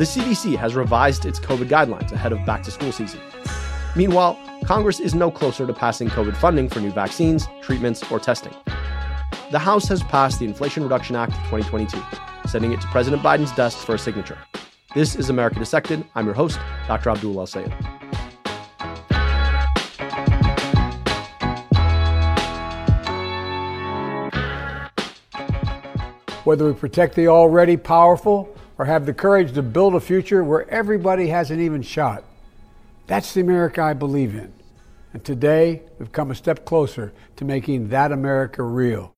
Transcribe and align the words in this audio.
the 0.00 0.06
CDC 0.06 0.56
has 0.56 0.74
revised 0.74 1.26
its 1.26 1.38
COVID 1.38 1.68
guidelines 1.68 2.10
ahead 2.10 2.32
of 2.32 2.42
back 2.46 2.62
to 2.62 2.70
school 2.70 2.90
season. 2.90 3.20
Meanwhile, 3.94 4.40
Congress 4.64 4.98
is 4.98 5.14
no 5.14 5.30
closer 5.30 5.66
to 5.66 5.74
passing 5.74 6.08
COVID 6.08 6.34
funding 6.36 6.70
for 6.70 6.80
new 6.80 6.90
vaccines, 6.90 7.46
treatments, 7.60 8.10
or 8.10 8.18
testing. 8.18 8.54
The 9.50 9.58
House 9.58 9.86
has 9.88 10.02
passed 10.04 10.38
the 10.38 10.46
Inflation 10.46 10.84
Reduction 10.84 11.16
Act 11.16 11.32
of 11.32 11.38
2022, 11.50 12.02
sending 12.48 12.72
it 12.72 12.80
to 12.80 12.86
President 12.86 13.22
Biden's 13.22 13.52
desk 13.52 13.76
for 13.76 13.94
a 13.94 13.98
signature. 13.98 14.38
This 14.94 15.16
is 15.16 15.28
America 15.28 15.58
Dissected. 15.58 16.02
I'm 16.14 16.24
your 16.24 16.34
host, 16.34 16.58
Dr. 16.88 17.10
Abdul 17.10 17.38
El-Sayed. 17.38 17.70
Whether 26.44 26.64
we 26.64 26.72
protect 26.72 27.16
the 27.16 27.28
already 27.28 27.76
powerful 27.76 28.56
or 28.80 28.86
have 28.86 29.04
the 29.04 29.12
courage 29.12 29.52
to 29.52 29.60
build 29.60 29.94
a 29.94 30.00
future 30.00 30.42
where 30.42 30.66
everybody 30.70 31.26
has 31.26 31.50
an 31.50 31.60
even 31.60 31.82
shot. 31.82 32.24
That's 33.08 33.34
the 33.34 33.42
America 33.42 33.82
I 33.82 33.92
believe 33.92 34.34
in. 34.34 34.54
And 35.12 35.22
today, 35.22 35.82
we've 35.98 36.12
come 36.12 36.30
a 36.30 36.34
step 36.34 36.64
closer 36.64 37.12
to 37.36 37.44
making 37.44 37.90
that 37.90 38.10
America 38.10 38.62
real. 38.62 39.14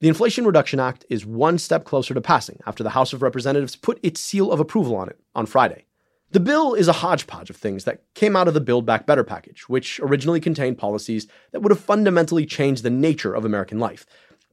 The 0.00 0.08
Inflation 0.08 0.44
Reduction 0.44 0.80
Act 0.80 1.04
is 1.08 1.24
one 1.24 1.58
step 1.58 1.84
closer 1.84 2.14
to 2.14 2.20
passing 2.20 2.58
after 2.66 2.82
the 2.82 2.90
House 2.90 3.12
of 3.12 3.22
Representatives 3.22 3.76
put 3.76 4.00
its 4.02 4.20
seal 4.20 4.50
of 4.50 4.58
approval 4.58 4.96
on 4.96 5.08
it 5.08 5.20
on 5.36 5.46
Friday. 5.46 5.84
The 6.32 6.40
bill 6.40 6.74
is 6.74 6.88
a 6.88 6.92
hodgepodge 6.92 7.48
of 7.48 7.56
things 7.56 7.84
that 7.84 8.02
came 8.14 8.34
out 8.34 8.48
of 8.48 8.54
the 8.54 8.60
Build 8.60 8.84
Back 8.86 9.06
Better 9.06 9.22
package, 9.22 9.68
which 9.68 10.00
originally 10.00 10.40
contained 10.40 10.78
policies 10.78 11.28
that 11.52 11.62
would 11.62 11.70
have 11.70 11.78
fundamentally 11.78 12.44
changed 12.44 12.82
the 12.82 12.90
nature 12.90 13.32
of 13.32 13.44
American 13.44 13.78
life, 13.78 14.04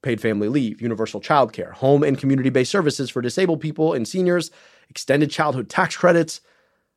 paid 0.03 0.21
family 0.21 0.47
leave, 0.47 0.81
universal 0.81 1.19
child 1.19 1.53
care, 1.53 1.71
home 1.71 2.03
and 2.03 2.17
community 2.17 2.49
based 2.49 2.71
services 2.71 3.09
for 3.09 3.21
disabled 3.21 3.61
people 3.61 3.93
and 3.93 4.07
seniors, 4.07 4.51
extended 4.89 5.31
childhood 5.31 5.69
tax 5.69 5.97
credits. 5.97 6.41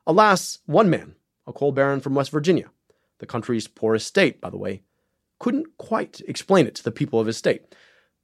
Alas, 0.07 0.59
one 0.67 0.91
man, 0.91 1.15
a 1.47 1.53
coal 1.53 1.73
baron 1.73 2.01
from 2.01 2.15
West 2.15 2.31
Virginia, 2.31 2.71
the 3.19 3.27
country's 3.27 3.67
poorest 3.67 4.07
state, 4.07 4.41
by 4.41 4.51
the 4.51 4.59
way, 4.59 4.83
couldn't 5.39 5.79
quite 5.79 6.21
explain 6.29 6.67
it 6.67 6.75
to 6.75 6.83
the 6.83 6.93
people 6.93 7.19
of 7.19 7.27
his 7.27 7.37
state. 7.37 7.75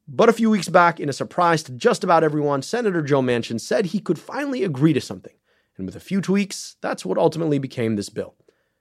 But 0.08 0.28
a 0.28 0.32
few 0.32 0.50
weeks 0.50 0.68
back, 0.68 0.98
in 0.98 1.08
a 1.08 1.12
surprise 1.12 1.62
to 1.64 1.72
just 1.72 2.02
about 2.02 2.24
everyone, 2.24 2.62
Senator 2.62 3.02
Joe 3.02 3.22
Manchin 3.22 3.60
said 3.60 3.86
he 3.86 4.00
could 4.00 4.18
finally 4.18 4.64
agree 4.64 4.92
to 4.92 5.00
something. 5.00 5.32
And 5.76 5.86
with 5.86 5.96
a 5.96 6.00
few 6.00 6.20
tweaks, 6.20 6.76
that's 6.80 7.04
what 7.04 7.18
ultimately 7.18 7.58
became 7.58 7.96
this 7.96 8.10
bill. 8.10 8.34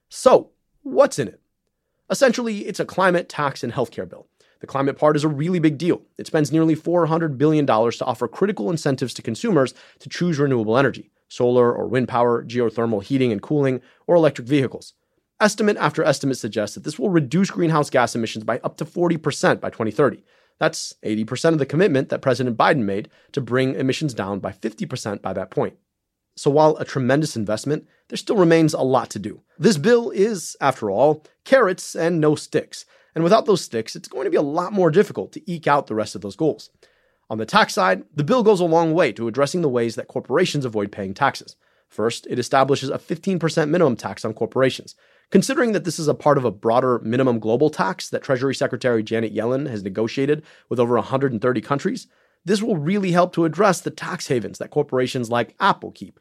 So, 0.10 0.52
what's 0.82 1.20
in 1.20 1.28
it? 1.28 1.40
Essentially, 2.10 2.66
it's 2.66 2.80
a 2.80 2.86
climate, 2.86 3.30
tax, 3.30 3.64
and 3.64 3.72
healthcare 3.72 4.10
bill. 4.10 4.28
The 4.62 4.68
climate 4.68 4.98
part 4.98 5.16
is 5.16 5.24
a 5.24 5.28
really 5.28 5.60
big 5.60 5.78
deal. 5.78 6.02
It 6.18 6.28
spends 6.28 6.52
nearly 6.52 6.76
$400 6.76 7.38
billion 7.38 7.66
to 7.66 8.06
offer 8.06 8.28
critical 8.28 8.70
incentives 8.70 9.14
to 9.16 9.22
consumers 9.22 9.74
to 10.00 10.10
choose 10.10 10.40
renewable 10.40 10.78
energy 10.78 11.12
solar 11.28 11.74
or 11.74 11.88
wind 11.88 12.10
power, 12.10 12.44
geothermal 12.44 13.02
heating 13.02 13.32
and 13.32 13.42
cooling, 13.42 13.80
or 14.06 14.18
electric 14.18 14.46
vehicles. 14.46 14.94
Estimate 15.40 15.78
after 15.78 16.04
estimate 16.04 16.38
suggests 16.38 16.76
that 16.76 16.84
this 16.84 17.00
will 17.00 17.10
reduce 17.10 17.50
greenhouse 17.50 17.90
gas 17.90 18.16
emissions 18.16 18.44
by 18.44 18.60
up 18.66 18.76
to 18.76 18.86
40% 18.86 19.62
by 19.62 19.70
2030. 19.70 20.24
That's 20.60 20.94
80% 21.04 21.54
of 21.54 21.60
the 21.60 21.66
commitment 21.66 22.10
that 22.10 22.22
President 22.22 22.58
Biden 22.58 22.84
made 22.84 23.10
to 23.32 23.42
bring 23.42 23.76
emissions 23.76 24.14
down 24.14 24.40
by 24.40 24.52
50% 24.52 25.22
by 25.22 25.34
that 25.34 25.50
point. 25.50 25.76
So 26.36 26.52
while 26.52 26.78
a 26.78 26.86
tremendous 26.86 27.36
investment, 27.36 27.88
there 28.10 28.18
still 28.18 28.36
remains 28.36 28.74
a 28.74 28.82
lot 28.82 29.10
to 29.12 29.20
do. 29.20 29.42
This 29.58 29.78
bill 29.78 30.12
is, 30.12 30.56
after 30.62 30.92
all, 30.92 31.24
carrots 31.46 31.96
and 31.96 32.20
no 32.20 32.36
sticks. 32.36 32.86
And 33.16 33.24
without 33.24 33.46
those 33.46 33.62
sticks, 33.62 33.96
it's 33.96 34.08
going 34.08 34.26
to 34.26 34.32
be 34.32 34.38
a 34.38 34.42
lot 34.42 34.74
more 34.74 34.92
difficult 34.92 35.32
to 35.34 35.52
eke 35.52 35.68
out 35.68 35.88
the 35.88 35.96
rest 35.96 36.16
of 36.16 36.22
those 36.22 36.36
goals. 36.36 36.70
On 37.30 37.38
the 37.38 37.46
tax 37.46 37.74
side, 37.74 38.04
the 38.14 38.24
bill 38.24 38.44
goes 38.44 38.60
a 38.60 38.66
long 38.66 38.94
way 38.94 39.12
to 39.14 39.28
addressing 39.28 39.62
the 39.62 39.70
ways 39.70 39.96
that 39.96 40.08
corporations 40.08 40.66
avoid 40.66 40.92
paying 40.92 41.14
taxes. 41.14 41.56
First, 41.88 42.26
it 42.30 42.40
establishes 42.40 42.90
a 42.90 42.98
15% 42.98 43.70
minimum 43.70 43.96
tax 43.96 44.24
on 44.24 44.34
corporations. 44.34 44.96
Considering 45.30 45.72
that 45.72 45.86
this 45.86 45.98
is 45.98 46.10
a 46.10 46.14
part 46.14 46.38
of 46.38 46.46
a 46.46 46.52
broader 46.52 47.00
minimum 47.00 47.40
global 47.40 47.70
tax 47.70 48.10
that 48.10 48.22
Treasury 48.22 48.54
Secretary 48.54 49.02
Janet 49.02 49.34
Yellen 49.34 49.70
has 49.70 49.84
negotiated 49.84 50.44
with 50.68 50.80
over 50.80 50.96
130 50.96 51.62
countries, 51.62 52.08
this 52.44 52.62
will 52.62 52.78
really 52.78 53.12
help 53.12 53.34
to 53.34 53.46
address 53.46 53.82
the 53.82 53.92
tax 53.92 54.28
havens 54.28 54.58
that 54.58 54.72
corporations 54.72 55.30
like 55.30 55.56
Apple 55.60 55.92
keep, 55.92 56.20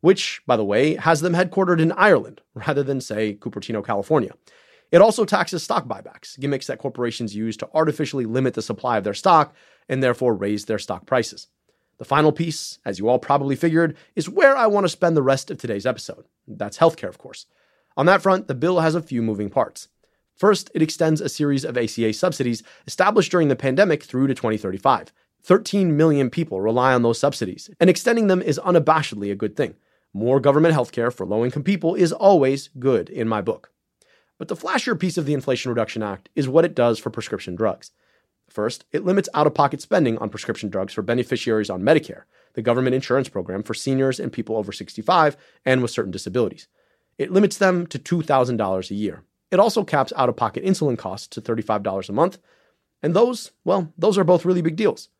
which, 0.00 0.42
by 0.46 0.56
the 0.56 0.64
way, 0.64 0.96
has 0.96 1.20
them 1.20 1.34
headquartered 1.34 1.80
in 1.80 1.92
Ireland 1.92 2.40
rather 2.54 2.82
than, 2.82 3.00
say, 3.00 3.34
Cupertino, 3.34 3.84
California. 3.84 4.32
It 4.90 5.00
also 5.00 5.24
taxes 5.24 5.62
stock 5.62 5.86
buybacks, 5.86 6.38
gimmicks 6.38 6.66
that 6.66 6.78
corporations 6.78 7.34
use 7.34 7.56
to 7.58 7.68
artificially 7.74 8.26
limit 8.26 8.54
the 8.54 8.62
supply 8.62 8.98
of 8.98 9.04
their 9.04 9.14
stock 9.14 9.54
and 9.88 10.02
therefore 10.02 10.34
raise 10.34 10.64
their 10.64 10.78
stock 10.78 11.06
prices. 11.06 11.46
The 11.98 12.04
final 12.04 12.32
piece, 12.32 12.78
as 12.84 12.98
you 12.98 13.08
all 13.08 13.18
probably 13.18 13.56
figured, 13.56 13.96
is 14.16 14.28
where 14.28 14.56
I 14.56 14.66
want 14.66 14.84
to 14.84 14.88
spend 14.88 15.16
the 15.16 15.22
rest 15.22 15.50
of 15.50 15.58
today's 15.58 15.86
episode. 15.86 16.24
That's 16.48 16.78
healthcare, 16.78 17.08
of 17.08 17.18
course. 17.18 17.46
On 17.96 18.06
that 18.06 18.22
front, 18.22 18.48
the 18.48 18.54
bill 18.54 18.80
has 18.80 18.94
a 18.94 19.02
few 19.02 19.22
moving 19.22 19.50
parts. 19.50 19.88
First, 20.34 20.70
it 20.74 20.80
extends 20.80 21.20
a 21.20 21.28
series 21.28 21.64
of 21.64 21.76
ACA 21.76 22.14
subsidies 22.14 22.62
established 22.86 23.30
during 23.30 23.48
the 23.48 23.56
pandemic 23.56 24.02
through 24.02 24.26
to 24.28 24.34
2035. 24.34 25.12
13 25.42 25.96
million 25.96 26.30
people 26.30 26.60
rely 26.60 26.94
on 26.94 27.02
those 27.02 27.18
subsidies, 27.18 27.68
and 27.78 27.90
extending 27.90 28.26
them 28.26 28.40
is 28.40 28.58
unabashedly 28.64 29.30
a 29.30 29.36
good 29.36 29.54
thing. 29.54 29.74
More 30.12 30.40
government 30.40 30.74
healthcare 30.74 31.12
for 31.12 31.26
low 31.26 31.44
income 31.44 31.62
people 31.62 31.94
is 31.94 32.12
always 32.12 32.70
good 32.78 33.10
in 33.10 33.28
my 33.28 33.40
book. 33.40 33.70
But 34.40 34.48
the 34.48 34.56
flashier 34.56 34.98
piece 34.98 35.18
of 35.18 35.26
the 35.26 35.34
Inflation 35.34 35.70
Reduction 35.70 36.02
Act 36.02 36.30
is 36.34 36.48
what 36.48 36.64
it 36.64 36.74
does 36.74 36.98
for 36.98 37.10
prescription 37.10 37.54
drugs. 37.54 37.90
First, 38.48 38.86
it 38.90 39.04
limits 39.04 39.28
out 39.34 39.46
of 39.46 39.52
pocket 39.52 39.82
spending 39.82 40.16
on 40.16 40.30
prescription 40.30 40.70
drugs 40.70 40.94
for 40.94 41.02
beneficiaries 41.02 41.68
on 41.68 41.82
Medicare, 41.82 42.22
the 42.54 42.62
government 42.62 42.94
insurance 42.94 43.28
program 43.28 43.62
for 43.62 43.74
seniors 43.74 44.18
and 44.18 44.32
people 44.32 44.56
over 44.56 44.72
65 44.72 45.36
and 45.66 45.82
with 45.82 45.90
certain 45.90 46.10
disabilities. 46.10 46.68
It 47.18 47.30
limits 47.30 47.58
them 47.58 47.86
to 47.88 47.98
$2,000 47.98 48.90
a 48.90 48.94
year. 48.94 49.24
It 49.50 49.60
also 49.60 49.84
caps 49.84 50.10
out 50.16 50.30
of 50.30 50.36
pocket 50.36 50.64
insulin 50.64 50.96
costs 50.96 51.28
to 51.28 51.42
$35 51.42 52.08
a 52.08 52.12
month. 52.12 52.38
And 53.02 53.12
those, 53.12 53.50
well, 53.66 53.92
those 53.98 54.16
are 54.16 54.24
both 54.24 54.46
really 54.46 54.62
big 54.62 54.76
deals. 54.76 55.10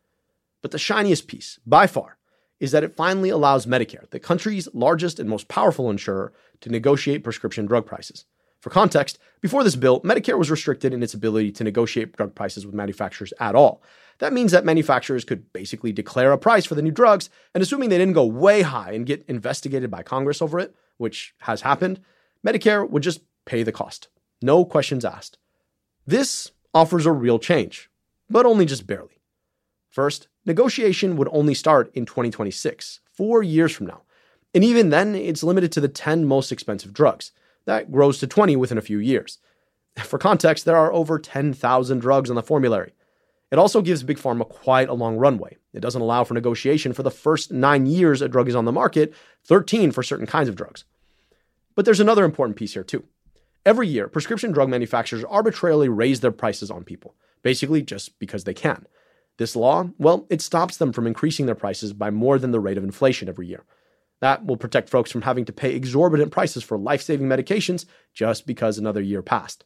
But 0.63 0.71
the 0.71 0.79
shiniest 0.79 1.27
piece, 1.27 1.59
by 1.63 1.85
far, 1.85 2.17
is 2.59 2.71
that 2.71 2.83
it 2.83 2.95
finally 2.95 3.29
allows 3.29 3.67
Medicare, 3.67 4.09
the 4.09 4.19
country's 4.19 4.67
largest 4.73 5.19
and 5.19 5.29
most 5.29 5.47
powerful 5.47 5.91
insurer, 5.91 6.33
to 6.61 6.71
negotiate 6.71 7.23
prescription 7.23 7.67
drug 7.67 7.85
prices. 7.85 8.25
For 8.61 8.69
context, 8.69 9.17
before 9.41 9.63
this 9.63 9.75
bill, 9.75 10.01
Medicare 10.01 10.37
was 10.37 10.51
restricted 10.51 10.93
in 10.93 11.01
its 11.01 11.15
ability 11.15 11.51
to 11.53 11.63
negotiate 11.63 12.15
drug 12.15 12.35
prices 12.35 12.65
with 12.65 12.75
manufacturers 12.75 13.33
at 13.39 13.55
all. 13.55 13.81
That 14.19 14.33
means 14.33 14.51
that 14.51 14.65
manufacturers 14.65 15.25
could 15.25 15.51
basically 15.51 15.91
declare 15.91 16.31
a 16.31 16.37
price 16.37 16.65
for 16.65 16.75
the 16.75 16.83
new 16.83 16.91
drugs, 16.91 17.31
and 17.55 17.63
assuming 17.63 17.89
they 17.89 17.97
didn't 17.97 18.13
go 18.13 18.25
way 18.25 18.61
high 18.61 18.91
and 18.91 19.05
get 19.05 19.25
investigated 19.27 19.89
by 19.89 20.03
Congress 20.03 20.43
over 20.43 20.59
it, 20.59 20.75
which 20.97 21.33
has 21.39 21.61
happened, 21.61 21.99
Medicare 22.45 22.87
would 22.87 23.01
just 23.01 23.21
pay 23.45 23.63
the 23.63 23.71
cost. 23.71 24.09
No 24.43 24.63
questions 24.63 25.03
asked. 25.03 25.39
This 26.05 26.51
offers 26.71 27.07
a 27.07 27.11
real 27.11 27.39
change, 27.39 27.89
but 28.29 28.45
only 28.45 28.67
just 28.67 28.85
barely. 28.85 29.21
First, 29.89 30.27
negotiation 30.45 31.17
would 31.17 31.29
only 31.31 31.55
start 31.55 31.91
in 31.95 32.05
2026, 32.05 32.99
four 33.11 33.41
years 33.41 33.71
from 33.71 33.87
now. 33.87 34.03
And 34.53 34.63
even 34.63 34.89
then, 34.89 35.15
it's 35.15 35.43
limited 35.43 35.71
to 35.71 35.81
the 35.81 35.87
10 35.87 36.25
most 36.25 36.51
expensive 36.51 36.93
drugs. 36.93 37.31
That 37.65 37.91
grows 37.91 38.19
to 38.19 38.27
20 38.27 38.55
within 38.55 38.77
a 38.77 38.81
few 38.81 38.99
years. 38.99 39.39
For 40.03 40.17
context, 40.17 40.65
there 40.65 40.77
are 40.77 40.93
over 40.93 41.19
10,000 41.19 41.99
drugs 41.99 42.29
on 42.29 42.35
the 42.35 42.43
formulary. 42.43 42.93
It 43.51 43.59
also 43.59 43.81
gives 43.81 44.03
Big 44.03 44.17
Pharma 44.17 44.47
quite 44.47 44.87
a 44.87 44.93
long 44.93 45.17
runway. 45.17 45.57
It 45.73 45.81
doesn't 45.81 46.01
allow 46.01 46.23
for 46.23 46.33
negotiation 46.33 46.93
for 46.93 47.03
the 47.03 47.11
first 47.11 47.51
nine 47.51 47.85
years 47.85 48.21
a 48.21 48.29
drug 48.29 48.47
is 48.47 48.55
on 48.55 48.65
the 48.65 48.71
market, 48.71 49.13
13 49.45 49.91
for 49.91 50.03
certain 50.03 50.25
kinds 50.25 50.47
of 50.47 50.55
drugs. 50.55 50.85
But 51.75 51.85
there's 51.85 51.99
another 51.99 52.23
important 52.23 52.57
piece 52.57 52.73
here, 52.73 52.83
too. 52.83 53.03
Every 53.65 53.87
year, 53.87 54.07
prescription 54.07 54.51
drug 54.51 54.69
manufacturers 54.69 55.23
arbitrarily 55.25 55.89
raise 55.89 56.21
their 56.21 56.31
prices 56.31 56.71
on 56.71 56.83
people, 56.83 57.15
basically 57.43 57.81
just 57.81 58.17
because 58.19 58.45
they 58.45 58.53
can. 58.53 58.87
This 59.37 59.55
law, 59.55 59.89
well, 59.97 60.25
it 60.29 60.41
stops 60.41 60.77
them 60.77 60.93
from 60.93 61.07
increasing 61.07 61.45
their 61.45 61.55
prices 61.55 61.93
by 61.93 62.09
more 62.09 62.39
than 62.39 62.51
the 62.51 62.59
rate 62.59 62.77
of 62.77 62.83
inflation 62.83 63.29
every 63.29 63.47
year. 63.47 63.65
That 64.21 64.45
will 64.45 64.57
protect 64.57 64.89
folks 64.89 65.11
from 65.11 65.23
having 65.23 65.45
to 65.45 65.53
pay 65.53 65.75
exorbitant 65.75 66.31
prices 66.31 66.63
for 66.63 66.77
life 66.77 67.01
saving 67.01 67.27
medications 67.27 67.85
just 68.13 68.45
because 68.45 68.77
another 68.77 69.01
year 69.01 69.21
passed. 69.21 69.65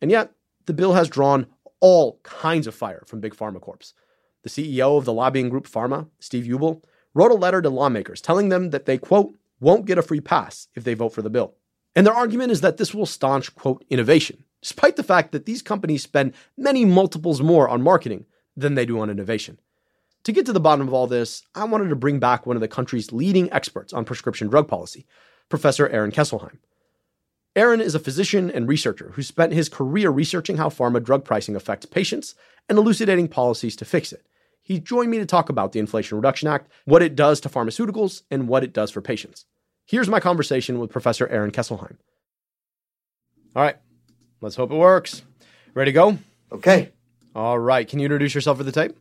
And 0.00 0.10
yet, 0.10 0.32
the 0.66 0.74
bill 0.74 0.92
has 0.92 1.08
drawn 1.08 1.46
all 1.80 2.20
kinds 2.22 2.66
of 2.66 2.74
fire 2.74 3.02
from 3.06 3.20
Big 3.20 3.34
PhRMA 3.34 3.60
Corps. 3.60 3.94
The 4.42 4.50
CEO 4.50 4.98
of 4.98 5.04
the 5.04 5.12
lobbying 5.12 5.48
group 5.48 5.66
Pharma, 5.66 6.08
Steve 6.20 6.44
Ubl, 6.44 6.82
wrote 7.14 7.30
a 7.30 7.34
letter 7.34 7.62
to 7.62 7.70
lawmakers 7.70 8.20
telling 8.20 8.50
them 8.50 8.70
that 8.70 8.86
they, 8.86 8.98
quote, 8.98 9.36
won't 9.60 9.86
get 9.86 9.98
a 9.98 10.02
free 10.02 10.20
pass 10.20 10.68
if 10.74 10.84
they 10.84 10.94
vote 10.94 11.14
for 11.14 11.22
the 11.22 11.30
bill. 11.30 11.54
And 11.96 12.06
their 12.06 12.14
argument 12.14 12.52
is 12.52 12.60
that 12.60 12.76
this 12.76 12.94
will 12.94 13.06
staunch, 13.06 13.54
quote, 13.54 13.84
innovation, 13.90 14.44
despite 14.60 14.96
the 14.96 15.02
fact 15.02 15.32
that 15.32 15.46
these 15.46 15.62
companies 15.62 16.02
spend 16.02 16.34
many 16.56 16.84
multiples 16.84 17.40
more 17.40 17.68
on 17.68 17.82
marketing 17.82 18.26
than 18.56 18.74
they 18.74 18.86
do 18.86 19.00
on 19.00 19.10
innovation. 19.10 19.58
To 20.28 20.32
get 20.32 20.44
to 20.44 20.52
the 20.52 20.60
bottom 20.60 20.86
of 20.86 20.92
all 20.92 21.06
this, 21.06 21.42
I 21.54 21.64
wanted 21.64 21.88
to 21.88 21.96
bring 21.96 22.18
back 22.18 22.44
one 22.44 22.54
of 22.54 22.60
the 22.60 22.68
country's 22.68 23.12
leading 23.12 23.50
experts 23.50 23.94
on 23.94 24.04
prescription 24.04 24.48
drug 24.48 24.68
policy, 24.68 25.06
Professor 25.48 25.88
Aaron 25.88 26.12
Kesselheim. 26.12 26.58
Aaron 27.56 27.80
is 27.80 27.94
a 27.94 27.98
physician 27.98 28.50
and 28.50 28.68
researcher 28.68 29.12
who 29.14 29.22
spent 29.22 29.54
his 29.54 29.70
career 29.70 30.10
researching 30.10 30.58
how 30.58 30.68
pharma 30.68 31.02
drug 31.02 31.24
pricing 31.24 31.56
affects 31.56 31.86
patients 31.86 32.34
and 32.68 32.76
elucidating 32.76 33.28
policies 33.28 33.74
to 33.76 33.86
fix 33.86 34.12
it. 34.12 34.26
he 34.60 34.78
joined 34.78 35.10
me 35.10 35.16
to 35.16 35.24
talk 35.24 35.48
about 35.48 35.72
the 35.72 35.78
Inflation 35.78 36.18
Reduction 36.18 36.46
Act, 36.46 36.70
what 36.84 37.02
it 37.02 37.16
does 37.16 37.40
to 37.40 37.48
pharmaceuticals, 37.48 38.20
and 38.30 38.48
what 38.48 38.62
it 38.62 38.74
does 38.74 38.90
for 38.90 39.00
patients. 39.00 39.46
Here's 39.86 40.10
my 40.10 40.20
conversation 40.20 40.78
with 40.78 40.92
Professor 40.92 41.26
Aaron 41.28 41.52
Kesselheim. 41.52 41.96
All 43.56 43.62
right, 43.62 43.78
let's 44.42 44.56
hope 44.56 44.72
it 44.72 44.76
works. 44.76 45.22
Ready 45.72 45.90
to 45.90 45.94
go? 45.94 46.18
Okay. 46.52 46.90
All 47.34 47.58
right. 47.58 47.88
Can 47.88 47.98
you 47.98 48.04
introduce 48.04 48.34
yourself 48.34 48.58
for 48.58 48.64
the 48.64 48.72
tape? 48.72 48.94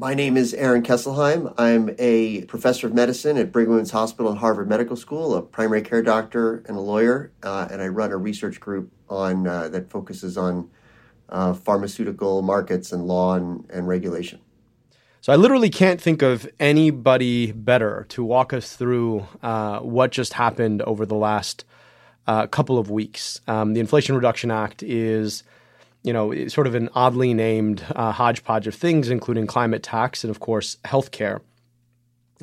My 0.00 0.14
name 0.14 0.36
is 0.36 0.54
Aaron 0.54 0.84
Kesselheim. 0.84 1.52
I'm 1.58 1.90
a 1.98 2.44
professor 2.44 2.86
of 2.86 2.94
medicine 2.94 3.36
at 3.36 3.50
Brigham 3.50 3.72
Women's 3.72 3.90
Hospital 3.90 4.30
and 4.30 4.38
Harvard 4.38 4.68
Medical 4.68 4.94
School, 4.94 5.34
a 5.34 5.42
primary 5.42 5.82
care 5.82 6.02
doctor 6.02 6.62
and 6.68 6.76
a 6.76 6.80
lawyer, 6.80 7.32
uh, 7.42 7.66
and 7.68 7.82
I 7.82 7.88
run 7.88 8.12
a 8.12 8.16
research 8.16 8.60
group 8.60 8.92
on 9.08 9.48
uh, 9.48 9.66
that 9.70 9.90
focuses 9.90 10.38
on 10.38 10.70
uh, 11.30 11.52
pharmaceutical 11.52 12.42
markets 12.42 12.92
and 12.92 13.08
law 13.08 13.34
and, 13.34 13.68
and 13.70 13.88
regulation. 13.88 14.38
So 15.20 15.32
I 15.32 15.36
literally 15.36 15.68
can't 15.68 16.00
think 16.00 16.22
of 16.22 16.48
anybody 16.60 17.50
better 17.50 18.06
to 18.10 18.22
walk 18.22 18.52
us 18.52 18.76
through 18.76 19.26
uh, 19.42 19.80
what 19.80 20.12
just 20.12 20.34
happened 20.34 20.80
over 20.82 21.06
the 21.06 21.16
last 21.16 21.64
uh, 22.28 22.46
couple 22.46 22.78
of 22.78 22.88
weeks. 22.88 23.40
Um, 23.48 23.74
the 23.74 23.80
Inflation 23.80 24.14
Reduction 24.14 24.52
Act 24.52 24.84
is 24.84 25.42
you 26.02 26.12
know, 26.12 26.48
sort 26.48 26.66
of 26.66 26.74
an 26.74 26.88
oddly 26.94 27.34
named 27.34 27.84
uh, 27.94 28.12
hodgepodge 28.12 28.66
of 28.66 28.74
things, 28.74 29.10
including 29.10 29.46
climate 29.46 29.82
tax 29.82 30.24
and, 30.24 30.30
of 30.30 30.40
course, 30.40 30.76
healthcare. 30.84 31.40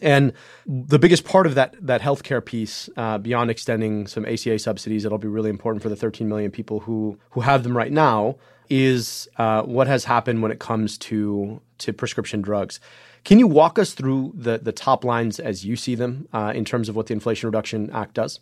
And 0.02 0.34
the 0.66 1.00
biggest 1.00 1.24
part 1.24 1.48
of 1.48 1.56
that 1.56 1.75
that 1.80 2.02
healthcare 2.02 2.44
piece, 2.44 2.90
uh, 2.98 3.18
beyond 3.18 3.50
extending 3.50 4.07
some 4.07 4.25
ACA 4.25 4.60
subsidies, 4.60 5.04
that'll 5.04 5.18
be 5.18 5.28
really 5.28 5.50
important 5.50 5.81
for 5.81 5.90
the 5.90 5.96
13 5.96 6.28
million 6.28 6.52
people 6.52 6.81
who 6.81 7.18
who 7.31 7.42
have 7.42 7.63
them 7.63 7.78
right 7.78 7.92
now, 7.92 8.36
is 8.69 9.30
uh, 9.38 9.62
what 9.63 9.88
has 9.88 10.04
happened 10.04 10.42
when 10.42 10.51
it 10.51 10.60
comes 10.60 10.98
to 10.98 11.62
to 11.78 11.94
prescription 11.94 12.42
drugs. 12.42 12.80
Can 13.24 13.40
you 13.40 13.48
walk 13.48 13.80
us 13.80 13.94
through 13.94 14.34
the 14.36 14.58
the 14.58 14.74
top 14.74 15.06
lines 15.06 15.40
as 15.40 15.66
you 15.66 15.75
see 15.75 15.96
them 15.96 16.28
uh, 16.34 16.51
in 16.54 16.66
terms 16.66 16.90
of 16.90 16.96
what 16.96 17.08
the 17.08 17.13
Inflation 17.13 17.48
Reduction 17.48 17.90
Act 17.92 18.16
does? 18.16 18.40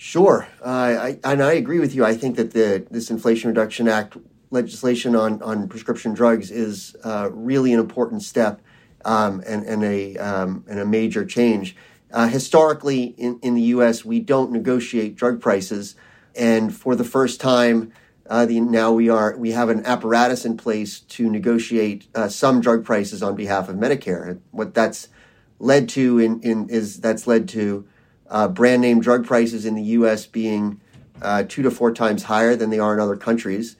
Sure, 0.00 0.46
uh, 0.64 0.68
I, 0.68 1.18
and 1.24 1.42
I 1.42 1.54
agree 1.54 1.80
with 1.80 1.92
you. 1.92 2.04
I 2.04 2.14
think 2.14 2.36
that 2.36 2.52
the 2.52 2.86
this 2.88 3.10
Inflation 3.10 3.48
Reduction 3.48 3.88
Act 3.88 4.16
legislation 4.50 5.16
on 5.16 5.42
on 5.42 5.66
prescription 5.66 6.14
drugs 6.14 6.52
is 6.52 6.94
uh, 7.02 7.30
really 7.32 7.72
an 7.72 7.80
important 7.80 8.22
step 8.22 8.62
um, 9.04 9.42
and 9.44 9.64
and 9.66 9.82
a 9.82 10.16
um, 10.18 10.64
and 10.68 10.78
a 10.78 10.86
major 10.86 11.24
change. 11.26 11.74
Uh, 12.12 12.28
historically, 12.28 13.06
in, 13.18 13.40
in 13.42 13.56
the 13.56 13.62
U.S., 13.62 14.04
we 14.04 14.20
don't 14.20 14.52
negotiate 14.52 15.16
drug 15.16 15.40
prices, 15.40 15.96
and 16.36 16.72
for 16.72 16.94
the 16.94 17.02
first 17.02 17.40
time, 17.40 17.92
uh, 18.30 18.46
the, 18.46 18.60
now 18.60 18.92
we 18.92 19.08
are 19.08 19.36
we 19.36 19.50
have 19.50 19.68
an 19.68 19.84
apparatus 19.84 20.44
in 20.44 20.56
place 20.56 21.00
to 21.00 21.28
negotiate 21.28 22.06
uh, 22.14 22.28
some 22.28 22.60
drug 22.60 22.84
prices 22.84 23.20
on 23.20 23.34
behalf 23.34 23.68
of 23.68 23.74
Medicare. 23.74 24.38
What 24.52 24.74
that's 24.74 25.08
led 25.58 25.88
to 25.88 26.20
in, 26.20 26.40
in 26.42 26.68
is 26.68 27.00
that's 27.00 27.26
led 27.26 27.48
to 27.48 27.84
uh, 28.28 28.48
brand 28.48 28.82
name 28.82 29.00
drug 29.00 29.26
prices 29.26 29.64
in 29.64 29.74
the 29.74 29.82
US 29.82 30.26
being 30.26 30.80
uh, 31.22 31.44
two 31.48 31.62
to 31.62 31.70
four 31.70 31.92
times 31.92 32.24
higher 32.24 32.54
than 32.54 32.70
they 32.70 32.78
are 32.78 32.94
in 32.94 33.00
other 33.00 33.16
countries. 33.16 33.76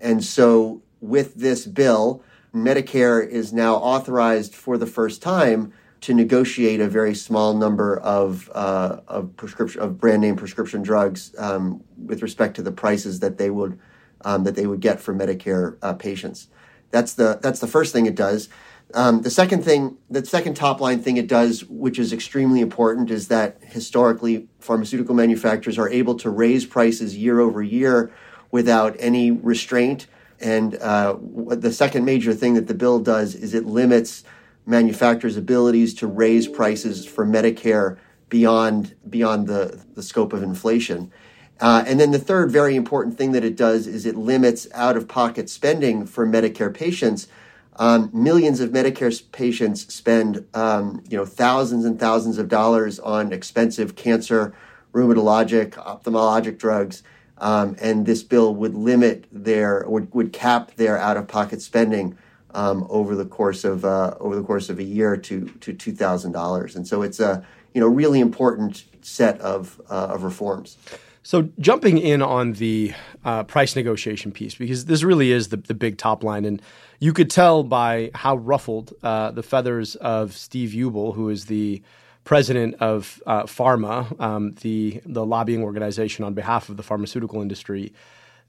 And 0.00 0.24
so, 0.24 0.82
with 1.00 1.34
this 1.36 1.66
bill, 1.66 2.22
Medicare 2.54 3.26
is 3.26 3.52
now 3.52 3.76
authorized 3.76 4.54
for 4.54 4.76
the 4.76 4.86
first 4.86 5.22
time 5.22 5.72
to 6.02 6.12
negotiate 6.12 6.80
a 6.80 6.88
very 6.88 7.14
small 7.14 7.54
number 7.54 7.96
of, 7.98 8.50
uh, 8.54 9.00
of 9.06 9.36
prescription 9.36 9.80
of 9.80 9.98
brand 9.98 10.20
name 10.20 10.34
prescription 10.34 10.82
drugs 10.82 11.32
um, 11.38 11.82
with 11.96 12.22
respect 12.22 12.56
to 12.56 12.62
the 12.62 12.72
prices 12.72 13.20
that 13.20 13.38
they 13.38 13.50
would 13.50 13.78
um, 14.24 14.44
that 14.44 14.54
they 14.54 14.66
would 14.66 14.80
get 14.80 15.00
for 15.00 15.14
Medicare 15.14 15.76
uh, 15.82 15.94
patients. 15.94 16.48
That's 16.90 17.14
the 17.14 17.38
that's 17.42 17.60
the 17.60 17.66
first 17.66 17.92
thing 17.92 18.06
it 18.06 18.14
does. 18.14 18.48
Um, 18.94 19.22
the 19.22 19.30
second 19.30 19.64
thing, 19.64 19.96
the 20.10 20.24
second 20.24 20.54
top 20.54 20.80
line 20.80 21.02
thing 21.02 21.16
it 21.16 21.26
does, 21.26 21.64
which 21.64 21.98
is 21.98 22.12
extremely 22.12 22.60
important, 22.60 23.10
is 23.10 23.28
that 23.28 23.58
historically 23.62 24.48
pharmaceutical 24.60 25.14
manufacturers 25.14 25.78
are 25.78 25.88
able 25.88 26.14
to 26.16 26.30
raise 26.30 26.66
prices 26.66 27.16
year 27.16 27.40
over 27.40 27.62
year 27.62 28.12
without 28.50 28.94
any 28.98 29.30
restraint. 29.30 30.06
And 30.40 30.74
uh, 30.76 31.16
the 31.20 31.72
second 31.72 32.04
major 32.04 32.34
thing 32.34 32.54
that 32.54 32.66
the 32.66 32.74
bill 32.74 32.98
does 32.98 33.34
is 33.34 33.54
it 33.54 33.64
limits 33.64 34.24
manufacturers' 34.66 35.36
abilities 35.36 35.94
to 35.94 36.06
raise 36.06 36.46
prices 36.46 37.06
for 37.06 37.24
Medicare 37.24 37.98
beyond 38.28 38.94
beyond 39.08 39.46
the, 39.46 39.84
the 39.94 40.02
scope 40.02 40.32
of 40.32 40.42
inflation. 40.42 41.12
Uh, 41.60 41.84
and 41.86 42.00
then 42.00 42.10
the 42.10 42.18
third 42.18 42.50
very 42.50 42.74
important 42.74 43.16
thing 43.16 43.32
that 43.32 43.44
it 43.44 43.56
does 43.56 43.86
is 43.86 44.04
it 44.04 44.16
limits 44.16 44.66
out 44.74 44.96
of 44.96 45.06
pocket 45.06 45.48
spending 45.48 46.04
for 46.04 46.26
Medicare 46.26 46.74
patients 46.74 47.28
um, 47.76 48.10
millions 48.12 48.60
of 48.60 48.70
Medicare 48.70 49.12
patients 49.32 49.92
spend, 49.92 50.44
um, 50.54 51.02
you 51.08 51.16
know, 51.16 51.24
thousands 51.24 51.84
and 51.84 51.98
thousands 51.98 52.38
of 52.38 52.48
dollars 52.48 52.98
on 53.00 53.32
expensive 53.32 53.96
cancer, 53.96 54.54
rheumatologic, 54.92 55.70
ophthalmologic 55.70 56.58
drugs, 56.58 57.02
um, 57.38 57.76
and 57.80 58.06
this 58.06 58.22
bill 58.22 58.54
would 58.54 58.74
limit 58.74 59.26
their 59.32 59.84
would, 59.88 60.12
would 60.14 60.32
cap 60.32 60.74
their 60.76 60.98
out-of-pocket 60.98 61.62
spending 61.62 62.16
um, 62.54 62.86
over 62.90 63.16
the 63.16 63.24
course 63.24 63.64
of 63.64 63.84
uh, 63.84 64.14
over 64.20 64.36
the 64.36 64.42
course 64.42 64.68
of 64.68 64.78
a 64.78 64.84
year 64.84 65.16
to 65.16 65.46
to 65.60 65.72
two 65.72 65.92
thousand 65.92 66.32
dollars, 66.32 66.76
and 66.76 66.86
so 66.86 67.02
it's 67.02 67.20
a 67.20 67.44
you 67.74 67.80
know 67.80 67.88
really 67.88 68.20
important 68.20 68.84
set 69.00 69.40
of 69.40 69.80
uh, 69.90 70.08
of 70.14 70.22
reforms. 70.22 70.76
So 71.24 71.48
jumping 71.58 71.98
in 71.98 72.20
on 72.20 72.54
the 72.54 72.92
uh, 73.24 73.44
price 73.44 73.76
negotiation 73.76 74.32
piece, 74.32 74.56
because 74.56 74.86
this 74.86 75.04
really 75.04 75.30
is 75.30 75.48
the, 75.48 75.56
the 75.56 75.74
big 75.74 75.96
top 75.96 76.24
line, 76.24 76.44
and 76.44 76.60
you 77.02 77.12
could 77.12 77.30
tell 77.30 77.64
by 77.64 78.12
how 78.14 78.36
ruffled 78.36 78.94
uh, 79.02 79.32
the 79.32 79.42
feathers 79.42 79.96
of 79.96 80.36
Steve 80.36 80.70
Ubl, 80.70 81.16
who 81.16 81.30
is 81.30 81.46
the 81.46 81.82
president 82.22 82.76
of 82.76 83.20
uh, 83.26 83.42
PhRMA, 83.42 84.20
um, 84.20 84.52
the 84.60 85.02
the 85.04 85.26
lobbying 85.26 85.64
organization 85.64 86.24
on 86.24 86.32
behalf 86.32 86.68
of 86.68 86.76
the 86.76 86.84
pharmaceutical 86.84 87.42
industry. 87.42 87.92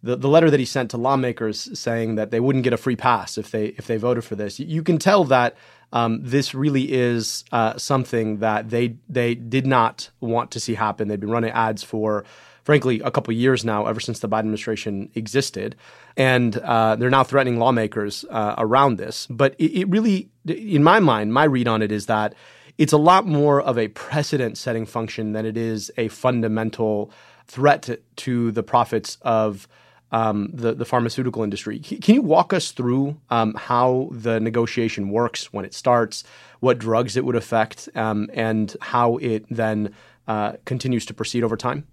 The, 0.04 0.18
the 0.18 0.28
letter 0.28 0.52
that 0.52 0.60
he 0.60 0.68
sent 0.68 0.92
to 0.92 0.98
lawmakers 0.98 1.68
saying 1.80 2.14
that 2.14 2.30
they 2.30 2.40
wouldn't 2.40 2.64
get 2.64 2.74
a 2.74 2.78
free 2.78 2.96
pass 2.96 3.40
if 3.40 3.50
they 3.50 3.70
if 3.80 3.88
they 3.88 3.98
voted 3.98 4.24
for 4.24 4.36
this, 4.36 4.60
you 4.60 4.84
can 4.84 5.00
tell 5.00 5.24
that 5.24 5.58
um, 5.92 6.20
this 6.22 6.54
really 6.54 6.94
is 6.94 7.46
uh, 7.52 7.76
something 7.78 8.38
that 8.38 8.70
they 8.70 8.98
they 9.10 9.34
did 9.34 9.66
not 9.66 10.12
want 10.20 10.52
to 10.52 10.60
see 10.60 10.76
happen. 10.76 11.08
They've 11.08 11.20
been 11.20 11.32
running 11.32 11.50
ads 11.50 11.82
for 11.82 12.24
frankly, 12.64 13.02
a 13.02 13.12
couple 13.12 13.34
years 13.34 13.64
now, 13.64 13.86
ever 13.86 14.00
since 14.00 14.20
the 14.20 14.30
Biden 14.30 14.40
administration 14.40 15.10
existed. 15.16 15.76
And 16.18 16.58
uh, 16.58 16.96
they're 16.96 17.10
now 17.10 17.24
threatening 17.24 17.60
lawmakers 17.60 18.26
uh, 18.30 18.56
around 18.58 18.98
this. 18.98 19.28
But 19.30 19.56
it, 19.60 19.82
it 19.82 19.90
really, 19.90 20.30
in 20.48 20.84
my 20.84 21.00
mind, 21.00 21.34
my 21.34 21.44
read 21.44 21.68
on 21.68 21.82
it 21.82 21.92
is 21.92 22.06
that 22.08 22.34
it's 22.78 22.94
a 22.94 22.98
lot 22.98 23.28
more 23.28 23.62
of 23.62 23.78
a 23.78 23.90
precedent 23.90 24.58
setting 24.58 24.86
function 24.86 25.34
than 25.34 25.46
it 25.46 25.58
is 25.58 25.92
a 25.98 26.08
fundamental 26.08 27.12
threat 27.46 27.84
to, 27.84 28.00
to 28.16 28.52
the 28.52 28.64
profits 28.64 29.18
of 29.22 29.68
um, 30.12 30.50
the, 30.54 30.74
the 30.74 30.86
pharmaceutical 30.86 31.44
industry. 31.44 31.80
Can 31.80 32.16
you 32.16 32.22
walk 32.22 32.54
us 32.54 32.72
through 32.72 33.20
um, 33.30 33.56
how 33.56 34.10
the 34.12 34.40
negotiation 34.40 35.10
works 35.10 35.52
when 35.52 35.66
it 35.66 35.74
starts, 35.74 36.24
what 36.60 36.78
drugs 36.78 37.18
it 37.18 37.26
would 37.26 37.36
affect, 37.36 37.90
um, 37.96 38.30
and 38.34 38.78
how 38.80 39.18
it 39.18 39.46
then 39.50 39.94
uh, 40.28 40.54
continues 40.66 41.06
to 41.08 41.14
proceed 41.14 41.44
over 41.44 41.58
time? 41.58 41.88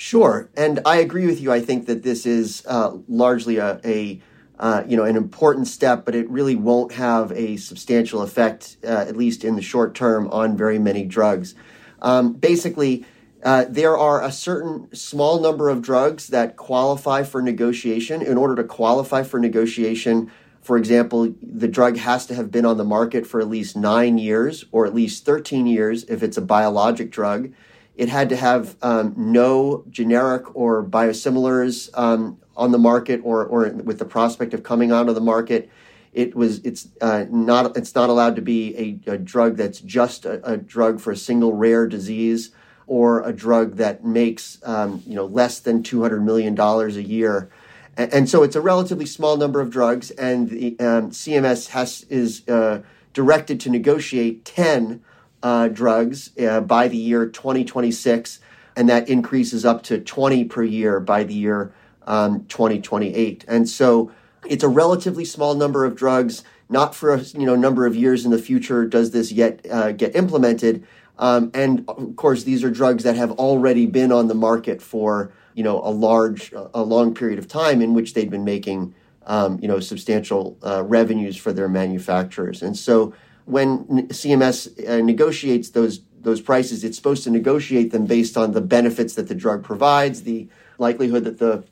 Sure, 0.00 0.48
and 0.56 0.78
I 0.86 0.98
agree 0.98 1.26
with 1.26 1.40
you. 1.40 1.50
I 1.50 1.58
think 1.58 1.86
that 1.86 2.04
this 2.04 2.24
is 2.24 2.62
uh, 2.68 2.96
largely 3.08 3.56
a, 3.56 3.80
a 3.84 4.20
uh, 4.56 4.84
you 4.86 4.96
know 4.96 5.02
an 5.02 5.16
important 5.16 5.66
step, 5.66 6.04
but 6.04 6.14
it 6.14 6.30
really 6.30 6.54
won't 6.54 6.92
have 6.92 7.32
a 7.32 7.56
substantial 7.56 8.22
effect, 8.22 8.76
uh, 8.84 9.06
at 9.08 9.16
least 9.16 9.42
in 9.42 9.56
the 9.56 9.60
short 9.60 9.96
term, 9.96 10.28
on 10.30 10.56
very 10.56 10.78
many 10.78 11.04
drugs. 11.04 11.56
Um, 12.00 12.34
basically, 12.34 13.06
uh, 13.42 13.64
there 13.68 13.98
are 13.98 14.22
a 14.22 14.30
certain 14.30 14.88
small 14.94 15.40
number 15.40 15.68
of 15.68 15.82
drugs 15.82 16.28
that 16.28 16.54
qualify 16.54 17.24
for 17.24 17.42
negotiation. 17.42 18.22
In 18.22 18.38
order 18.38 18.54
to 18.54 18.62
qualify 18.62 19.24
for 19.24 19.40
negotiation, 19.40 20.30
for 20.62 20.78
example, 20.78 21.34
the 21.42 21.66
drug 21.66 21.96
has 21.96 22.24
to 22.26 22.36
have 22.36 22.52
been 22.52 22.64
on 22.64 22.76
the 22.76 22.84
market 22.84 23.26
for 23.26 23.40
at 23.40 23.48
least 23.48 23.76
nine 23.76 24.16
years 24.16 24.64
or 24.70 24.86
at 24.86 24.94
least 24.94 25.24
13 25.24 25.66
years 25.66 26.04
if 26.04 26.22
it's 26.22 26.36
a 26.36 26.42
biologic 26.42 27.10
drug. 27.10 27.52
It 27.98 28.08
had 28.08 28.28
to 28.28 28.36
have 28.36 28.76
um, 28.80 29.12
no 29.16 29.84
generic 29.90 30.54
or 30.54 30.84
biosimilars 30.84 31.90
um, 31.98 32.38
on 32.56 32.70
the 32.70 32.78
market, 32.78 33.20
or, 33.24 33.44
or 33.44 33.68
with 33.70 33.98
the 33.98 34.04
prospect 34.04 34.54
of 34.54 34.62
coming 34.62 34.92
onto 34.92 35.12
the 35.12 35.20
market. 35.20 35.68
It 36.12 36.36
was 36.36 36.60
it's 36.60 36.86
uh, 37.00 37.24
not 37.28 37.76
it's 37.76 37.96
not 37.96 38.08
allowed 38.08 38.36
to 38.36 38.42
be 38.42 39.00
a, 39.06 39.14
a 39.14 39.18
drug 39.18 39.56
that's 39.56 39.80
just 39.80 40.24
a, 40.24 40.40
a, 40.48 40.56
drug 40.56 41.00
for 41.00 41.10
a 41.10 41.16
single 41.16 41.52
rare 41.54 41.88
disease 41.88 42.52
or 42.86 43.22
a 43.22 43.32
drug 43.32 43.76
that 43.76 44.04
makes 44.04 44.58
um, 44.62 45.02
you 45.04 45.16
know 45.16 45.26
less 45.26 45.58
than 45.58 45.82
two 45.82 46.00
hundred 46.00 46.24
million 46.24 46.54
dollars 46.54 46.96
a 46.96 47.02
year. 47.02 47.50
And, 47.96 48.28
so 48.30 48.44
it's 48.44 48.54
a 48.54 48.60
relatively 48.60 49.06
small 49.06 49.36
number 49.36 49.60
of 49.60 49.70
drugs, 49.70 50.12
and 50.12 50.50
the 50.50 50.78
um, 50.78 51.10
CMS 51.10 51.70
has 51.70 52.06
is 52.08 52.48
uh, 52.48 52.82
directed 53.12 53.58
to 53.60 53.70
negotiate 53.70 54.44
ten 54.44 55.02
uh, 55.42 55.68
drugs 55.68 56.30
uh, 56.38 56.60
by 56.60 56.88
the 56.88 56.96
year 56.96 57.26
2026, 57.26 58.40
and 58.76 58.88
that 58.88 59.08
increases 59.08 59.64
up 59.64 59.82
to 59.84 60.00
20 60.00 60.44
per 60.44 60.62
year 60.62 61.00
by 61.00 61.24
the 61.24 61.34
year 61.34 61.72
um, 62.06 62.44
2028. 62.46 63.44
And 63.48 63.68
so 63.68 64.10
it's 64.46 64.64
a 64.64 64.68
relatively 64.68 65.24
small 65.24 65.54
number 65.54 65.84
of 65.84 65.94
drugs. 65.94 66.42
not 66.70 66.94
for 66.94 67.14
a 67.14 67.20
you 67.20 67.46
know 67.46 67.56
number 67.56 67.86
of 67.86 67.96
years 67.96 68.24
in 68.24 68.30
the 68.30 68.38
future 68.38 68.86
does 68.86 69.10
this 69.10 69.32
yet 69.32 69.64
uh, 69.70 69.92
get 69.92 70.14
implemented. 70.14 70.86
Um, 71.18 71.50
and 71.54 71.84
of 71.88 72.14
course, 72.16 72.44
these 72.44 72.62
are 72.62 72.70
drugs 72.70 73.02
that 73.04 73.16
have 73.16 73.32
already 73.32 73.86
been 73.86 74.12
on 74.12 74.28
the 74.28 74.34
market 74.34 74.80
for 74.80 75.32
you 75.54 75.64
know 75.64 75.80
a 75.82 75.90
large, 75.90 76.52
a 76.52 76.82
long 76.82 77.14
period 77.14 77.38
of 77.38 77.48
time 77.48 77.82
in 77.82 77.94
which 77.94 78.14
they'd 78.14 78.30
been 78.30 78.44
making 78.44 78.94
um, 79.26 79.58
you 79.60 79.68
know 79.68 79.80
substantial 79.80 80.56
uh, 80.64 80.82
revenues 80.84 81.36
for 81.36 81.52
their 81.52 81.68
manufacturers. 81.68 82.62
And 82.62 82.76
so 82.76 83.12
when 83.48 84.08
CMS 84.08 84.68
uh, 84.86 85.02
negotiates 85.02 85.70
those 85.70 86.00
those 86.20 86.40
prices, 86.40 86.84
it's 86.84 86.96
supposed 86.96 87.24
to 87.24 87.30
negotiate 87.30 87.92
them 87.92 88.04
based 88.04 88.36
on 88.36 88.52
the 88.52 88.60
benefits 88.60 89.14
that 89.14 89.28
the 89.28 89.34
drug 89.34 89.64
provides, 89.64 90.22
the 90.22 90.48
likelihood 90.76 91.24
that 91.24 91.38
the 91.38 91.64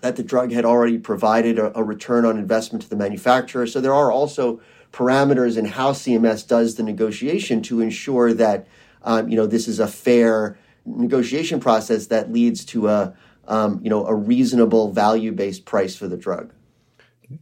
that 0.00 0.14
the 0.14 0.22
drug 0.22 0.52
had 0.52 0.64
already 0.64 0.96
provided 0.96 1.58
a, 1.58 1.76
a 1.76 1.82
return 1.82 2.24
on 2.24 2.38
investment 2.38 2.82
to 2.82 2.88
the 2.88 2.94
manufacturer. 2.94 3.66
So 3.66 3.80
there 3.80 3.94
are 3.94 4.12
also 4.12 4.60
parameters 4.92 5.58
in 5.58 5.64
how 5.64 5.90
CMS 5.90 6.46
does 6.46 6.76
the 6.76 6.84
negotiation 6.84 7.62
to 7.62 7.80
ensure 7.80 8.32
that 8.34 8.68
um, 9.02 9.28
you 9.28 9.36
know 9.36 9.46
this 9.46 9.66
is 9.66 9.80
a 9.80 9.88
fair 9.88 10.56
negotiation 10.86 11.58
process 11.58 12.06
that 12.06 12.32
leads 12.32 12.64
to 12.66 12.86
a 12.86 13.12
um, 13.48 13.80
you 13.82 13.90
know 13.90 14.06
a 14.06 14.14
reasonable 14.14 14.92
value 14.92 15.32
based 15.32 15.64
price 15.64 15.96
for 15.96 16.06
the 16.06 16.16
drug. 16.16 16.52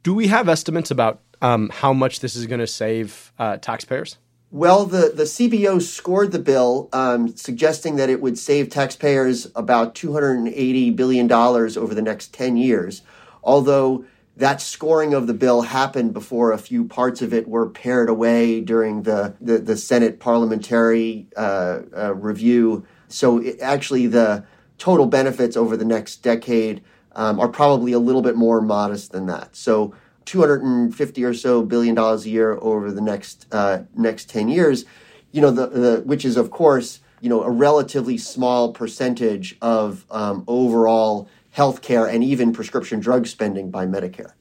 Do 0.02 0.14
we 0.14 0.28
have 0.28 0.48
estimates 0.48 0.90
about 0.90 1.20
um, 1.42 1.70
how 1.70 1.92
much 1.92 2.20
this 2.20 2.36
is 2.36 2.46
going 2.46 2.60
to 2.60 2.66
save 2.66 3.32
uh, 3.38 3.56
taxpayers? 3.58 4.18
Well, 4.50 4.86
the, 4.86 5.12
the 5.14 5.24
CBO 5.24 5.82
scored 5.82 6.32
the 6.32 6.38
bill, 6.38 6.88
um, 6.92 7.36
suggesting 7.36 7.96
that 7.96 8.08
it 8.08 8.22
would 8.22 8.38
save 8.38 8.70
taxpayers 8.70 9.50
about 9.56 9.94
$280 9.94 10.94
billion 10.94 11.30
over 11.30 11.94
the 11.94 12.02
next 12.02 12.32
10 12.32 12.56
years. 12.56 13.02
Although 13.42 14.04
that 14.36 14.60
scoring 14.60 15.14
of 15.14 15.26
the 15.26 15.34
bill 15.34 15.62
happened 15.62 16.12
before 16.12 16.52
a 16.52 16.58
few 16.58 16.84
parts 16.84 17.22
of 17.22 17.34
it 17.34 17.48
were 17.48 17.68
pared 17.68 18.08
away 18.08 18.60
during 18.60 19.02
the, 19.02 19.34
the, 19.40 19.58
the 19.58 19.76
Senate 19.76 20.20
parliamentary 20.20 21.26
uh, 21.36 21.80
uh, 21.96 22.14
review. 22.14 22.86
So 23.08 23.38
it, 23.38 23.60
actually, 23.60 24.06
the 24.06 24.44
total 24.78 25.06
benefits 25.06 25.56
over 25.56 25.76
the 25.76 25.84
next 25.84 26.16
decade 26.22 26.82
um, 27.12 27.40
are 27.40 27.48
probably 27.48 27.92
a 27.92 27.98
little 27.98 28.22
bit 28.22 28.36
more 28.36 28.60
modest 28.60 29.12
than 29.12 29.26
that. 29.26 29.56
So 29.56 29.94
250 30.26 31.24
or 31.24 31.32
so 31.32 31.62
billion 31.62 31.94
dollars 31.94 32.26
a 32.26 32.30
year 32.30 32.58
over 32.60 32.92
the 32.92 33.00
next 33.00 33.46
uh, 33.52 33.84
next 33.94 34.28
10 34.28 34.48
years, 34.48 34.84
you 35.32 35.40
know, 35.40 35.50
the, 35.50 35.66
the 35.66 36.02
which 36.04 36.24
is 36.24 36.36
of 36.36 36.50
course 36.50 37.00
you 37.20 37.28
know 37.28 37.42
a 37.42 37.50
relatively 37.50 38.18
small 38.18 38.72
percentage 38.72 39.56
of 39.62 40.04
um, 40.10 40.44
overall 40.46 41.28
healthcare 41.56 42.12
and 42.12 42.22
even 42.22 42.52
prescription 42.52 43.00
drug 43.00 43.26
spending 43.26 43.70
by 43.70 43.86
Medicare. 43.86 44.32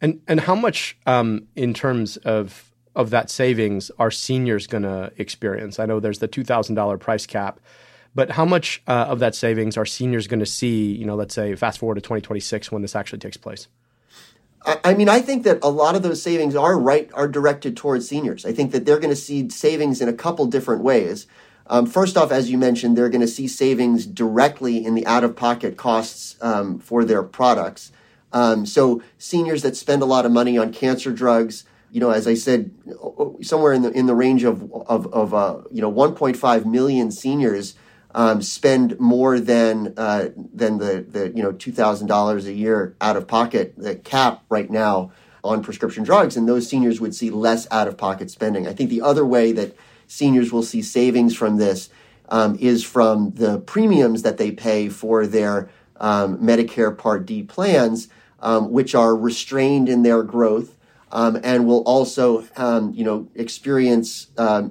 And 0.00 0.20
and 0.28 0.40
how 0.40 0.54
much 0.54 0.96
um, 1.06 1.48
in 1.56 1.74
terms 1.74 2.16
of 2.18 2.72
of 2.94 3.10
that 3.10 3.30
savings 3.30 3.90
are 3.98 4.10
seniors 4.10 4.66
going 4.66 4.82
to 4.82 5.12
experience? 5.16 5.80
I 5.80 5.86
know 5.86 6.00
there's 6.00 6.18
the 6.18 6.28
two 6.28 6.44
thousand 6.44 6.76
dollar 6.76 6.98
price 6.98 7.26
cap. 7.26 7.58
But 8.14 8.32
how 8.32 8.44
much 8.44 8.82
uh, 8.86 9.06
of 9.08 9.20
that 9.20 9.34
savings 9.34 9.78
are 9.78 9.86
seniors 9.86 10.26
going 10.26 10.40
to 10.40 10.46
see, 10.46 10.92
you 10.92 11.06
know, 11.06 11.14
let's 11.14 11.34
say 11.34 11.54
fast 11.54 11.78
forward 11.78 11.94
to 11.94 12.02
2026 12.02 12.70
when 12.70 12.82
this 12.82 12.94
actually 12.94 13.20
takes 13.20 13.38
place? 13.38 13.68
I 14.64 14.94
mean, 14.94 15.08
I 15.08 15.20
think 15.20 15.42
that 15.44 15.58
a 15.62 15.68
lot 15.68 15.96
of 15.96 16.02
those 16.02 16.22
savings 16.22 16.54
are 16.54 16.78
right 16.78 17.10
are 17.14 17.28
directed 17.28 17.76
towards 17.76 18.08
seniors. 18.08 18.44
I 18.44 18.52
think 18.52 18.72
that 18.72 18.84
they're 18.84 19.00
going 19.00 19.10
to 19.10 19.16
see 19.16 19.48
savings 19.48 20.00
in 20.00 20.08
a 20.08 20.12
couple 20.12 20.46
different 20.46 20.82
ways. 20.82 21.26
Um, 21.66 21.86
first 21.86 22.16
off, 22.16 22.30
as 22.30 22.50
you 22.50 22.58
mentioned, 22.58 22.96
they're 22.96 23.08
going 23.08 23.22
to 23.22 23.28
see 23.28 23.48
savings 23.48 24.06
directly 24.06 24.84
in 24.84 24.94
the 24.94 25.06
out-of-pocket 25.06 25.76
costs 25.76 26.36
um, 26.40 26.78
for 26.78 27.04
their 27.04 27.22
products. 27.22 27.92
Um, 28.32 28.66
so 28.66 29.02
seniors 29.18 29.62
that 29.62 29.76
spend 29.76 30.02
a 30.02 30.06
lot 30.06 30.26
of 30.26 30.32
money 30.32 30.58
on 30.58 30.72
cancer 30.72 31.12
drugs, 31.12 31.64
you 31.90 32.00
know, 32.00 32.10
as 32.10 32.26
I 32.26 32.34
said, 32.34 32.72
somewhere 33.42 33.72
in 33.72 33.82
the 33.82 33.90
in 33.90 34.06
the 34.06 34.14
range 34.14 34.44
of 34.44 34.70
of, 34.72 35.12
of 35.12 35.34
uh, 35.34 35.62
you 35.70 35.82
know 35.82 35.92
1.5 35.92 36.66
million 36.66 37.10
seniors 37.10 37.74
um, 38.14 38.42
spend 38.42 38.98
more 39.00 39.40
than 39.40 39.94
uh, 39.96 40.28
than 40.36 40.78
the 40.78 41.04
the 41.08 41.32
you 41.34 41.42
know 41.42 41.52
two 41.52 41.72
thousand 41.72 42.06
dollars 42.06 42.46
a 42.46 42.52
year 42.52 42.94
out 43.00 43.16
of 43.16 43.26
pocket 43.26 43.74
the 43.76 43.96
cap 43.96 44.42
right 44.48 44.70
now 44.70 45.12
on 45.44 45.62
prescription 45.62 46.04
drugs, 46.04 46.36
and 46.36 46.48
those 46.48 46.68
seniors 46.68 47.00
would 47.00 47.14
see 47.14 47.30
less 47.30 47.66
out 47.70 47.88
of 47.88 47.96
pocket 47.96 48.30
spending. 48.30 48.66
I 48.68 48.72
think 48.72 48.90
the 48.90 49.02
other 49.02 49.26
way 49.26 49.52
that 49.52 49.74
seniors 50.06 50.52
will 50.52 50.62
see 50.62 50.82
savings 50.82 51.34
from 51.34 51.56
this 51.56 51.90
um, 52.28 52.56
is 52.60 52.84
from 52.84 53.32
the 53.32 53.58
premiums 53.58 54.22
that 54.22 54.36
they 54.36 54.52
pay 54.52 54.88
for 54.88 55.26
their 55.26 55.68
um, 55.96 56.38
Medicare 56.38 56.96
Part 56.96 57.26
D 57.26 57.42
plans, 57.42 58.08
um, 58.40 58.70
which 58.70 58.94
are 58.94 59.16
restrained 59.16 59.88
in 59.88 60.02
their 60.02 60.22
growth. 60.22 60.76
Um, 61.14 61.38
and 61.44 61.66
will 61.66 61.82
also, 61.82 62.46
um, 62.56 62.94
you 62.94 63.04
know, 63.04 63.28
experience 63.34 64.28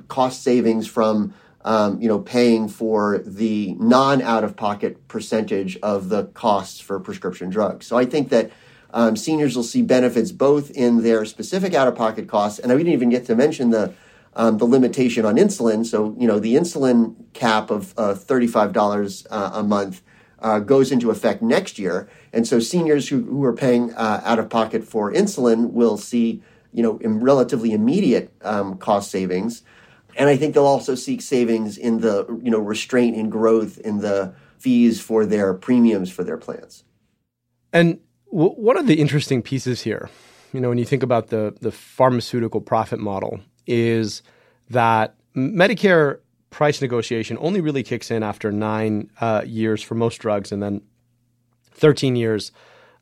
cost 0.08 0.42
savings 0.42 0.88
from 0.88 1.36
um, 1.64 2.02
you 2.02 2.08
know, 2.08 2.20
paying 2.20 2.68
for 2.68 3.20
the 3.20 3.74
non 3.76 4.22
out 4.22 4.44
of 4.44 4.56
pocket 4.56 5.08
percentage 5.08 5.78
of 5.78 6.10
the 6.10 6.26
costs 6.26 6.80
for 6.80 7.00
prescription 7.00 7.50
drugs. 7.50 7.86
So 7.86 7.98
I 7.98 8.06
think 8.06 8.30
that 8.30 8.52
um, 8.94 9.16
seniors 9.16 9.56
will 9.56 9.64
see 9.64 9.82
benefits 9.82 10.32
both 10.32 10.72
in 10.72 11.04
their 11.04 11.26
specific 11.26 11.74
out 11.74 11.88
of 11.88 11.96
pocket 11.96 12.28
costs, 12.28 12.60
and 12.60 12.72
I 12.72 12.78
didn't 12.78 12.94
even 12.94 13.10
get 13.10 13.26
to 13.26 13.36
mention 13.36 13.70
the 13.70 13.94
um, 14.34 14.58
the 14.58 14.66
limitation 14.66 15.26
on 15.26 15.36
insulin. 15.36 15.86
So 15.86 16.16
you 16.18 16.28
know, 16.28 16.40
the 16.40 16.56
insulin 16.56 17.16
cap 17.34 17.70
of 17.70 17.94
uh, 17.98 18.16
thirty 18.16 18.48
five 18.48 18.74
dollars 18.74 19.26
uh, 19.30 19.52
a 19.54 19.64
month. 19.64 20.02
Uh, 20.44 20.58
goes 20.58 20.92
into 20.92 21.12
effect 21.12 21.44
next 21.44 21.78
year, 21.78 22.10
and 22.34 22.48
so 22.48 22.60
seniors 22.60 23.10
who, 23.10 23.22
who 23.26 23.44
are 23.44 23.54
paying 23.54 23.94
uh, 23.94 24.24
out 24.26 24.40
of 24.40 24.50
pocket 24.50 24.84
for 24.84 25.14
insulin 25.14 25.70
will 25.70 25.98
see, 25.98 26.42
you 26.74 26.82
know, 26.82 26.98
in 26.98 27.20
relatively 27.20 27.74
immediate 27.74 28.34
um, 28.42 28.76
cost 28.80 29.12
savings. 29.12 29.62
And 30.16 30.30
I 30.30 30.38
think 30.38 30.54
they'll 30.54 30.66
also 30.66 30.96
seek 30.96 31.22
savings 31.22 31.78
in 31.78 32.02
the, 32.02 32.26
you 32.44 32.52
know, 32.52 32.60
restraint 32.60 33.16
in 33.16 33.30
growth 33.30 33.78
in 33.80 34.00
the 34.00 34.34
fees 34.58 35.02
for 35.02 35.26
their 35.26 35.54
premiums 35.54 36.12
for 36.12 36.24
their 36.24 36.38
plans. 36.38 36.84
And 37.74 38.00
one 38.28 38.78
of 38.78 38.88
the 38.88 39.00
interesting 39.00 39.42
pieces 39.42 39.82
here, 39.82 40.10
you 40.54 40.60
know, 40.60 40.70
when 40.70 40.78
you 40.78 40.86
think 40.86 41.04
about 41.04 41.28
the 41.28 41.56
the 41.62 41.72
pharmaceutical 41.72 42.62
profit 42.62 43.00
model, 43.00 43.40
is 43.66 44.22
that 44.70 45.16
Medicare 45.36 46.20
price 46.50 46.82
negotiation 46.82 47.38
only 47.40 47.62
really 47.62 47.84
kicks 47.84 48.12
in 48.12 48.24
after 48.24 48.52
nine 48.52 49.10
uh, 49.20 49.42
years 49.46 49.82
for 49.82 49.96
most 49.96 50.18
drugs, 50.18 50.52
and 50.52 50.62
then 50.62 50.82
thirteen 51.72 52.16
years 52.16 52.52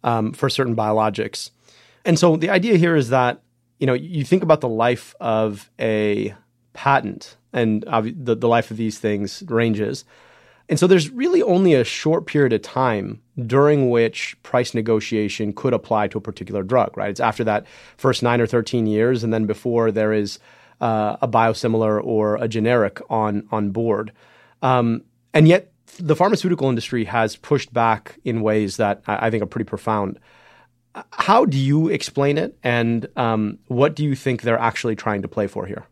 um, 0.04 0.34
for 0.34 0.50
certain 0.50 0.75
biologics. 0.75 1.51
And 2.06 2.18
so 2.18 2.38
the 2.38 2.50
idea 2.50 2.78
here 2.78 2.96
is 2.96 3.10
that 3.10 3.42
you 3.80 3.88
know 3.88 3.94
you 3.94 4.24
think 4.24 4.44
about 4.44 4.62
the 4.62 4.70
life 4.70 5.16
of 5.20 5.70
a 5.80 6.34
patent 6.79 7.36
and 7.51 7.83
the, 7.83 8.36
the 8.36 8.48
life 8.48 8.71
of 8.71 8.77
these 8.77 9.00
things 9.00 9.43
ranges. 9.50 10.05
And 10.69 10.79
so 10.79 10.88
there's 10.88 11.09
really 11.09 11.41
only 11.41 11.74
a 11.74 11.83
short 11.83 12.25
period 12.25 12.53
of 12.53 12.62
time 12.62 13.21
during 13.45 13.89
which 13.89 14.41
price 14.43 14.74
negotiation 14.74 15.51
could 15.51 15.74
apply 15.74 16.07
to 16.07 16.19
a 16.19 16.21
particular 16.21 16.63
drug, 16.63 16.95
right? 16.95 17.09
It's 17.09 17.19
after 17.19 17.43
that 17.43 17.65
first 17.98 18.24
nine 18.24 18.39
or 18.39 18.48
13 18.48 18.88
years, 18.88 19.25
and 19.25 19.33
then 19.33 19.45
before 19.45 19.91
there 19.91 20.13
is 20.13 20.39
uh, 20.79 21.17
a 21.21 21.27
biosimilar 21.27 22.01
or 22.01 22.36
a 22.38 22.48
generic 22.48 23.01
on, 23.09 23.45
on 23.51 23.71
board. 23.71 24.13
Um, 24.62 25.03
and 25.33 25.50
yet, 25.50 25.74
the 25.98 26.15
pharmaceutical 26.15 26.69
industry 26.69 27.03
has 27.03 27.36
pushed 27.36 27.74
back 27.74 28.19
in 28.24 28.41
ways 28.41 28.77
that 28.77 29.01
I, 29.05 29.29
think 29.29 29.43
are 29.43 29.48
pretty 29.48 29.67
profound. 29.67 30.17
How 31.12 31.43
do 31.43 31.57
you 31.57 31.89
explain 31.89 32.38
it, 32.38 32.57
and 32.63 33.05
um, 33.17 33.59
what 33.67 33.98
do 33.98 34.05
you 34.05 34.15
think 34.15 34.43
they're 34.43 34.57
actually 34.57 34.95
trying 34.95 35.24
to 35.24 35.27
play 35.27 35.48
for 35.48 35.65
here? 35.65 35.86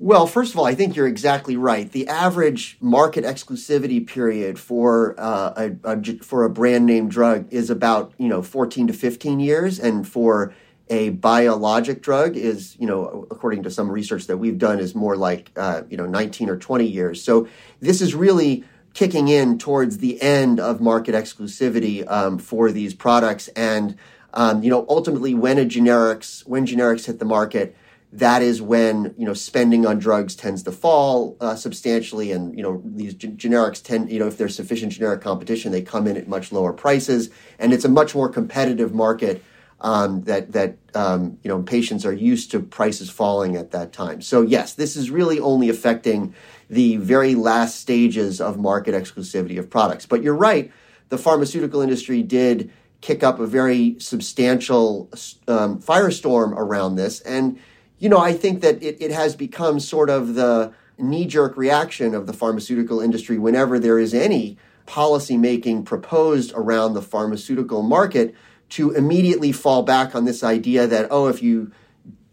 Well, 0.00 0.28
first 0.28 0.52
of 0.52 0.60
all, 0.60 0.64
I 0.64 0.76
think 0.76 0.94
you're 0.94 1.08
exactly 1.08 1.56
right. 1.56 1.90
The 1.90 2.06
average 2.06 2.76
market 2.80 3.24
exclusivity 3.24 4.06
period 4.06 4.56
for 4.56 5.16
uh, 5.18 5.70
a, 5.82 5.92
a, 5.92 6.18
for 6.22 6.44
a 6.44 6.50
brand 6.50 6.86
name 6.86 7.08
drug 7.08 7.52
is 7.52 7.68
about 7.68 8.12
you 8.16 8.28
know 8.28 8.40
14 8.40 8.86
to 8.86 8.92
15 8.92 9.40
years, 9.40 9.80
and 9.80 10.06
for 10.06 10.54
a 10.88 11.10
biologic 11.10 12.00
drug 12.00 12.36
is 12.36 12.76
you 12.78 12.86
know 12.86 13.26
according 13.28 13.64
to 13.64 13.70
some 13.72 13.90
research 13.90 14.28
that 14.28 14.36
we've 14.36 14.56
done 14.56 14.78
is 14.78 14.94
more 14.94 15.16
like 15.16 15.50
uh, 15.56 15.82
you 15.90 15.96
know 15.96 16.06
19 16.06 16.48
or 16.48 16.56
20 16.56 16.86
years. 16.86 17.20
So 17.20 17.48
this 17.80 18.00
is 18.00 18.14
really 18.14 18.62
kicking 18.94 19.26
in 19.26 19.58
towards 19.58 19.98
the 19.98 20.22
end 20.22 20.60
of 20.60 20.80
market 20.80 21.16
exclusivity 21.16 22.08
um, 22.08 22.38
for 22.38 22.70
these 22.70 22.94
products, 22.94 23.48
and 23.48 23.96
um, 24.32 24.62
you 24.62 24.70
know 24.70 24.86
ultimately 24.88 25.34
when 25.34 25.58
a 25.58 25.64
generics 25.64 26.46
when 26.46 26.66
generics 26.66 27.06
hit 27.06 27.18
the 27.18 27.24
market 27.24 27.74
that 28.12 28.42
is 28.42 28.62
when 28.62 29.14
you 29.18 29.26
know 29.26 29.34
spending 29.34 29.84
on 29.86 29.98
drugs 29.98 30.34
tends 30.34 30.62
to 30.62 30.72
fall 30.72 31.36
uh, 31.40 31.54
substantially, 31.54 32.32
and 32.32 32.56
you 32.56 32.62
know 32.62 32.82
these 32.84 33.14
g- 33.14 33.28
generics 33.28 33.82
tend 33.82 34.10
you 34.10 34.18
know 34.18 34.26
if 34.26 34.38
there's 34.38 34.56
sufficient 34.56 34.92
generic 34.92 35.20
competition, 35.20 35.72
they 35.72 35.82
come 35.82 36.06
in 36.06 36.16
at 36.16 36.28
much 36.28 36.50
lower 36.50 36.72
prices, 36.72 37.30
and 37.58 37.72
it's 37.72 37.84
a 37.84 37.88
much 37.88 38.14
more 38.14 38.28
competitive 38.28 38.94
market 38.94 39.42
um, 39.80 40.22
that 40.22 40.52
that 40.52 40.76
um, 40.94 41.38
you 41.42 41.48
know 41.48 41.62
patients 41.62 42.06
are 42.06 42.12
used 42.12 42.50
to 42.50 42.60
prices 42.60 43.10
falling 43.10 43.56
at 43.56 43.72
that 43.72 43.92
time. 43.92 44.22
So 44.22 44.42
yes, 44.42 44.74
this 44.74 44.96
is 44.96 45.10
really 45.10 45.38
only 45.38 45.68
affecting 45.68 46.34
the 46.70 46.96
very 46.96 47.34
last 47.34 47.80
stages 47.80 48.40
of 48.40 48.58
market 48.58 48.94
exclusivity 48.94 49.58
of 49.58 49.68
products. 49.68 50.06
But 50.06 50.22
you're 50.22 50.34
right, 50.34 50.72
the 51.08 51.18
pharmaceutical 51.18 51.80
industry 51.80 52.22
did 52.22 52.70
kick 53.00 53.22
up 53.22 53.38
a 53.38 53.46
very 53.46 53.96
substantial 53.98 55.08
um, 55.46 55.80
firestorm 55.80 56.52
around 56.52 56.96
this. 56.96 57.20
And, 57.20 57.58
you 57.98 58.08
know, 58.08 58.18
I 58.18 58.32
think 58.32 58.60
that 58.62 58.82
it, 58.82 58.96
it 59.00 59.10
has 59.10 59.34
become 59.34 59.80
sort 59.80 60.10
of 60.10 60.34
the 60.34 60.72
knee 60.98 61.26
jerk 61.26 61.56
reaction 61.56 62.14
of 62.14 62.26
the 62.26 62.32
pharmaceutical 62.32 63.00
industry 63.00 63.38
whenever 63.38 63.78
there 63.78 63.98
is 63.98 64.14
any 64.14 64.56
policy 64.86 65.36
making 65.36 65.84
proposed 65.84 66.52
around 66.54 66.94
the 66.94 67.02
pharmaceutical 67.02 67.82
market 67.82 68.34
to 68.70 68.90
immediately 68.92 69.52
fall 69.52 69.82
back 69.82 70.14
on 70.14 70.24
this 70.24 70.42
idea 70.42 70.86
that, 70.86 71.06
oh, 71.10 71.28
if 71.28 71.42
you 71.42 71.70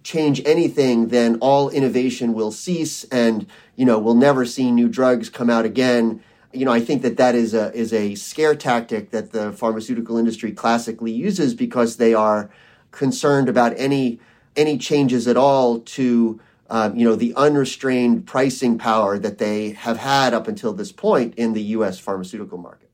change 0.03 0.41
anything, 0.45 1.07
then 1.07 1.37
all 1.41 1.69
innovation 1.69 2.33
will 2.33 2.51
cease 2.51 3.03
and, 3.05 3.47
you 3.75 3.85
know, 3.85 3.97
we'll 3.97 4.13
never 4.13 4.45
see 4.45 4.71
new 4.71 4.87
drugs 4.87 5.29
come 5.29 5.49
out 5.49 5.65
again. 5.65 6.21
You 6.53 6.65
know, 6.65 6.71
I 6.71 6.79
think 6.79 7.01
that 7.01 7.17
that 7.17 7.35
is 7.35 7.53
a 7.53 7.73
is 7.73 7.91
a 7.91 8.15
scare 8.15 8.55
tactic 8.55 9.11
that 9.11 9.31
the 9.31 9.51
pharmaceutical 9.51 10.17
industry 10.17 10.51
classically 10.51 11.11
uses 11.11 11.53
because 11.53 11.97
they 11.97 12.13
are 12.13 12.49
concerned 12.91 13.49
about 13.49 13.73
any 13.75 14.19
any 14.55 14.77
changes 14.77 15.27
at 15.27 15.37
all 15.37 15.79
to 15.79 16.39
um, 16.69 16.95
you 16.95 17.07
know 17.07 17.15
the 17.15 17.33
unrestrained 17.35 18.25
pricing 18.25 18.77
power 18.77 19.19
that 19.19 19.37
they 19.37 19.71
have 19.71 19.97
had 19.97 20.33
up 20.33 20.47
until 20.47 20.73
this 20.73 20.91
point 20.91 21.35
in 21.35 21.53
the 21.53 21.61
U.S. 21.61 21.99
pharmaceutical 21.99 22.57
market. 22.57 22.89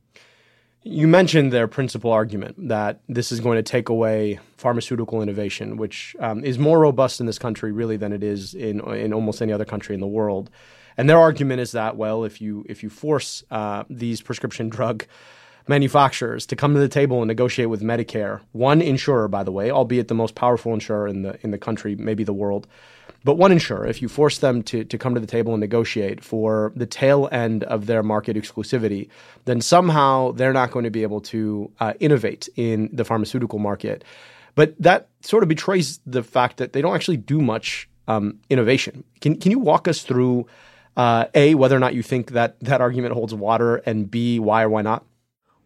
You 0.83 1.07
mentioned 1.07 1.53
their 1.53 1.67
principal 1.67 2.11
argument 2.11 2.67
that 2.67 3.01
this 3.07 3.31
is 3.31 3.39
going 3.39 3.57
to 3.57 3.63
take 3.63 3.87
away 3.87 4.39
pharmaceutical 4.57 5.21
innovation, 5.21 5.77
which 5.77 6.15
um, 6.19 6.43
is 6.43 6.57
more 6.57 6.79
robust 6.79 7.19
in 7.19 7.27
this 7.27 7.37
country 7.37 7.71
really 7.71 7.97
than 7.97 8.11
it 8.11 8.23
is 8.23 8.53
in 8.53 8.81
in 8.93 9.13
almost 9.13 9.41
any 9.41 9.53
other 9.53 9.65
country 9.65 9.93
in 9.93 10.01
the 10.01 10.07
world. 10.07 10.49
And 10.97 11.09
their 11.09 11.19
argument 11.19 11.61
is 11.61 11.71
that 11.71 11.95
well, 11.95 12.23
if 12.23 12.41
you 12.41 12.65
if 12.67 12.83
you 12.83 12.89
force 12.89 13.43
uh, 13.51 13.83
these 13.89 14.21
prescription 14.21 14.69
drug 14.69 15.05
manufacturers 15.67 16.45
to 16.47 16.55
come 16.55 16.73
to 16.73 16.79
the 16.79 16.89
table 16.89 17.21
and 17.21 17.27
negotiate 17.27 17.69
with 17.69 17.81
Medicare, 17.81 18.41
one 18.51 18.81
insurer, 18.81 19.27
by 19.27 19.43
the 19.43 19.51
way, 19.51 19.71
albeit 19.71 20.07
the 20.07 20.13
most 20.13 20.35
powerful 20.35 20.73
insurer 20.73 21.07
in 21.07 21.21
the 21.21 21.37
in 21.41 21.51
the 21.51 21.57
country, 21.57 21.95
maybe 21.95 22.23
the 22.23 22.33
world, 22.33 22.67
but 23.23 23.35
one 23.35 23.51
insurer, 23.51 23.85
if 23.85 24.01
you 24.01 24.07
force 24.07 24.39
them 24.39 24.63
to 24.63 24.83
to 24.83 24.97
come 24.97 25.13
to 25.13 25.19
the 25.19 25.27
table 25.27 25.53
and 25.53 25.61
negotiate 25.61 26.23
for 26.23 26.71
the 26.75 26.85
tail 26.85 27.29
end 27.31 27.63
of 27.65 27.85
their 27.85 28.03
market 28.03 28.35
exclusivity, 28.35 29.09
then 29.45 29.61
somehow 29.61 30.31
they're 30.31 30.53
not 30.53 30.71
going 30.71 30.85
to 30.85 30.91
be 30.91 31.03
able 31.03 31.21
to 31.21 31.71
uh, 31.79 31.93
innovate 31.99 32.49
in 32.55 32.89
the 32.91 33.05
pharmaceutical 33.05 33.59
market. 33.59 34.03
But 34.55 34.75
that 34.79 35.09
sort 35.21 35.43
of 35.43 35.49
betrays 35.49 35.99
the 36.05 36.23
fact 36.23 36.57
that 36.57 36.73
they 36.73 36.81
don't 36.81 36.95
actually 36.95 37.17
do 37.17 37.41
much 37.41 37.87
um, 38.07 38.39
innovation. 38.49 39.03
Can 39.21 39.35
can 39.37 39.51
you 39.51 39.59
walk 39.59 39.87
us 39.87 40.01
through? 40.01 40.47
uh, 40.97 41.25
a 41.33 41.55
whether 41.55 41.75
or 41.75 41.79
not 41.79 41.93
you 41.93 42.03
think 42.03 42.31
that 42.31 42.59
that 42.61 42.81
argument 42.81 43.13
holds 43.13 43.33
water, 43.33 43.77
and 43.77 44.09
b 44.09 44.39
why 44.39 44.63
or 44.63 44.69
why 44.69 44.81
not? 44.81 45.05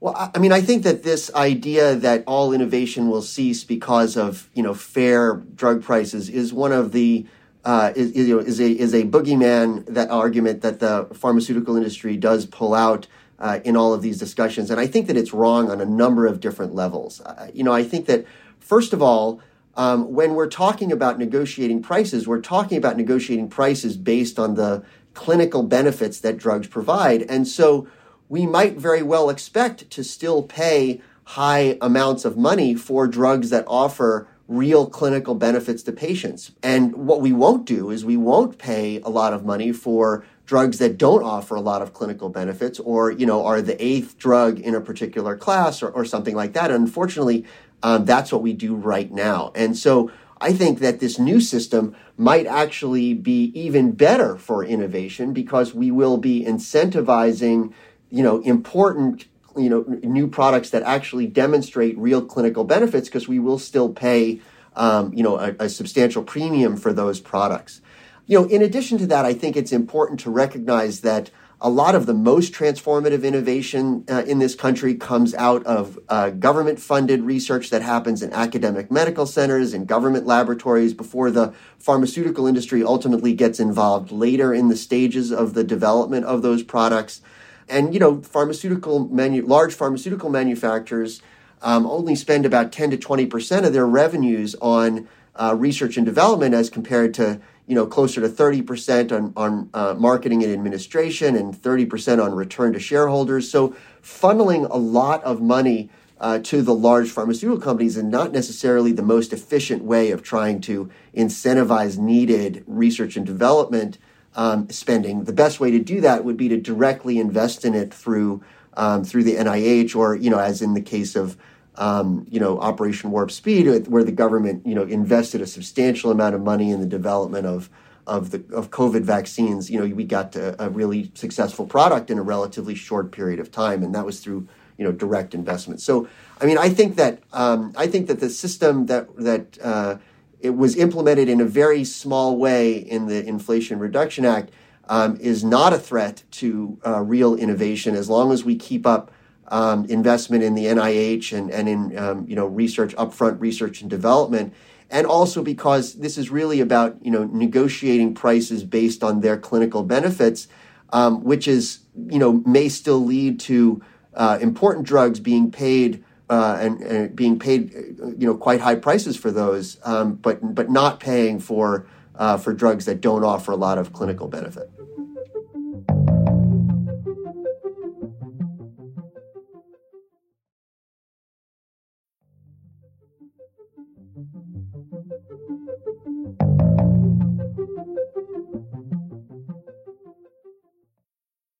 Well, 0.06 0.32
I 0.36 0.38
mean, 0.38 0.52
I 0.52 0.62
think 0.62 0.84
that 0.84 1.02
this 1.02 1.34
idea 1.34 1.96
that 1.96 2.24
all 2.28 2.54
innovation 2.54 3.10
will 3.10 3.24
cease 3.24 3.64
because 3.64 4.16
of 4.16 4.52
you 4.54 4.62
know 4.62 4.76
fair 4.76 5.38
drug 5.56 5.82
prices 5.82 6.30
is 6.30 6.54
one 6.54 6.72
of 6.72 6.92
the 6.92 7.26
uh, 7.64 7.92
is, 7.96 8.16
you 8.16 8.36
know, 8.36 8.40
is 8.40 8.60
a 8.60 8.70
is 8.70 8.94
a 8.94 9.06
boogeyman 9.06 9.84
that 9.88 10.12
argument 10.12 10.62
that 10.62 10.80
the 10.80 11.08
pharmaceutical 11.16 11.76
industry 11.76 12.18
does 12.18 12.46
pull 12.46 12.76
out 12.76 13.08
uh, 13.40 13.62
in 13.64 13.76
all 13.76 13.96
of 13.96 14.04
these 14.04 14.20
discussions, 14.20 14.70
and 14.70 14.80
I 14.80 14.86
think 14.86 15.08
that 15.08 15.18
it's 15.18 15.34
wrong 15.34 15.72
on 15.72 15.82
a 15.82 15.86
number 15.86 16.28
of 16.28 16.40
different 16.40 16.76
levels. 16.76 17.20
Uh, 17.22 17.50
you 17.52 17.64
know, 17.64 17.74
I 17.74 17.84
think 17.84 18.06
that 18.06 18.26
first 18.60 18.94
of 18.94 19.02
all, 19.02 19.42
um, 19.76 20.14
when 20.14 20.36
we're 20.36 20.46
talking 20.46 20.92
about 20.92 21.18
negotiating 21.18 21.82
prices, 21.82 22.28
we're 22.28 22.42
talking 22.42 22.78
about 22.78 22.96
negotiating 22.96 23.50
prices 23.50 23.98
based 23.98 24.38
on 24.38 24.54
the 24.54 24.86
clinical 25.16 25.64
benefits 25.64 26.20
that 26.20 26.38
drugs 26.38 26.68
provide. 26.68 27.24
And 27.24 27.48
so 27.48 27.88
we 28.30 28.46
might 28.46 28.78
very 28.78 29.04
well 29.04 29.30
expect 29.30 29.90
to 29.92 30.04
still 30.04 30.44
pay 30.44 31.02
high 31.24 31.78
amounts 31.82 32.26
of 32.26 32.38
money 32.38 32.76
for 32.76 33.08
drugs 33.08 33.50
that 33.50 33.66
offer 33.68 34.28
real 34.48 34.88
clinical 34.88 35.34
benefits 35.34 35.82
to 35.84 35.92
patients. 35.92 36.52
And 36.62 36.94
what 36.96 37.22
we 37.22 37.34
won't 37.34 37.66
do 37.66 37.90
is 37.90 38.06
we 38.06 38.18
won't 38.18 38.60
pay 38.60 39.02
a 39.02 39.10
lot 39.10 39.34
of 39.34 39.44
money 39.44 39.72
for 39.72 40.24
drugs 40.46 40.78
that 40.78 40.98
don't 40.98 41.24
offer 41.24 41.56
a 41.56 41.62
lot 41.62 41.82
of 41.82 41.94
clinical 41.94 42.30
benefits 42.30 42.80
or, 42.80 43.10
you 43.10 43.26
know, 43.26 43.44
are 43.44 43.62
the 43.62 43.84
eighth 43.84 44.20
drug 44.20 44.60
in 44.60 44.76
a 44.76 44.82
particular 44.82 45.36
class 45.36 45.82
or, 45.82 45.90
or 45.90 46.06
something 46.06 46.36
like 46.36 46.54
that. 46.54 46.70
Unfortunately, 46.70 47.46
um, 47.82 48.06
that's 48.06 48.32
what 48.32 48.44
we 48.44 48.54
do 48.54 48.76
right 48.76 49.12
now. 49.12 49.52
And 49.56 49.76
so 49.76 50.12
I 50.40 50.54
think 50.54 50.80
that 50.80 51.00
this 51.00 51.18
new 51.18 51.40
system 51.40 51.96
might 52.18 52.46
actually 52.46 53.16
be 53.16 53.46
even 53.56 53.94
better 53.94 54.38
for 54.38 54.64
innovation 54.64 55.34
because 55.34 55.74
we 55.74 55.90
will 55.90 56.18
be 56.18 56.46
incentivizing, 56.46 57.74
you 58.10 58.24
know, 58.24 58.40
important, 58.42 59.26
you 59.56 59.70
know, 59.70 59.84
new 60.04 60.28
products 60.28 60.70
that 60.72 60.84
actually 60.84 61.28
demonstrate 61.28 61.98
real 61.98 62.22
clinical 62.22 62.64
benefits 62.64 63.08
because 63.08 63.28
we 63.28 63.40
will 63.40 63.60
still 63.60 63.90
pay, 63.90 64.42
um, 64.76 65.14
you 65.14 65.24
know, 65.24 65.38
a, 65.38 65.56
a 65.60 65.70
substantial 65.70 66.24
premium 66.24 66.78
for 66.78 66.94
those 66.94 67.20
products. 67.20 67.82
You 68.28 68.42
know, 68.42 68.48
in 68.48 68.62
addition 68.62 68.98
to 69.00 69.08
that, 69.08 69.26
I 69.26 69.34
think 69.34 69.56
it's 69.56 69.72
important 69.72 70.20
to 70.22 70.32
recognize 70.32 71.02
that 71.02 71.30
a 71.62 71.70
lot 71.70 71.96
of 71.96 72.06
the 72.06 72.14
most 72.14 72.54
transformative 72.54 73.24
innovation 73.24 74.04
uh, 74.10 74.24
in 74.28 74.40
this 74.40 74.56
country 74.56 74.94
comes 74.94 75.34
out 75.36 75.66
of 75.66 75.98
uh, 76.10 76.30
government 76.32 76.80
funded 76.80 77.22
research 77.22 77.70
that 77.70 77.82
happens 77.82 78.22
in 78.22 78.32
academic 78.34 78.92
medical 78.92 79.26
centers 79.26 79.74
and 79.74 79.88
government 79.88 80.26
laboratories 80.26 80.94
before 80.94 81.32
the 81.32 81.54
pharmaceutical 81.80 82.46
industry 82.46 82.84
ultimately 82.84 83.34
gets 83.34 83.60
involved 83.60 84.12
later 84.12 84.54
in 84.54 84.68
the 84.68 84.76
stages 84.76 85.32
of 85.32 85.54
the 85.54 85.64
development 85.64 86.26
of 86.26 86.42
those 86.42 86.62
products. 86.62 87.22
And, 87.68 87.94
you 87.94 88.00
know, 88.00 88.22
pharmaceutical 88.22 89.08
manu- 89.08 89.46
large 89.46 89.74
pharmaceutical 89.74 90.30
manufacturers 90.30 91.22
um, 91.62 91.86
only 91.86 92.16
spend 92.16 92.46
about 92.46 92.72
10 92.72 92.92
to 92.92 92.98
20% 92.98 93.66
of 93.66 93.74
their 93.74 93.88
revenues 93.88 94.56
on 94.62 95.08
uh, 95.36 95.56
research 95.58 95.98
and 95.98 96.06
development 96.06 96.54
as 96.54 96.70
compared 96.70 97.14
to 97.16 97.42
you 97.68 97.74
know, 97.74 97.86
closer 97.86 98.22
to 98.22 98.30
30% 98.30 99.12
on, 99.12 99.34
on 99.36 99.70
uh, 99.74 99.96
marketing 99.98 100.44
and 100.44 100.54
administration 100.54 101.36
and 101.36 101.54
30% 101.56 102.24
on 102.24 102.36
return 102.36 102.74
to 102.74 102.80
shareholders. 102.80 103.50
So 103.50 103.76
funneling 104.04 104.70
a 104.70 104.78
lot 104.78 105.24
of 105.24 105.42
money 105.42 105.90
uh, 106.20 106.40
to 106.40 106.62
the 106.62 106.74
large 106.74 107.10
pharmaceutical 107.10 107.60
companies 107.60 107.98
and 107.98 108.10
not 108.10 108.32
necessarily 108.32 108.92
the 108.92 109.02
most 109.02 109.34
efficient 109.34 109.84
way 109.84 110.12
of 110.12 110.22
trying 110.22 110.62
to 110.62 110.90
incentivize 111.16 111.98
needed 111.98 112.64
research 112.68 113.18
and 113.18 113.26
development 113.26 113.98
um, 114.36 114.70
spending. 114.70 115.24
The 115.24 115.34
best 115.34 115.60
way 115.60 115.72
to 115.72 115.80
do 115.80 116.02
that 116.02 116.24
would 116.24 116.38
be 116.38 116.50
to 116.50 116.58
directly 116.58 117.20
invest 117.20 117.66
in 117.66 117.74
it 117.74 117.94
through 117.94 118.44
um, 118.78 119.04
through 119.06 119.24
the 119.24 119.36
NIH 119.36 119.96
or, 119.96 120.16
you 120.16 120.30
know, 120.30 120.40
as 120.40 120.62
in 120.62 120.74
the 120.74 120.82
case 120.82 121.16
of 121.16 121.38
um, 121.78 122.26
you 122.30 122.40
know, 122.40 122.60
Operation 122.60 123.12
Warp 123.12 123.32
Speed, 123.32 123.88
where 123.88 124.04
the 124.04 124.12
government, 124.12 124.66
you 124.66 124.76
know, 124.76 124.84
invested 124.84 125.42
a 125.42 125.48
substantial 125.48 126.12
amount 126.12 126.36
of 126.36 126.42
money 126.42 126.72
in 126.72 126.80
the 126.80 126.88
development 126.88 127.46
of 127.46 127.70
of 128.08 128.32
the 128.32 128.44
of 128.56 128.70
COVID 128.70 129.02
vaccines. 129.02 129.70
You 129.70 129.80
know, 129.80 129.96
we 129.96 130.04
got 130.04 130.36
a, 130.36 130.70
really 130.70 131.12
successful 131.16 131.66
product 131.66 132.10
in 132.10 132.18
a 132.18 132.22
relatively 132.22 132.76
short 132.76 133.12
period 133.12 133.40
of 133.40 133.52
time, 133.52 133.84
and 133.84 133.94
that 133.96 134.06
was 134.06 134.20
through 134.20 134.48
you 134.78 134.86
know 134.86 134.92
direct 134.92 135.34
investment. 135.34 135.82
So, 135.82 136.08
I 136.40 136.46
mean, 136.46 136.58
I 136.58 136.70
think 136.70 136.96
that 136.96 137.20
um, 137.34 137.74
I 137.76 137.88
think 137.88 138.08
that 138.08 138.20
the 138.20 138.30
system 138.30 138.86
that 138.86 139.14
that 139.18 139.58
uh, 139.62 139.98
it 140.40 140.56
was 140.56 140.76
implemented 140.76 141.30
in 141.30 141.42
a 141.42 141.46
very 141.46 141.84
small 141.84 142.38
way 142.38 142.74
in 142.78 143.08
the 143.08 143.26
Inflation 143.26 143.80
Reduction 143.80 144.26
Act 144.26 144.52
um, 144.88 145.18
is 145.18 145.44
not 145.44 145.74
a 145.74 145.80
threat 145.80 146.24
to 146.32 146.80
uh, 146.86 147.02
real 147.02 147.36
innovation 147.36 147.96
as 147.96 148.10
long 148.10 148.32
as 148.32 148.44
we 148.44 148.56
keep 148.56 148.86
up 148.86 149.12
um, 149.48 149.86
investment 149.86 150.44
in 150.44 150.56
the 150.56 150.66
NIH 150.66 151.36
and, 151.38 151.52
and 151.52 151.70
in 151.70 151.98
um, 151.98 152.26
you 152.28 152.36
know 152.36 152.48
research 152.48 152.96
upfront 152.96 153.40
research 153.40 153.82
and 153.82 153.90
development, 153.90 154.54
and 154.90 155.06
also 155.06 155.44
because 155.44 155.96
this 155.96 156.18
is 156.18 156.30
really 156.30 156.60
about 156.60 156.98
you 157.04 157.12
know 157.12 157.26
negotiating 157.26 158.16
prices 158.16 158.64
based 158.64 159.04
on 159.04 159.22
their 159.22 159.38
clinical 159.38 159.84
benefits, 159.84 160.48
um, 160.92 161.24
which 161.24 161.48
is 161.48 161.80
you 162.08 162.20
know 162.20 162.44
may 162.46 162.70
still 162.70 163.04
lead 163.04 163.40
to 163.42 163.82
uh, 164.16 164.38
important 164.42 164.86
drugs 164.88 165.20
being 165.20 165.52
paid. 165.52 166.04
Uh, 166.28 166.58
and, 166.60 166.82
and, 166.82 167.16
being 167.16 167.38
paid, 167.38 167.72
you 168.18 168.26
know, 168.26 168.36
quite 168.36 168.60
high 168.60 168.74
prices 168.74 169.16
for 169.16 169.30
those, 169.30 169.78
um, 169.84 170.16
but 170.16 170.56
but 170.56 170.72
not 170.72 171.00
paying 171.00 171.40
for 171.40 171.86
uh, 172.16 172.36
for 172.36 172.52
drugs 172.52 172.86
that 172.86 173.00
don't 173.00 173.24
offer 173.24 173.52
a 173.52 173.56
lot 173.56 173.78
of 173.78 173.94
clinical 173.94 174.28
benefit. 174.28 174.68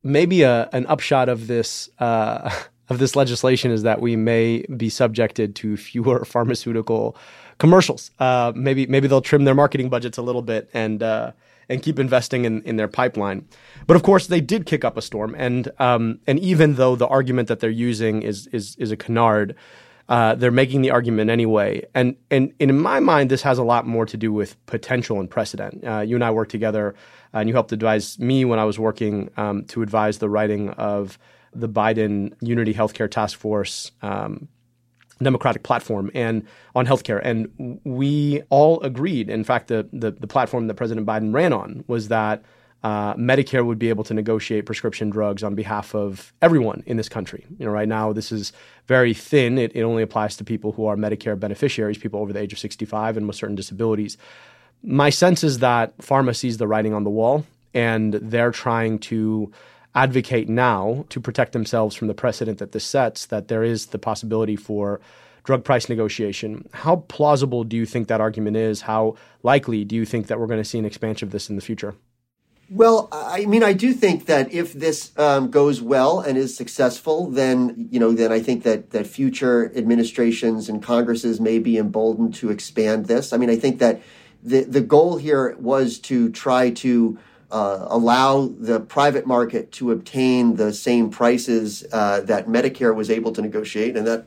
maybe 0.06 0.44
a, 0.44 0.70
an 0.72 0.86
upshot 0.86 1.28
of 1.28 1.48
this 1.48 1.90
uh, 2.00 2.50
of 2.90 3.00
this 3.00 3.16
legislation 3.16 3.72
is 3.72 3.84
that 3.84 4.02
we 4.02 4.16
may 4.16 4.64
be 4.76 4.90
subjected 4.90 5.56
to 5.56 5.78
fewer 5.78 6.26
pharmaceutical 6.34 7.16
commercials. 7.58 8.12
Uh, 8.20 8.52
maybe 8.56 8.86
maybe 8.88 9.08
they'll 9.08 9.22
trim 9.22 9.46
their 9.46 9.56
marketing 9.56 9.90
budgets 9.90 10.18
a 10.18 10.22
little 10.22 10.42
bit 10.42 10.70
and 10.74 11.02
uh, 11.02 11.32
and 11.68 11.82
keep 11.82 11.98
investing 12.00 12.46
in, 12.46 12.62
in 12.64 12.76
their 12.76 12.88
pipeline. 12.88 13.48
But 13.88 13.96
of 13.96 14.04
course, 14.04 14.28
they 14.28 14.42
did 14.42 14.66
kick 14.66 14.86
up 14.86 14.98
a 14.98 15.02
storm, 15.02 15.36
and 15.38 15.72
um, 15.80 16.20
and 16.28 16.40
even 16.40 16.76
though 16.76 16.96
the 16.96 17.08
argument 17.08 17.48
that 17.48 17.60
they're 17.60 17.70
using 17.70 18.22
is 18.22 18.48
is 18.48 18.76
is 18.78 18.92
a 18.92 18.98
canard. 18.98 19.56
uh, 20.08 20.36
they're 20.36 20.52
making 20.52 20.82
the 20.82 20.92
argument 20.92 21.30
anyway. 21.32 21.84
And, 21.94 22.16
and, 22.30 22.54
and 22.60 22.70
in 22.70 22.80
my 22.80 23.00
mind, 23.00 23.32
this 23.32 23.42
has 23.42 23.58
a 23.58 23.64
lot 23.64 23.88
more 23.88 24.06
to 24.06 24.18
do 24.18 24.32
with 24.32 24.56
potential 24.68 25.20
and 25.20 25.30
precedent. 25.30 25.84
Uh, 25.84 26.02
you 26.02 26.16
and 26.16 26.24
I 26.24 26.32
worked 26.32 26.52
together, 26.52 26.94
and 27.34 27.50
you 27.50 27.56
helped 27.56 27.72
advise 27.72 28.20
me 28.20 28.46
when 28.46 28.60
I 28.60 28.66
was 28.66 28.78
working 28.78 29.32
um, 29.38 29.64
to 29.66 29.82
advise 29.82 30.20
the 30.20 30.30
writing 30.30 30.70
of 30.72 31.18
the 31.56 31.70
Biden 31.70 32.34
Unity 32.42 32.74
Healthcare 32.74 33.10
Task 33.10 33.38
Force 33.38 33.92
um, 34.02 34.48
democratic 35.22 35.64
platform 35.64 36.12
and 36.14 36.46
on 36.76 36.86
healthcare. 36.86 37.22
And 37.24 37.80
we 37.84 38.42
all 38.50 38.82
agreed. 38.82 39.30
In 39.30 39.44
fact, 39.44 39.68
the, 39.68 39.88
the, 39.94 40.12
the 40.12 40.28
platform 40.28 40.68
that 40.68 40.74
President 40.76 41.08
Biden 41.08 41.34
ran 41.34 41.54
on 41.54 41.84
was 41.88 42.10
that 42.10 42.44
uh, 42.84 43.16
Medicare 43.16 43.66
would 43.66 43.80
be 43.80 43.90
able 43.90 44.04
to 44.04 44.14
negotiate 44.14 44.66
prescription 44.66 45.10
drugs 45.10 45.42
on 45.42 45.56
behalf 45.56 45.96
of 45.96 46.34
everyone 46.42 46.84
in 46.86 46.98
this 46.98 47.10
country. 47.10 47.46
You 47.58 47.66
know, 47.66 47.72
right 47.72 47.88
now 47.88 48.14
this 48.14 48.32
is 48.32 48.54
very 48.88 49.14
thin. 49.14 49.58
It, 49.58 49.72
it 49.76 49.82
only 49.82 50.04
applies 50.04 50.38
to 50.38 50.44
people 50.44 50.74
who 50.74 50.86
are 50.86 50.96
Medicare 50.96 51.40
beneficiaries, 51.40 51.98
people 51.98 52.20
over 52.20 52.32
the 52.32 52.40
age 52.40 52.54
of 52.54 52.60
65 52.60 53.18
and 53.18 53.28
with 53.28 53.38
certain 53.38 53.56
disabilities. 53.56 54.18
My 54.84 55.10
sense 55.10 55.44
is 55.44 55.60
that 55.60 55.98
pharma 55.98 56.36
sees 56.36 56.58
the 56.58 56.68
writing 56.68 56.94
on 56.94 57.04
the 57.04 57.10
wall, 57.10 57.44
and 57.74 58.14
they're 58.14 58.52
trying 58.52 59.00
to 59.00 59.52
advocate 59.96 60.50
now 60.50 61.06
to 61.10 61.20
protect 61.20 61.54
themselves 61.54 61.96
from 61.96 62.08
the 62.08 62.14
precedent 62.14 62.60
that 62.60 62.74
this 62.74 62.84
sets. 62.84 63.26
That 63.26 63.48
there 63.48 63.64
is 63.64 63.88
the 63.88 64.00
possibility 64.00 64.56
for 64.56 65.00
drug 65.44 65.64
price 65.64 65.88
negotiation. 65.90 66.68
How 66.74 66.98
plausible 67.08 67.64
do 67.64 67.78
you 67.78 67.86
think 67.86 68.08
that 68.08 68.20
argument 68.22 68.58
is? 68.58 68.82
How 68.82 69.16
likely 69.44 69.86
do 69.86 69.96
you 69.96 70.06
think 70.06 70.28
that 70.28 70.40
we're 70.40 70.48
going 70.48 70.62
to 70.62 70.70
see 70.70 70.80
an 70.80 70.86
expansion 70.86 71.28
of 71.28 71.32
this 71.32 71.50
in 71.50 71.56
the 71.56 71.62
future? 71.62 71.96
Well, 72.70 73.10
I 73.12 73.46
mean, 73.46 73.62
I 73.62 73.74
do 73.74 73.94
think 73.94 74.26
that 74.26 74.52
if 74.52 74.74
this 74.74 75.18
um, 75.20 75.52
goes 75.52 75.84
well 75.84 76.20
and 76.20 76.36
is 76.36 76.58
successful, 76.58 77.30
then 77.30 77.88
you 77.92 78.00
know, 78.00 78.12
then 78.12 78.32
I 78.32 78.40
think 78.40 78.64
that 78.64 78.90
that 78.90 79.06
future 79.06 79.72
administrations 79.76 80.68
and 80.68 80.82
Congresses 80.82 81.40
may 81.40 81.60
be 81.60 81.78
emboldened 81.78 82.34
to 82.36 82.50
expand 82.50 83.06
this. 83.06 83.34
I 83.34 83.38
mean, 83.38 83.52
I 83.52 83.56
think 83.56 83.78
that 83.80 84.02
the 84.42 84.64
the 84.64 84.82
goal 84.82 85.18
here 85.18 85.56
was 85.60 86.00
to 86.00 86.32
try 86.32 86.72
to 86.72 87.20
uh, 87.56 87.88
allow 87.90 88.48
the 88.60 88.82
private 88.82 89.26
market 89.26 89.72
to 89.72 89.92
obtain 89.92 90.58
the 90.58 90.74
same 90.74 91.10
prices 91.10 91.86
uh, 91.94 92.20
that 92.20 92.48
Medicare 92.48 92.94
was 92.94 93.10
able 93.10 93.32
to 93.32 93.42
negotiate, 93.42 93.96
and 93.96 94.06
that 94.06 94.26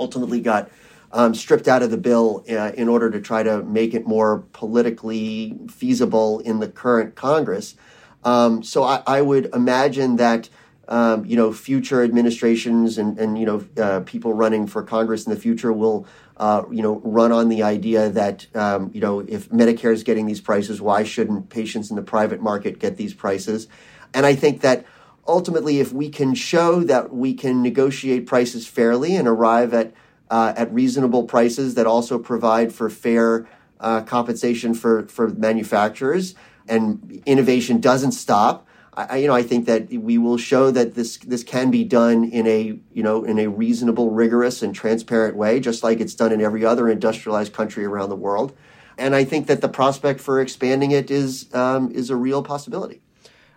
ultimately 0.00 0.40
got 0.40 0.70
um, 1.12 1.34
stripped 1.34 1.68
out 1.68 1.82
of 1.82 1.90
the 1.90 1.98
bill 1.98 2.42
uh, 2.48 2.72
in 2.74 2.88
order 2.88 3.10
to 3.10 3.20
try 3.20 3.42
to 3.42 3.62
make 3.64 3.92
it 3.92 4.06
more 4.06 4.44
politically 4.54 5.58
feasible 5.68 6.40
in 6.40 6.60
the 6.60 6.68
current 6.68 7.14
Congress. 7.14 7.76
Um, 8.24 8.62
so 8.62 8.82
I, 8.82 9.02
I, 9.06 9.20
would 9.20 9.54
imagine 9.54 10.16
that 10.16 10.48
um, 10.88 11.26
you 11.26 11.36
know 11.36 11.52
future 11.52 12.02
administrations 12.02 12.96
and, 12.96 13.18
and 13.18 13.38
you 13.38 13.44
know 13.44 13.66
uh, 13.76 14.00
people 14.06 14.32
running 14.32 14.66
for 14.66 14.82
Congress 14.82 15.26
in 15.26 15.34
the 15.34 15.38
future 15.38 15.70
will 15.70 16.06
uh, 16.36 16.62
you 16.70 16.82
know 16.82 17.00
run 17.04 17.32
on 17.32 17.48
the 17.48 17.62
idea 17.62 18.10
that 18.10 18.46
um, 18.54 18.90
you 18.92 19.00
know 19.00 19.20
if 19.20 19.48
Medicare 19.50 19.92
is 19.92 20.02
getting 20.02 20.26
these 20.26 20.40
prices, 20.40 20.80
why 20.80 21.04
shouldn't 21.04 21.50
patients 21.50 21.90
in 21.90 21.96
the 21.96 22.02
private 22.02 22.40
market 22.40 22.78
get 22.78 22.96
these 22.96 23.14
prices? 23.14 23.68
And 24.12 24.26
I 24.26 24.34
think 24.34 24.60
that 24.60 24.84
ultimately, 25.26 25.80
if 25.80 25.92
we 25.92 26.08
can 26.08 26.34
show 26.34 26.84
that 26.84 27.12
we 27.12 27.34
can 27.34 27.62
negotiate 27.62 28.26
prices 28.26 28.66
fairly 28.66 29.16
and 29.16 29.26
arrive 29.28 29.74
at 29.74 29.92
uh, 30.30 30.52
at 30.56 30.72
reasonable 30.72 31.24
prices 31.24 31.74
that 31.74 31.86
also 31.86 32.18
provide 32.18 32.72
for 32.72 32.88
fair 32.90 33.46
uh, 33.80 34.02
compensation 34.02 34.74
for, 34.74 35.06
for 35.08 35.28
manufacturers. 35.28 36.34
And 36.66 37.22
innovation 37.26 37.80
doesn't 37.80 38.12
stop. 38.12 38.66
I, 38.96 39.16
you 39.18 39.26
know, 39.26 39.34
I 39.34 39.42
think 39.42 39.66
that 39.66 39.90
we 39.90 40.18
will 40.18 40.36
show 40.36 40.70
that 40.70 40.94
this 40.94 41.18
this 41.18 41.42
can 41.42 41.70
be 41.70 41.84
done 41.84 42.24
in 42.24 42.46
a 42.46 42.78
you 42.92 43.02
know 43.02 43.24
in 43.24 43.38
a 43.38 43.48
reasonable, 43.48 44.10
rigorous, 44.10 44.62
and 44.62 44.74
transparent 44.74 45.36
way, 45.36 45.60
just 45.60 45.82
like 45.82 46.00
it's 46.00 46.14
done 46.14 46.32
in 46.32 46.40
every 46.40 46.64
other 46.64 46.88
industrialized 46.88 47.52
country 47.52 47.84
around 47.84 48.08
the 48.08 48.16
world. 48.16 48.56
And 48.96 49.14
I 49.14 49.24
think 49.24 49.48
that 49.48 49.60
the 49.60 49.68
prospect 49.68 50.20
for 50.20 50.40
expanding 50.40 50.92
it 50.92 51.10
is 51.10 51.52
um, 51.54 51.90
is 51.90 52.10
a 52.10 52.16
real 52.16 52.42
possibility. 52.42 53.00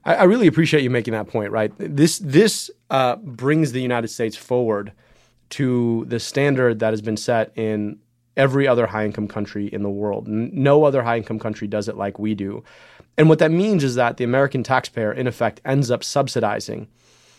I, 0.03 0.15
I, 0.15 0.23
really 0.23 0.47
appreciate 0.47 0.81
you 0.81 0.89
making 0.89 1.13
that 1.13 1.27
point. 1.27 1.51
Right, 1.51 1.71
this 1.77 2.17
this 2.17 2.71
uh, 2.89 3.17
brings 3.17 3.73
the 3.73 3.81
United 3.81 4.07
States 4.07 4.35
forward 4.35 4.91
to 5.49 6.05
the 6.07 6.19
standard 6.19 6.79
that 6.79 6.91
has 6.91 7.01
been 7.01 7.17
set 7.17 7.51
in 7.55 7.99
every 8.35 8.67
other 8.67 8.87
high 8.87 9.05
income 9.05 9.27
country 9.27 9.67
in 9.67 9.83
the 9.83 9.89
world. 9.89 10.27
No 10.27 10.83
other 10.83 11.03
high 11.03 11.17
income 11.17 11.39
country 11.39 11.67
does 11.67 11.87
it 11.87 11.97
like 11.97 12.19
we 12.19 12.35
do. 12.35 12.63
And 13.17 13.29
what 13.29 13.39
that 13.39 13.51
means 13.51 13.83
is 13.83 13.95
that 13.95 14.17
the 14.17 14.23
American 14.23 14.63
taxpayer, 14.63 15.11
in 15.11 15.27
effect, 15.27 15.59
ends 15.65 15.89
up 15.89 16.03
subsidizing 16.03 16.87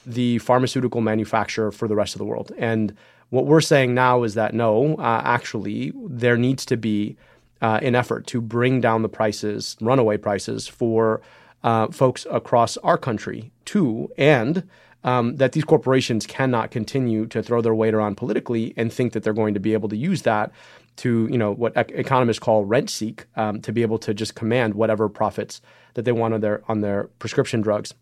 the 0.04 0.38
pharmaceutical 0.38 1.00
manufacturer 1.00 1.70
for 1.70 1.86
the 1.86 1.94
rest 1.94 2.14
of 2.14 2.18
the 2.18 2.24
world. 2.24 2.52
And 2.58 2.96
what 3.30 3.46
we're 3.46 3.60
saying 3.60 3.94
now 3.94 4.22
is 4.22 4.34
that 4.34 4.54
no, 4.54 4.96
uh, 4.96 5.22
actually, 5.24 5.92
there 5.94 6.36
needs 6.36 6.64
to 6.66 6.76
be 6.76 7.16
uh, 7.60 7.78
an 7.82 7.94
effort 7.94 8.26
to 8.28 8.40
bring 8.40 8.80
down 8.80 9.02
the 9.02 9.08
prices, 9.08 9.76
runaway 9.80 10.16
prices, 10.16 10.66
for 10.66 11.20
uh, 11.62 11.88
folks 11.88 12.26
across 12.30 12.76
our 12.78 12.96
country 12.96 13.50
too. 13.64 14.10
And 14.16 14.68
um, 15.04 15.36
that 15.36 15.52
these 15.52 15.64
corporations 15.64 16.26
cannot 16.26 16.70
continue 16.70 17.26
to 17.26 17.42
throw 17.42 17.60
their 17.60 17.74
weight 17.74 17.94
around 17.94 18.16
politically 18.16 18.74
and 18.76 18.92
think 18.92 19.12
that 19.12 19.22
they're 19.22 19.32
going 19.32 19.54
to 19.54 19.60
be 19.60 19.72
able 19.72 19.88
to 19.88 19.96
use 19.96 20.22
that 20.22 20.50
to, 20.96 21.28
you 21.30 21.38
know, 21.38 21.52
what 21.52 21.72
economists 21.76 22.40
call 22.40 22.64
rent 22.64 22.90
seek, 22.90 23.26
um, 23.36 23.60
to 23.60 23.72
be 23.72 23.82
able 23.82 23.98
to 23.98 24.12
just 24.12 24.34
command 24.34 24.74
whatever 24.74 25.08
profits 25.08 25.60
that 25.94 26.04
they 26.04 26.12
want 26.12 26.34
on 26.34 26.40
their 26.40 26.62
on 26.68 26.80
their 26.80 27.04
prescription 27.18 27.60
drugs. 27.60 27.94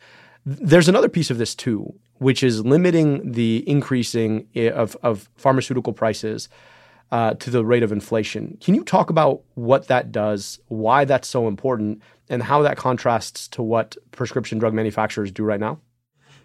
There's 0.47 0.89
another 0.89 1.09
piece 1.09 1.31
of 1.31 1.39
this 1.39 1.55
too, 1.55 1.95
which 2.19 2.43
is 2.43 2.65
limiting 2.65 3.33
the 3.33 3.69
increasing 3.69 4.47
of, 4.57 4.97
of 5.03 5.29
pharmaceutical 5.37 5.93
prices 5.93 6.49
uh, 7.13 7.35
to 7.35 7.51
the 7.51 7.65
rate 7.65 7.83
of 7.83 7.93
inflation. 7.93 8.57
Can 8.61 8.75
you 8.75 8.85
talk 8.85 9.11
about 9.11 9.43
what 9.55 9.89
that 9.89 10.13
does, 10.13 10.59
why 10.69 11.05
that's 11.05 11.29
so 11.29 11.49
important, 11.49 12.01
and 12.29 12.43
how 12.43 12.63
that 12.63 12.77
contrasts 12.77 13.49
to 13.49 13.63
what 13.63 13.97
prescription 14.13 14.59
drug 14.59 14.73
manufacturers 14.73 15.31
do 15.31 15.45
right 15.45 15.61
now? 15.61 15.79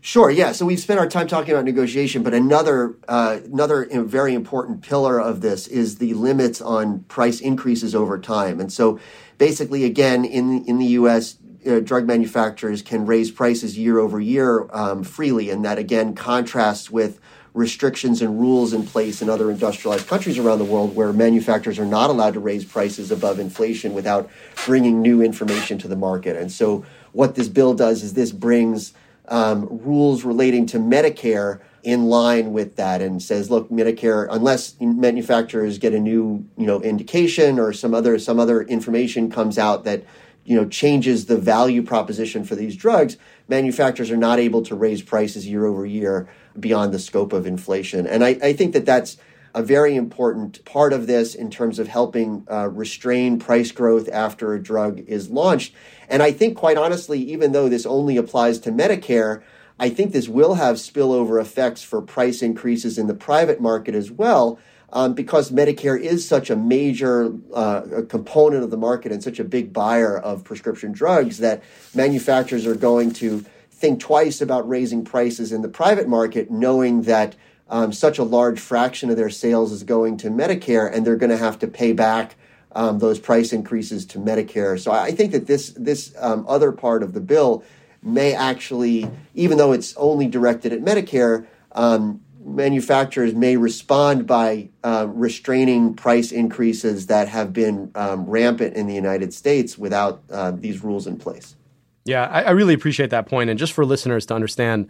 Sure. 0.04 0.32
Yeah. 0.32 0.52
So 0.52 0.66
we've 0.66 0.80
spent 0.80 1.00
our 1.00 1.08
time 1.08 1.28
talking 1.28 1.54
about 1.54 1.64
negotiation, 1.64 2.24
but 2.24 2.34
another 2.34 2.96
uh, 3.08 3.40
another 3.46 3.88
very 4.04 4.34
important 4.34 4.82
pillar 4.82 5.22
of 5.22 5.42
this 5.42 5.68
is 5.68 6.00
the 6.00 6.16
limits 6.16 6.60
on 6.60 7.02
price 7.02 7.40
increases 7.40 7.94
over 7.94 8.18
time. 8.18 8.60
And 8.60 8.74
so, 8.74 9.00
basically, 9.38 9.84
again, 9.84 10.26
in 10.26 10.66
in 10.66 10.80
the 10.80 10.88
U.S., 10.88 11.38
uh, 11.68 11.82
drug 11.82 12.08
manufacturers 12.08 12.82
can 12.82 13.06
raise 13.06 13.30
prices 13.30 13.78
year 13.78 14.00
over 14.00 14.20
year 14.20 14.68
um, 14.74 15.04
freely, 15.04 15.52
and 15.52 15.64
that 15.66 15.78
again 15.78 16.16
contrasts 16.16 16.90
with 16.90 17.20
restrictions 17.54 18.24
and 18.24 18.40
rules 18.40 18.74
in 18.74 18.88
place 18.88 19.22
in 19.22 19.30
other 19.30 19.52
industrialized 19.52 20.08
countries 20.08 20.40
around 20.40 20.58
the 20.58 20.66
world 20.66 20.96
where 20.96 21.14
manufacturers 21.14 21.78
are 21.78 21.86
not 21.86 22.10
allowed 22.10 22.34
to 22.34 22.40
raise 22.40 22.66
prices 22.66 23.12
above 23.12 23.40
inflation 23.40 23.94
without 23.94 24.32
bringing 24.66 25.02
new 25.02 25.22
information 25.22 25.78
to 25.78 25.88
the 25.88 25.96
market. 25.96 26.36
And 26.36 26.52
so, 26.52 26.84
what 27.12 27.36
this 27.36 27.50
bill 27.50 27.76
does 27.76 28.02
is 28.02 28.16
this 28.16 28.32
brings 28.32 28.94
um, 29.32 29.68
rules 29.72 30.24
relating 30.24 30.66
to 30.68 30.78
Medicare 30.78 31.62
in 31.84 32.06
line 32.06 32.52
with 32.52 32.76
that 32.76 33.02
and 33.02 33.24
says, 33.24 33.50
look, 33.50 33.70
Medicare, 33.70 34.28
unless 34.30 34.76
manufacturers 34.80 35.80
get 35.80 35.94
a 35.94 36.00
new, 36.00 36.46
you 36.58 36.68
know, 36.68 36.82
indication 36.82 37.58
or 37.58 37.74
some 37.74 37.96
other 37.96 38.20
some 38.20 38.40
other 38.40 38.62
information 38.62 39.32
comes 39.32 39.58
out 39.58 39.84
that, 39.86 40.04
you 40.44 40.56
know, 40.56 40.68
changes 40.68 41.26
the 41.26 41.38
value 41.38 41.82
proposition 41.82 42.44
for 42.44 42.56
these 42.56 42.76
drugs, 42.76 43.18
manufacturers 43.48 44.12
are 44.12 44.18
not 44.18 44.38
able 44.38 44.62
to 44.64 44.76
raise 44.76 45.02
prices 45.02 45.48
year 45.48 45.66
over 45.66 45.86
year 45.86 46.30
beyond 46.60 46.94
the 46.94 47.00
scope 47.00 47.32
of 47.34 47.48
inflation. 47.48 48.06
And 48.06 48.24
I, 48.24 48.30
I 48.44 48.54
think 48.54 48.74
that 48.74 48.86
that's 48.86 49.18
a 49.54 49.64
very 49.64 49.96
important 49.96 50.64
part 50.66 50.94
of 50.94 51.08
this 51.08 51.36
in 51.36 51.50
terms 51.50 51.80
of 51.80 51.88
helping 51.88 52.46
uh, 52.50 52.70
restrain 52.70 53.40
price 53.40 53.72
growth 53.72 54.10
after 54.12 54.54
a 54.54 54.62
drug 54.62 55.00
is 55.08 55.30
launched. 55.30 55.74
And 56.10 56.22
I 56.24 56.32
think, 56.32 56.58
quite 56.58 56.78
honestly, 56.78 57.20
even 57.20 57.52
though 57.52 57.70
this 57.70 57.86
only 57.86 58.18
applies 58.18 58.60
to 58.60 58.72
Medicare, 58.72 59.42
I 59.80 59.90
think 59.90 60.12
this 60.12 60.30
will 60.30 60.56
have 60.56 60.76
spillover 60.76 61.42
effects 61.42 61.82
for 61.84 62.02
price 62.02 62.42
increases 62.42 62.98
in 62.98 63.08
the 63.08 63.14
private 63.14 63.60
market 63.60 63.96
as 63.96 64.12
well. 64.12 64.60
Um, 64.94 65.14
because 65.14 65.52
Medicare 65.52 65.98
is 65.98 66.28
such 66.28 66.50
a 66.50 66.56
major 66.56 67.34
uh, 67.54 68.02
component 68.10 68.62
of 68.62 68.72
the 68.72 68.78
market 68.78 69.14
and 69.14 69.24
such 69.24 69.40
a 69.40 69.46
big 69.46 69.72
buyer 69.72 70.18
of 70.18 70.44
prescription 70.44 70.92
drugs 70.92 71.38
that 71.38 71.64
manufacturers 71.96 72.68
are 72.68 72.76
going 72.76 73.12
to 73.14 73.46
think 73.72 74.02
twice 74.02 74.42
about 74.42 74.68
raising 74.68 75.06
prices 75.06 75.54
in 75.54 75.62
the 75.62 75.70
private 75.70 76.10
market, 76.10 76.52
knowing 76.52 77.04
that 77.04 77.36
um, 77.72 77.94
such 77.94 78.20
a 78.20 78.24
large 78.24 78.60
fraction 78.60 79.10
of 79.10 79.16
their 79.16 79.30
sales 79.30 79.72
is 79.72 79.84
going 79.84 80.18
to 80.18 80.30
Medicare, 80.30 80.94
and 80.94 81.08
they're 81.08 81.16
going 81.16 81.32
to 81.32 81.38
have 81.38 81.58
to 81.60 81.68
pay 81.68 81.94
back 81.94 82.36
um, 82.74 83.00
those 83.00 83.18
price 83.18 83.54
increases 83.54 84.06
to 84.08 84.20
Medicare. 84.20 84.80
So 84.80 84.92
I 84.92 85.12
think 85.12 85.32
that 85.32 85.48
this 85.48 85.72
this 85.72 86.14
um, 86.20 86.46
other 86.48 86.72
part 86.72 87.02
of 87.02 87.14
the 87.14 87.22
bill 87.22 87.64
may 88.04 88.34
actually, 88.34 89.10
even 89.34 89.58
though 89.58 89.72
it's 89.72 89.96
only 89.96 90.28
directed 90.28 90.74
at 90.74 90.82
Medicare, 90.82 91.48
um, 91.72 92.22
manufacturers 92.44 93.34
may 93.34 93.56
respond 93.56 94.28
by 94.28 94.70
uh, 94.84 95.08
restraining 95.10 95.94
price 95.94 96.32
increases 96.32 97.08
that 97.08 97.30
have 97.30 97.54
been 97.54 97.92
um, 97.96 98.26
rampant 98.26 98.76
in 98.76 98.88
the 98.88 98.96
United 98.96 99.34
States 99.34 99.78
without 99.78 100.22
uh, 100.30 100.52
these 100.52 100.84
rules 100.84 101.08
in 101.08 101.18
place. 101.18 101.56
Yeah, 102.04 102.26
I, 102.26 102.44
I 102.44 102.52
really 102.52 102.74
appreciate 102.74 103.12
that 103.12 103.28
point. 103.28 103.50
And 103.50 103.60
just 103.60 103.74
for 103.74 103.86
listeners 103.86 104.26
to 104.28 104.34
understand 104.34 104.90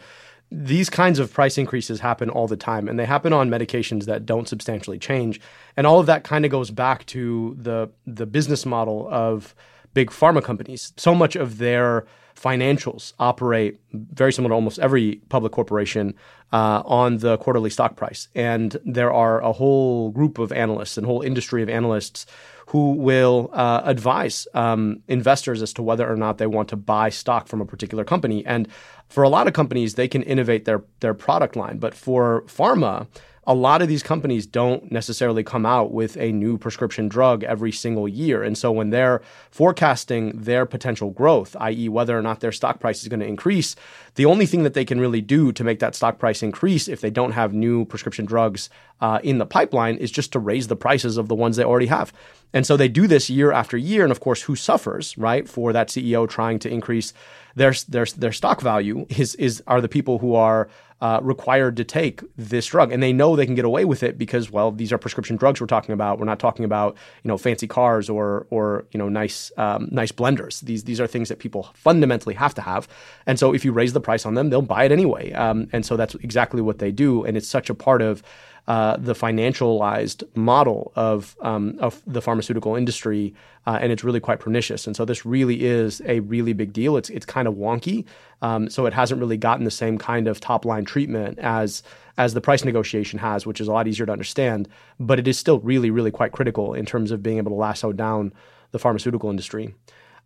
these 0.51 0.89
kinds 0.89 1.17
of 1.17 1.33
price 1.33 1.57
increases 1.57 2.01
happen 2.01 2.29
all 2.29 2.47
the 2.47 2.57
time 2.57 2.89
and 2.89 2.99
they 2.99 3.05
happen 3.05 3.31
on 3.31 3.49
medications 3.49 4.05
that 4.05 4.25
don't 4.25 4.49
substantially 4.49 4.99
change. 4.99 5.39
And 5.77 5.87
all 5.87 5.99
of 5.99 6.07
that 6.07 6.25
kind 6.25 6.43
of 6.43 6.51
goes 6.51 6.71
back 6.71 7.05
to 7.07 7.55
the 7.57 7.89
the 8.05 8.25
business 8.25 8.65
model 8.65 9.07
of 9.09 9.55
big 9.93 10.09
pharma 10.09 10.43
companies. 10.43 10.93
So 10.97 11.15
much 11.15 11.35
of 11.35 11.57
their 11.57 12.05
financials 12.35 13.13
operate 13.19 13.79
very 13.93 14.33
similar 14.33 14.51
to 14.51 14.55
almost 14.55 14.79
every 14.79 15.21
public 15.29 15.51
corporation 15.51 16.13
uh, 16.51 16.81
on 16.85 17.17
the 17.17 17.37
quarterly 17.37 17.69
stock 17.69 17.95
price. 17.95 18.27
And 18.35 18.77
there 18.85 19.11
are 19.11 19.41
a 19.41 19.51
whole 19.51 20.11
group 20.11 20.37
of 20.37 20.51
analysts 20.51 20.97
and 20.97 21.05
whole 21.05 21.21
industry 21.21 21.61
of 21.61 21.69
analysts 21.69 22.25
who 22.71 22.93
will 22.93 23.49
uh, 23.51 23.81
advise 23.83 24.47
um, 24.53 25.03
investors 25.09 25.61
as 25.61 25.73
to 25.73 25.83
whether 25.83 26.09
or 26.09 26.15
not 26.15 26.37
they 26.37 26.47
want 26.47 26.69
to 26.69 26.77
buy 26.77 27.09
stock 27.09 27.49
from 27.49 27.59
a 27.59 27.65
particular 27.65 28.05
company. 28.05 28.45
And 28.45 28.65
for 29.09 29.23
a 29.23 29.29
lot 29.29 29.45
of 29.47 29.53
companies, 29.53 29.95
they 29.95 30.07
can 30.07 30.23
innovate 30.23 30.63
their 30.63 30.81
their 31.01 31.13
product 31.13 31.57
line, 31.57 31.79
but 31.79 31.93
for 31.93 32.43
pharma, 32.43 33.07
a 33.47 33.55
lot 33.55 33.81
of 33.81 33.87
these 33.87 34.03
companies 34.03 34.45
don't 34.45 34.91
necessarily 34.91 35.43
come 35.43 35.65
out 35.65 35.91
with 35.91 36.15
a 36.17 36.31
new 36.31 36.59
prescription 36.59 37.07
drug 37.07 37.43
every 37.43 37.71
single 37.71 38.07
year. 38.07 38.43
And 38.43 38.55
so 38.55 38.71
when 38.71 38.91
they're 38.91 39.21
forecasting 39.49 40.31
their 40.35 40.67
potential 40.67 41.09
growth, 41.09 41.55
i.e., 41.59 41.89
whether 41.89 42.17
or 42.17 42.21
not 42.21 42.39
their 42.39 42.51
stock 42.51 42.79
price 42.79 43.01
is 43.01 43.07
going 43.07 43.19
to 43.19 43.25
increase, 43.25 43.75
the 44.15 44.25
only 44.25 44.45
thing 44.45 44.61
that 44.61 44.75
they 44.75 44.85
can 44.85 44.99
really 44.99 45.21
do 45.21 45.51
to 45.53 45.63
make 45.63 45.79
that 45.79 45.95
stock 45.95 46.19
price 46.19 46.43
increase 46.43 46.87
if 46.87 47.01
they 47.01 47.09
don't 47.09 47.31
have 47.31 47.51
new 47.51 47.83
prescription 47.85 48.25
drugs 48.25 48.69
uh, 48.99 49.19
in 49.23 49.39
the 49.39 49.45
pipeline 49.45 49.97
is 49.97 50.11
just 50.11 50.31
to 50.33 50.39
raise 50.39 50.67
the 50.67 50.75
prices 50.75 51.17
of 51.17 51.27
the 51.27 51.35
ones 51.35 51.55
they 51.55 51.63
already 51.63 51.87
have. 51.87 52.13
And 52.53 52.67
so 52.67 52.77
they 52.77 52.89
do 52.89 53.07
this 53.07 53.29
year 53.29 53.51
after 53.51 53.75
year. 53.75 54.03
And 54.03 54.11
of 54.11 54.19
course, 54.19 54.43
who 54.43 54.55
suffers, 54.55 55.17
right, 55.17 55.49
for 55.49 55.73
that 55.73 55.87
CEO 55.87 56.29
trying 56.29 56.59
to 56.59 56.69
increase 56.69 57.13
their 57.55 57.73
their 57.87 58.05
their 58.05 58.31
stock 58.31 58.61
value 58.61 59.05
is 59.09 59.35
is 59.35 59.63
are 59.67 59.81
the 59.81 59.89
people 59.89 60.19
who 60.19 60.35
are 60.35 60.69
uh, 61.01 61.19
required 61.23 61.75
to 61.77 61.83
take 61.83 62.21
this 62.37 62.67
drug, 62.67 62.91
and 62.91 63.01
they 63.01 63.11
know 63.11 63.35
they 63.35 63.47
can 63.47 63.55
get 63.55 63.65
away 63.65 63.85
with 63.85 64.03
it 64.03 64.19
because, 64.19 64.51
well, 64.51 64.71
these 64.71 64.93
are 64.93 64.99
prescription 64.99 65.35
drugs 65.35 65.59
we're 65.59 65.65
talking 65.65 65.93
about. 65.93 66.19
We're 66.19 66.25
not 66.25 66.39
talking 66.39 66.63
about 66.63 66.95
you 67.23 67.27
know 67.27 67.37
fancy 67.37 67.67
cars 67.67 68.07
or 68.07 68.45
or 68.51 68.85
you 68.91 68.99
know 68.99 69.09
nice 69.09 69.51
um, 69.57 69.89
nice 69.91 70.11
blenders. 70.11 70.61
These 70.61 70.83
these 70.83 71.01
are 71.01 71.07
things 71.07 71.29
that 71.29 71.39
people 71.39 71.69
fundamentally 71.73 72.35
have 72.35 72.53
to 72.55 72.61
have, 72.61 72.87
and 73.25 73.39
so 73.39 73.53
if 73.53 73.65
you 73.65 73.71
raise 73.71 73.93
the 73.93 73.99
price 73.99 74.25
on 74.27 74.35
them, 74.35 74.51
they'll 74.51 74.61
buy 74.61 74.83
it 74.83 74.91
anyway. 74.91 75.31
Um, 75.33 75.67
and 75.73 75.83
so 75.85 75.97
that's 75.97 76.13
exactly 76.15 76.61
what 76.61 76.77
they 76.77 76.91
do, 76.91 77.23
and 77.25 77.35
it's 77.35 77.47
such 77.47 77.69
a 77.71 77.73
part 77.73 78.03
of 78.03 78.21
uh, 78.67 78.95
the 78.97 79.13
financialized 79.13 80.23
model 80.35 80.91
of 80.95 81.35
um, 81.41 81.75
of 81.79 82.01
the 82.05 82.21
pharmaceutical 82.21 82.75
industry, 82.75 83.33
uh, 83.65 83.79
and 83.81 83.91
it's 83.91 84.03
really 84.03 84.19
quite 84.19 84.39
pernicious. 84.39 84.85
And 84.85 84.95
so 84.95 85.03
this 85.03 85.25
really 85.25 85.63
is 85.63 86.01
a 86.05 86.19
really 86.21 86.53
big 86.53 86.71
deal. 86.71 86.95
It's 86.95 87.09
it's 87.09 87.25
kind 87.25 87.47
of 87.47 87.55
wonky, 87.55 88.05
um, 88.41 88.69
so 88.69 88.85
it 88.85 88.93
hasn't 88.93 89.19
really 89.19 89.37
gotten 89.37 89.65
the 89.65 89.71
same 89.71 89.97
kind 89.97 90.27
of 90.27 90.39
top 90.39 90.63
line 90.63 90.85
treatment 90.85 91.39
as 91.39 91.83
as 92.17 92.33
the 92.33 92.41
price 92.41 92.63
negotiation 92.63 93.17
has, 93.19 93.45
which 93.45 93.59
is 93.59 93.67
a 93.67 93.71
lot 93.71 93.87
easier 93.87 94.05
to 94.05 94.11
understand. 94.11 94.67
But 94.99 95.17
it 95.19 95.27
is 95.27 95.39
still 95.39 95.59
really 95.59 95.89
really 95.89 96.11
quite 96.11 96.31
critical 96.31 96.73
in 96.73 96.85
terms 96.85 97.11
of 97.11 97.23
being 97.23 97.37
able 97.37 97.51
to 97.51 97.57
lasso 97.57 97.91
down 97.91 98.31
the 98.71 98.79
pharmaceutical 98.79 99.29
industry. 99.29 99.73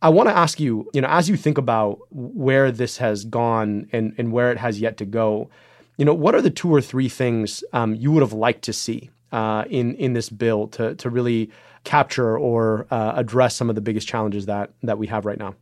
I 0.02 0.10
want 0.10 0.30
to 0.30 0.38
ask 0.38 0.60
you, 0.60 0.90
you 0.94 1.02
know, 1.02 1.08
as 1.08 1.30
you 1.30 1.38
think 1.38 1.58
about 1.58 2.00
where 2.12 2.72
this 2.72 2.98
has 2.98 3.24
gone 3.24 3.88
and, 3.92 4.14
and 4.18 4.32
where 4.32 4.52
it 4.52 4.58
has 4.58 4.80
yet 4.80 4.98
to 4.98 5.06
go, 5.06 5.50
you 5.98 6.06
know, 6.06 6.14
what 6.14 6.36
are 6.36 6.42
the 6.42 6.50
two 6.50 6.74
or 6.74 6.82
three 6.82 7.10
things 7.10 7.64
um, 7.74 7.96
you 7.96 8.12
would 8.12 8.22
have 8.22 8.34
liked 8.34 8.64
to 8.64 8.74
see 8.74 9.10
uh, 9.32 9.66
in 9.70 9.96
in 9.96 10.14
this 10.14 10.30
bill 10.30 10.68
to 10.70 10.96
to 10.96 11.10
really 11.10 11.50
capture 11.84 12.38
or 12.38 12.88
uh, 12.92 13.14
address 13.16 13.56
some 13.56 13.70
of 13.70 13.76
the 13.76 13.82
biggest 13.82 14.08
challenges 14.08 14.46
that 14.48 14.72
that 14.84 14.98
we 14.98 15.08
have 15.08 15.26
right 15.26 15.40
now? 15.40 15.56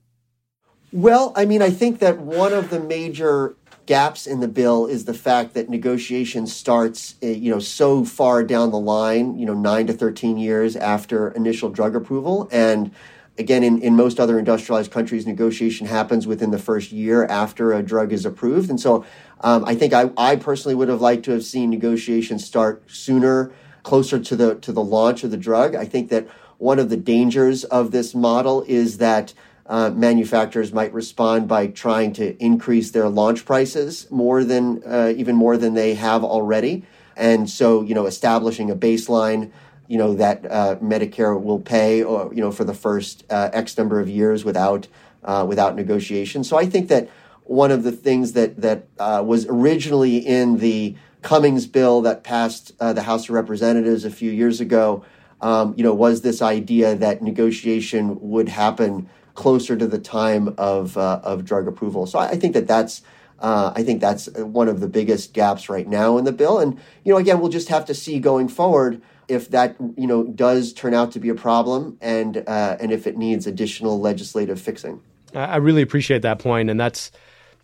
Well, 0.91 1.34
I 1.36 1.46
mean, 1.46 1.62
I 1.62 1.69
think 1.69 2.00
that 2.00 2.19
one 2.19 2.54
of 2.54 2.69
the 2.69 2.80
major 2.80 3.56
gaps 3.86 4.26
in 4.28 4.39
the 4.39 4.48
bill 4.48 4.86
is 4.86 5.06
the 5.06 5.13
fact 5.13 5.56
that 5.56 5.69
negotiation 5.69 6.48
starts, 6.48 7.15
eh, 7.22 7.32
you 7.32 7.52
know, 7.52 7.60
so 7.60 8.06
far 8.06 8.43
down 8.43 8.72
the 8.72 8.80
line, 8.80 9.38
you 9.38 9.46
know, 9.46 9.54
nine 9.54 9.88
to 9.88 9.93
thirteen 9.93 10.38
years 10.38 10.76
after 10.76 11.30
initial 11.30 11.69
drug 11.69 11.96
approval, 11.96 12.48
and 12.52 12.91
again, 13.38 13.63
in, 13.63 13.82
in 13.82 13.96
most 13.96 14.19
other 14.19 14.38
industrialized 14.38 14.91
countries, 14.91 15.26
negotiation 15.26 15.88
happens 15.88 16.28
within 16.28 16.52
the 16.52 16.60
first 16.60 16.91
year 16.91 17.26
after 17.26 17.74
a 17.74 17.82
drug 17.82 18.13
is 18.13 18.26
approved, 18.26 18.69
and 18.69 18.80
so 18.80 19.06
um, 19.41 19.65
I 19.65 19.76
think 19.76 19.93
I, 19.93 20.12
I 20.17 20.36
personally 20.36 20.76
would 20.76 20.89
have 20.89 21.02
liked 21.02 21.26
to 21.26 21.32
have 21.32 21.43
seen 21.43 21.69
negotiations 21.69 22.46
start 22.46 22.84
sooner, 22.88 23.52
closer 23.84 24.19
to 24.19 24.36
the 24.36 24.56
to 24.56 24.72
the 24.72 24.84
launch 24.84 25.24
of 25.24 25.32
the 25.32 25.38
drug. 25.38 25.76
I 25.76 25.86
think 25.86 26.10
that 26.10 26.28
one 26.58 26.80
of 26.80 26.89
the 26.89 26.98
dangers 26.98 27.63
of 27.65 27.91
this 27.91 28.15
model 28.15 28.63
is 28.67 28.98
that 29.00 29.34
uh, 29.65 29.89
manufacturers 29.89 30.72
might 30.72 30.93
respond 30.93 31.48
by 31.48 31.67
trying 31.67 32.13
to 32.13 32.38
increase 32.41 32.91
their 32.91 33.10
launch 33.10 33.46
prices 33.46 34.10
more 34.12 34.43
than 34.43 34.84
uh, 34.86 35.13
even 35.15 35.36
more 35.36 35.58
than 35.58 35.74
they 35.74 35.96
have 35.96 36.24
already, 36.24 36.86
and 37.17 37.50
so 37.50 37.82
you 37.82 37.96
know 37.96 38.06
establishing 38.06 38.69
a 38.69 38.76
baseline 38.76 39.52
you 39.88 39.98
know 39.98 40.13
that 40.15 40.46
uh, 40.50 40.76
Medicare 40.82 41.39
will 41.41 41.60
pay 41.60 42.04
or 42.04 42.34
you 42.34 42.41
know 42.41 42.52
for 42.52 42.63
the 42.63 42.74
first 42.74 43.24
uh, 43.30 43.50
X 43.54 43.78
number 43.78 44.00
of 44.00 44.10
years 44.10 44.46
without 44.46 44.88
uh, 45.24 45.46
without 45.48 45.76
negotiation. 45.76 46.43
So 46.43 46.58
I 46.58 46.65
think 46.65 46.89
that 46.89 47.10
one 47.43 47.72
of 47.72 47.84
the 47.84 47.91
things 47.91 48.34
that 48.34 48.62
that 48.62 48.88
uh, 49.00 49.24
was 49.26 49.46
originally 49.48 50.17
in 50.17 50.58
the 50.58 50.96
Cummings 51.22 51.67
bill 51.67 52.02
that 52.02 52.24
passed 52.24 52.74
uh, 52.80 52.93
the 52.93 53.04
House 53.04 53.30
of 53.30 53.32
Representatives 53.32 54.04
a 54.04 54.12
few 54.12 54.30
years 54.30 54.60
ago, 54.60 55.06
um, 55.41 55.74
you 55.78 55.84
know, 55.84 55.93
was 55.93 56.22
this 56.22 56.41
idea 56.41 56.96
that 56.96 57.22
negotiation 57.22 58.19
would 58.19 58.50
happen 58.50 59.10
closer 59.34 59.76
to 59.76 59.88
the 59.88 60.00
time 60.00 60.54
of 60.58 60.98
uh, 60.98 61.22
of 61.24 61.46
drug 61.46 61.67
approval. 61.67 62.06
So 62.06 62.19
I, 62.19 62.30
I 62.30 62.36
think 62.36 62.54
that 62.54 62.67
that's. 62.67 63.02
Uh, 63.39 63.74
I 63.76 63.84
think 63.84 64.00
that's 64.00 64.30
one 64.38 64.69
of 64.69 64.80
the 64.80 64.88
biggest 64.88 65.34
gaps 65.34 65.67
right 65.67 65.86
now 65.86 66.17
in 66.17 66.24
the 66.24 66.32
bill, 66.32 66.60
and 66.60 66.80
you 67.04 67.12
know, 67.12 67.17
again, 67.17 67.41
we'll 67.41 67.50
just 67.50 67.67
have 67.67 67.84
to 67.86 67.93
see 67.93 68.17
going 68.19 68.48
forward 68.48 69.02
if 69.28 69.50
that 69.52 69.76
you 69.98 70.08
know 70.08 70.24
does 70.24 70.74
turn 70.74 70.94
out 70.94 71.12
to 71.14 71.20
be 71.20 71.30
a 71.30 71.36
problem, 71.36 71.98
and 72.02 72.44
uh, 72.48 72.78
and 72.80 72.92
if 72.92 73.08
it 73.08 73.18
needs 73.18 73.48
additional 73.48 74.00
legislative 74.00 74.60
fixing. 74.60 75.02
I 75.36 75.58
really 75.58 75.82
appreciate 75.82 76.22
that 76.22 76.38
point, 76.38 76.70
and 76.70 76.80
that's 76.80 77.12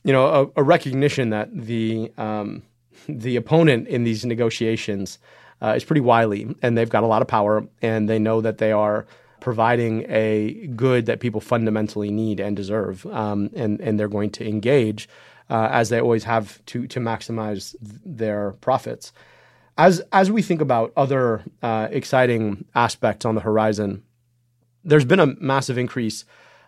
you 0.04 0.13
know, 0.13 0.52
a, 0.56 0.62
a 0.62 0.63
recognition 0.63 1.30
that 1.32 1.50
the 1.54 2.12
um, 2.17 2.63
the 3.08 3.36
opponent 3.36 3.88
in 3.88 4.04
these 4.04 4.26
negotiations 4.26 5.19
uh, 5.62 5.74
is 5.76 5.84
pretty 5.84 6.02
wily, 6.02 6.56
and 6.62 6.78
they've 6.78 6.89
got 6.89 7.04
a 7.04 7.08
lot 7.08 7.22
of 7.22 7.28
power, 7.28 7.65
and 7.82 8.10
they 8.10 8.19
know 8.19 8.41
that 8.41 8.60
they 8.60 8.72
are 8.72 9.06
providing 9.39 10.06
a 10.10 10.67
good 10.76 11.06
that 11.06 11.19
people 11.22 11.41
fundamentally 11.41 12.12
need 12.12 12.39
and 12.39 12.56
deserve, 12.56 13.06
um, 13.08 13.50
and 13.56 13.80
and 13.82 14.00
they're 14.00 14.08
going 14.08 14.32
to 14.32 14.48
engage 14.48 15.10
uh, 15.50 15.67
as 15.72 15.89
they 15.89 16.00
always 16.00 16.24
have 16.24 16.63
to 16.67 16.88
to 16.88 17.00
maximize 17.00 17.76
their 17.82 18.52
profits. 18.62 19.12
As 19.79 20.01
as 20.11 20.29
we 20.29 20.41
think 20.41 20.59
about 20.59 20.91
other 20.97 21.41
uh, 21.63 21.87
exciting 21.89 22.65
aspects 22.75 23.25
on 23.25 23.35
the 23.35 23.41
horizon, 23.41 24.03
there's 24.83 25.05
been 25.05 25.21
a 25.21 25.27
massive 25.39 25.77
increase 25.77 26.25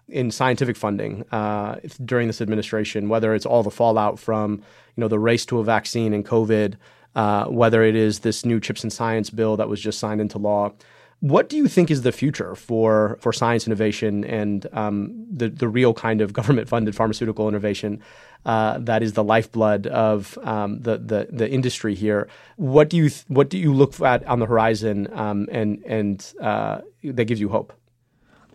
in 0.07 0.31
scientific 0.31 0.77
funding 0.77 1.25
uh, 1.29 1.75
during 2.05 2.27
this 2.27 2.39
administration, 2.39 3.09
whether 3.09 3.35
it's 3.35 3.45
all 3.45 3.63
the 3.63 3.69
fallout 3.69 4.17
from 4.17 4.63
you 4.95 5.01
know 5.01 5.09
the 5.09 5.19
race 5.19 5.45
to 5.47 5.59
a 5.59 5.63
vaccine 5.65 6.13
and 6.13 6.25
COVID, 6.25 6.75
uh, 7.15 7.47
whether 7.47 7.83
it 7.83 7.97
is 7.97 8.19
this 8.19 8.45
new 8.45 8.61
chips 8.61 8.81
and 8.81 8.93
science 8.93 9.29
bill 9.29 9.57
that 9.57 9.67
was 9.67 9.81
just 9.81 9.99
signed 9.99 10.21
into 10.21 10.37
law. 10.37 10.71
What 11.19 11.49
do 11.49 11.57
you 11.57 11.67
think 11.67 11.91
is 11.91 12.03
the 12.03 12.13
future 12.13 12.55
for 12.55 13.17
for 13.19 13.33
science 13.33 13.67
innovation 13.67 14.23
and 14.23 14.65
um, 14.71 15.27
the 15.29 15.49
the 15.49 15.67
real 15.67 15.93
kind 15.93 16.21
of 16.21 16.31
government 16.31 16.69
funded 16.69 16.95
pharmaceutical 16.95 17.49
innovation 17.49 18.01
uh, 18.45 18.79
that 18.79 19.03
is 19.03 19.13
the 19.13 19.23
lifeblood 19.23 19.87
of 19.87 20.37
um, 20.43 20.79
the, 20.81 20.97
the 20.97 21.27
the 21.31 21.49
industry 21.49 21.95
here? 21.95 22.27
What 22.57 22.89
do 22.89 22.97
you 22.97 23.09
th- 23.09 23.25
what 23.27 23.49
do 23.49 23.57
you 23.57 23.73
look 23.73 23.99
at 24.01 24.25
on 24.25 24.39
the 24.39 24.45
horizon 24.45 25.07
um, 25.13 25.47
and 25.51 25.83
and 25.85 26.33
uh, 26.41 26.81
that 27.03 27.25
gives 27.25 27.39
you 27.39 27.49
hope? 27.49 27.73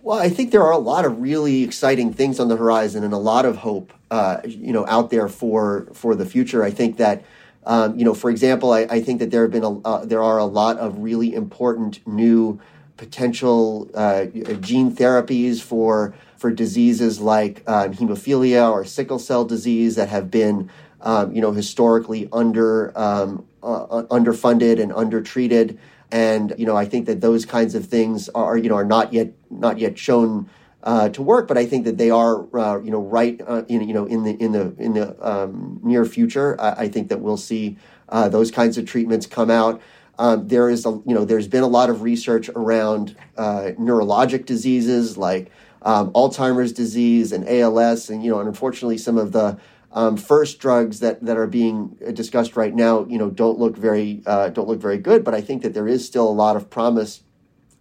Well, 0.03 0.19
I 0.21 0.29
think 0.29 0.53
there 0.53 0.63
are 0.63 0.73
a 0.73 0.79
lot 0.79 1.05
of 1.05 1.21
really 1.21 1.65
exciting 1.65 2.13
things 2.13 2.39
on 2.39 2.47
the 2.47 2.57
horizon 2.57 3.03
and 3.03 3.13
a 3.13 3.19
lot 3.19 3.45
of 3.45 3.57
hope, 3.57 3.93
uh, 4.13 4.39
you 4.45 4.73
know, 4.73 4.87
out 4.87 5.11
there 5.11 5.29
for 5.29 5.89
for 5.95 6.15
the 6.15 6.25
future. 6.25 6.63
I 6.63 6.71
think 6.71 6.97
that, 6.99 7.25
um, 7.65 7.99
you 7.99 8.05
know, 8.05 8.15
for 8.15 8.31
example, 8.31 8.73
I, 8.73 8.83
I, 8.83 9.01
think 9.01 9.19
that 9.19 9.33
there 9.33 9.43
have 9.43 9.51
been 9.51 9.65
a, 9.65 9.81
uh, 9.81 10.05
there 10.05 10.23
are 10.23 10.39
a 10.39 10.45
lot 10.45 10.79
of 10.79 10.99
really 10.99 11.35
important 11.35 12.07
new 12.07 12.61
potential 12.97 13.91
uh, 13.95 14.27
gene 14.61 14.95
therapies 14.95 15.61
for 15.61 16.15
for 16.37 16.51
diseases 16.51 17.21
like 17.21 17.63
um, 17.67 17.95
hemophilia 17.95 18.71
or 18.71 18.85
sickle 18.85 19.19
cell 19.19 19.45
disease 19.45 19.97
that 19.97 20.09
have 20.09 20.31
been, 20.31 20.71
um, 21.01 21.33
you 21.35 21.41
know, 21.41 21.53
historically 21.53 22.29
under 22.33 22.97
um, 22.99 23.47
uh, 23.63 24.03
underfunded 24.11 24.81
and 24.81 24.93
undertreated 24.93 25.79
and 26.13 26.55
you 26.57 26.67
know 26.67 26.77
I 26.77 26.85
think 26.85 27.07
that 27.07 27.21
those 27.21 27.45
kinds 27.45 27.75
of 27.75 27.87
things 27.87 28.29
are 28.31 28.57
you 28.57 28.69
know 28.69 28.77
are 28.77 28.85
not 28.85 29.13
yet 29.13 29.33
not 29.51 29.79
yet 29.79 29.99
shown 29.99 30.49
uh, 30.83 31.09
to 31.09 31.23
work, 31.23 31.49
but 31.49 31.59
I 31.59 31.67
think 31.67 31.85
that 31.85 31.99
they 31.99 32.11
are 32.11 32.47
uh, 32.57 32.81
you 32.81 32.91
know 32.91 33.01
right 33.01 33.41
uh, 33.47 33.65
in 33.69 33.87
you 33.89 33.95
know 33.95 34.07
in 34.07 34.23
the 34.23 34.41
in 34.43 34.53
the 34.53 34.75
in 34.79 34.95
the 34.95 35.17
um, 35.29 35.81
near 35.83 36.05
future. 36.05 36.61
I, 36.61 36.85
I, 36.85 36.89
think 36.89 37.09
that 37.09 37.21
we'll 37.21 37.37
see 37.37 37.77
uh, 38.09 38.29
those 38.29 38.53
kinds 38.53 38.79
of 38.79 38.87
treatments 38.87 39.27
come 39.27 39.51
out. 39.51 39.81
Um, 40.19 40.47
there 40.47 40.71
is 40.71 40.87
a 40.87 40.91
you 40.91 41.15
know 41.15 41.25
there's 41.25 41.49
been 41.49 41.65
a 41.65 41.69
lot 41.69 41.91
of 41.91 42.03
research 42.03 42.49
around 42.51 43.17
uh, 43.37 43.73
neurologic 43.79 44.47
diseases 44.47 45.19
like 45.19 45.51
um, 45.87 46.11
Alzheimer's 46.13 46.73
disease 46.73 47.31
and 47.33 47.49
ALS, 47.49 48.11
and 48.11 48.23
you 48.23 48.31
know 48.31 48.41
and 48.41 48.49
unfortunately 48.49 48.99
some 48.99 49.17
of 49.17 49.33
the 49.33 49.59
um, 49.93 50.19
first 50.19 50.59
drugs 50.59 51.01
that, 51.01 51.25
that 51.25 51.39
are 51.39 51.47
being 51.47 51.97
discussed 52.13 52.55
right 52.55 52.75
now, 52.75 53.07
you 53.07 53.17
know, 53.17 53.31
don't 53.31 53.59
look 53.59 53.79
very 53.79 54.21
uh, 54.27 54.51
don't 54.51 54.69
look 54.69 54.81
very 54.81 54.99
good. 54.99 55.25
But 55.25 55.35
I 55.35 55.41
think 55.41 55.63
that 55.63 55.73
there 55.73 55.89
is 55.89 56.05
still 56.05 56.29
a 56.29 56.31
lot 56.31 56.57
of 56.57 56.69
promise 56.69 57.23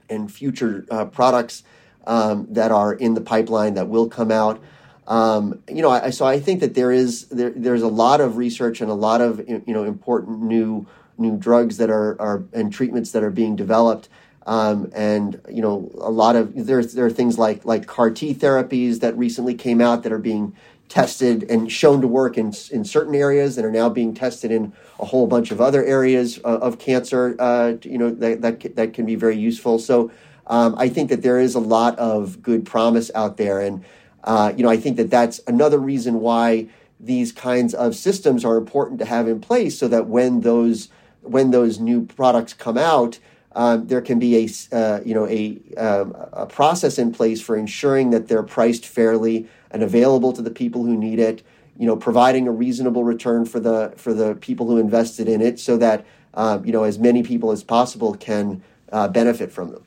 in 0.07 0.29
future 0.29 0.85
uh, 0.89 1.05
products 1.05 1.63
um, 2.05 2.47
that 2.51 2.71
are 2.71 2.93
in 2.93 3.15
the 3.15 3.21
pipeline 3.21 3.73
that 3.73 3.89
will 3.89 4.07
come 4.07 4.31
out. 4.31 4.63
Um, 5.07 5.61
you 5.67 5.81
know, 5.81 5.89
I, 5.89 6.11
so 6.11 6.25
I 6.25 6.39
think 6.39 6.59
that 6.61 6.75
there 6.75 6.91
is 6.91 7.25
there, 7.29 7.49
there's 7.49 7.81
a 7.81 7.87
lot 7.87 8.21
of 8.21 8.37
research 8.37 8.81
and 8.81 8.89
a 8.89 8.95
lot 8.95 9.19
of 9.19 9.39
you 9.49 9.63
know 9.67 9.83
important 9.83 10.41
new 10.41 10.87
new 11.17 11.37
drugs 11.37 11.77
that 11.77 11.89
are 11.89 12.19
are 12.21 12.43
and 12.53 12.71
treatments 12.71 13.11
that 13.11 13.23
are 13.23 13.31
being 13.31 13.55
developed. 13.55 14.09
Um, 14.45 14.91
and 14.93 15.41
you 15.49 15.61
know, 15.61 15.91
a 15.99 16.11
lot 16.11 16.35
of 16.35 16.65
there 16.65 16.83
there 16.83 17.05
are 17.05 17.11
things 17.11 17.37
like 17.37 17.65
like 17.65 17.87
CAR 17.87 18.11
T 18.11 18.33
therapies 18.33 18.99
that 18.99 19.17
recently 19.17 19.55
came 19.55 19.81
out 19.81 20.03
that 20.03 20.11
are 20.11 20.19
being 20.19 20.55
tested 20.87 21.43
and 21.49 21.71
shown 21.71 22.01
to 22.01 22.07
work 22.07 22.37
in 22.37 22.53
in 22.71 22.85
certain 22.85 23.15
areas 23.15 23.57
and 23.57 23.65
are 23.65 23.71
now 23.71 23.89
being 23.89 24.13
tested 24.13 24.51
in 24.51 24.71
a 24.99 25.05
whole 25.05 25.27
bunch 25.27 25.51
of 25.51 25.59
other 25.59 25.83
areas 25.83 26.37
of, 26.39 26.61
of 26.61 26.79
cancer. 26.79 27.35
Uh, 27.39 27.73
you 27.83 27.97
know 27.97 28.11
that 28.11 28.41
that 28.41 28.75
that 28.75 28.93
can 28.93 29.05
be 29.05 29.15
very 29.15 29.37
useful. 29.37 29.79
So 29.79 30.11
um, 30.47 30.75
I 30.77 30.89
think 30.89 31.09
that 31.09 31.23
there 31.23 31.39
is 31.39 31.55
a 31.55 31.59
lot 31.59 31.97
of 31.97 32.41
good 32.41 32.65
promise 32.65 33.09
out 33.15 33.37
there, 33.37 33.59
and 33.59 33.83
uh, 34.23 34.53
you 34.55 34.63
know 34.63 34.69
I 34.69 34.77
think 34.77 34.97
that 34.97 35.09
that's 35.09 35.39
another 35.47 35.79
reason 35.79 36.19
why 36.19 36.67
these 36.99 37.31
kinds 37.31 37.73
of 37.73 37.95
systems 37.95 38.45
are 38.45 38.57
important 38.57 38.99
to 38.99 39.05
have 39.05 39.27
in 39.27 39.41
place, 39.41 39.77
so 39.77 39.87
that 39.87 40.05
when 40.07 40.41
those 40.41 40.89
when 41.21 41.51
those 41.51 41.79
new 41.79 42.05
products 42.05 42.53
come 42.53 42.77
out. 42.77 43.19
Um, 43.55 43.87
there 43.87 44.01
can 44.01 44.19
be 44.19 44.35
a 44.35 44.75
uh, 44.75 44.99
you 45.05 45.13
know 45.13 45.25
a 45.27 45.59
um, 45.77 46.15
a 46.33 46.45
process 46.45 46.99
in 46.99 47.11
place 47.11 47.41
for 47.41 47.55
ensuring 47.55 48.09
that 48.09 48.27
they're 48.27 48.43
priced 48.43 48.85
fairly, 48.85 49.47
and 49.71 49.81
available 49.81 50.33
to 50.33 50.41
the 50.41 50.51
people 50.51 50.83
who 50.83 50.97
need 50.97 51.19
it. 51.19 51.41
You 51.77 51.87
know, 51.87 51.95
providing 51.95 52.47
a 52.47 52.51
reasonable 52.51 53.03
return 53.03 53.45
for 53.45 53.59
the 53.59 53.93
for 53.95 54.13
the 54.13 54.35
people 54.35 54.67
who 54.67 54.77
invested 54.77 55.29
in 55.29 55.41
it, 55.41 55.59
so 55.59 55.77
that 55.77 56.05
uh, 56.33 56.59
you 56.63 56.73
know 56.73 56.83
as 56.83 56.99
many 56.99 57.23
people 57.23 57.51
as 57.51 57.63
possible 57.63 58.13
can 58.15 58.61
uh, 58.91 59.07
benefit 59.07 59.51
from 59.51 59.71
them. 59.71 59.83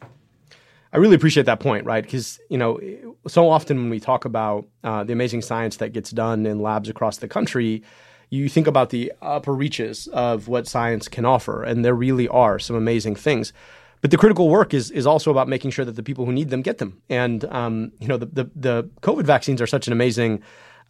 I 0.93 0.97
really 0.97 1.17
appreciate 1.17 1.45
that 1.47 1.61
point, 1.61 1.85
right? 1.85 2.03
Because 2.03 2.41
you 2.49 2.57
know, 2.57 2.81
so 3.27 3.51
often 3.51 3.77
when 3.77 3.91
we 3.91 4.01
talk 4.01 4.25
about 4.25 4.67
uh, 4.83 5.05
the 5.05 5.13
amazing 5.13 5.43
science 5.43 5.77
that 5.77 5.93
gets 5.93 6.11
done 6.11 6.47
in 6.47 6.61
labs 6.61 6.89
across 6.89 7.19
the 7.19 7.29
country, 7.29 7.83
you 8.31 8.49
think 8.49 8.67
about 8.67 8.91
the 8.91 9.13
upper 9.23 9.53
reaches 9.55 10.07
of 10.09 10.49
what 10.49 10.67
science 10.67 11.09
can 11.09 11.25
offer, 11.25 11.63
and 11.63 11.85
there 11.85 11.95
really 11.95 12.29
are 12.29 12.59
some 12.59 12.77
amazing 12.77 13.17
things. 13.17 13.53
But 14.01 14.11
the 14.11 14.17
critical 14.17 14.49
work 14.49 14.75
is 14.75 14.91
is 14.91 15.07
also 15.07 15.31
about 15.31 15.49
making 15.49 15.71
sure 15.73 15.85
that 15.85 15.97
the 15.97 16.03
people 16.03 16.25
who 16.25 16.33
need 16.33 16.51
them 16.51 16.63
get 16.63 16.79
them. 16.79 17.01
And 17.09 17.45
um, 17.47 17.93
you 17.99 18.07
know, 18.07 18.17
the, 18.17 18.27
the, 18.27 18.51
the 18.55 18.91
COVID 19.03 19.25
vaccines 19.25 19.61
are 19.61 19.67
such 19.67 19.87
an 19.87 19.93
amazing 19.93 20.43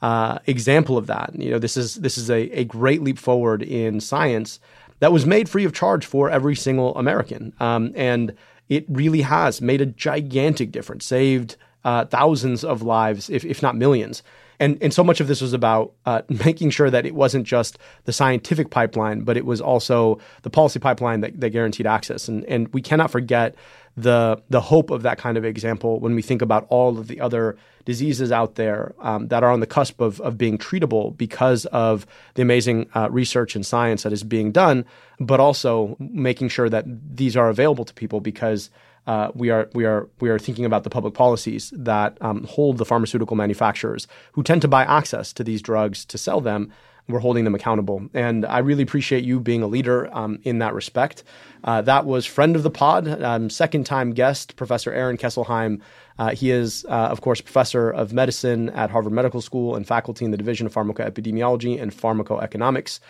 uh, 0.03 0.39
example 0.47 0.99
of 0.99 1.07
that. 1.07 1.31
You 1.35 1.51
know, 1.51 1.59
this 1.59 1.77
is 1.77 1.97
this 1.97 2.19
is 2.19 2.31
a, 2.31 2.51
a 2.51 2.65
great 2.65 3.03
leap 3.03 3.19
forward 3.19 3.63
in 3.63 4.01
science 4.01 4.61
that 5.01 5.13
was 5.13 5.25
made 5.25 5.49
free 5.49 5.65
of 5.65 5.73
charge 5.73 6.05
for 6.05 6.29
every 6.29 6.57
single 6.57 6.95
American, 6.97 7.53
um, 7.61 7.93
and 7.95 8.35
it 8.69 8.85
really 8.89 9.23
has 9.23 9.63
made 9.63 9.81
a 9.81 9.87
gigantic 9.87 10.71
difference, 10.71 11.07
saved 11.07 11.57
uh, 11.85 12.05
thousands 12.05 12.65
of 12.65 12.83
lives, 12.83 13.31
if 13.31 13.45
if 13.45 13.63
not 13.63 13.77
millions. 13.77 14.23
And, 14.61 14.79
and 14.83 14.93
so 14.93 15.05
much 15.05 15.21
of 15.21 15.29
this 15.29 15.41
was 15.41 15.53
about 15.53 15.93
uh, 16.07 16.23
making 16.45 16.71
sure 16.71 16.91
that 16.91 17.07
it 17.07 17.15
wasn't 17.15 17.47
just 17.47 17.79
the 18.05 18.13
scientific 18.13 18.71
pipeline, 18.71 19.21
but 19.21 19.37
it 19.37 19.45
was 19.45 19.61
also 19.61 20.19
the 20.43 20.51
policy 20.51 20.79
pipeline 20.79 21.21
that, 21.21 21.41
that 21.41 21.51
guaranteed 21.51 21.87
access. 21.87 22.29
And, 22.29 22.45
and 22.47 22.69
we 22.75 22.83
cannot 22.83 23.11
forget 23.11 23.55
the, 23.97 24.41
the 24.49 24.61
hope 24.61 24.91
of 24.91 25.03
that 25.03 25.19
kind 25.19 25.37
of 25.37 25.45
example 25.45 25.99
when 25.99 26.15
we 26.15 26.23
think 26.23 26.41
about 26.41 26.67
all 26.69 26.99
of 26.99 27.09
the 27.09 27.21
other 27.21 27.57
diseases 27.85 28.31
out 28.31 28.55
there 28.55 28.95
um, 29.01 29.29
that 29.29 29.43
are 29.43 29.51
on 29.51 29.61
the 29.61 29.67
cusp 29.67 30.01
of, 30.01 30.21
of 30.21 30.39
being 30.39 30.57
treatable 30.57 31.17
because 31.17 31.65
of 31.67 32.07
the 32.35 32.43
amazing 32.43 32.89
uh, 32.95 33.09
research 33.11 33.57
and 33.57 33.67
science 33.67 34.05
that 34.05 34.13
is 34.13 34.23
being 34.23 34.53
done, 34.53 34.85
but 35.19 35.41
also 35.41 35.97
making 35.99 36.49
sure 36.49 36.69
that 36.69 36.85
these 36.87 37.37
are 37.37 37.49
available 37.49 37.85
to 37.85 37.95
people 37.95 38.21
because 38.21 38.71
uh, 39.09 39.33
we 39.35 39.49
are 39.49 39.71
we 39.73 39.87
are 39.87 40.07
we 40.21 40.29
are 40.29 40.39
thinking 40.39 40.67
about 40.67 40.85
the 40.85 40.91
public 40.91 41.15
policies 41.15 41.73
that 41.75 42.19
um, 42.21 42.45
hold 42.45 42.77
the 42.77 42.85
pharmaceutical 42.85 43.37
manufacturers 43.37 44.07
who 44.33 44.43
tend 44.43 44.61
to 44.61 44.69
buy 44.69 44.85
access 44.85 45.33
to 45.33 45.43
these 45.43 45.63
drugs 45.63 46.05
to 46.05 46.19
sell 46.19 46.43
them. 46.43 46.71
We're 47.09 47.21
holding 47.21 47.45
them 47.45 47.55
accountable, 47.55 48.07
and 48.13 48.45
I 48.45 48.59
really 48.59 48.83
appreciate 48.83 49.25
you 49.25 49.41
being 49.41 49.63
a 49.63 49.67
leader 49.67 50.15
um, 50.15 50.41
in 50.43 50.59
that 50.59 50.75
respect. 50.75 51.25
Uh, 51.65 51.81
that 51.81 52.05
was 52.05 52.27
friend 52.27 52.55
of 52.55 52.63
the 52.63 52.71
pod, 52.71 53.09
um, 53.23 53.49
second 53.49 53.87
time 53.87 54.13
guest, 54.13 54.57
Professor 54.57 54.93
Aaron 54.93 55.17
Kesselheim. 55.17 55.81
Uh, 56.19 56.35
he 56.35 56.51
is, 56.51 56.85
uh, 56.87 57.09
of 57.11 57.23
course, 57.23 57.41
professor 57.41 57.89
of 57.89 58.13
medicine 58.13 58.69
at 58.71 58.91
Harvard 58.91 59.15
Medical 59.15 59.41
School 59.41 59.75
and 59.75 59.87
faculty 59.87 60.27
in 60.27 60.33
the 60.33 60.37
Division 60.37 60.67
of 60.67 60.75
Pharmacoepidemiology 60.75 61.81
and 61.81 61.93
Pharmacoeconomics 61.93 63.01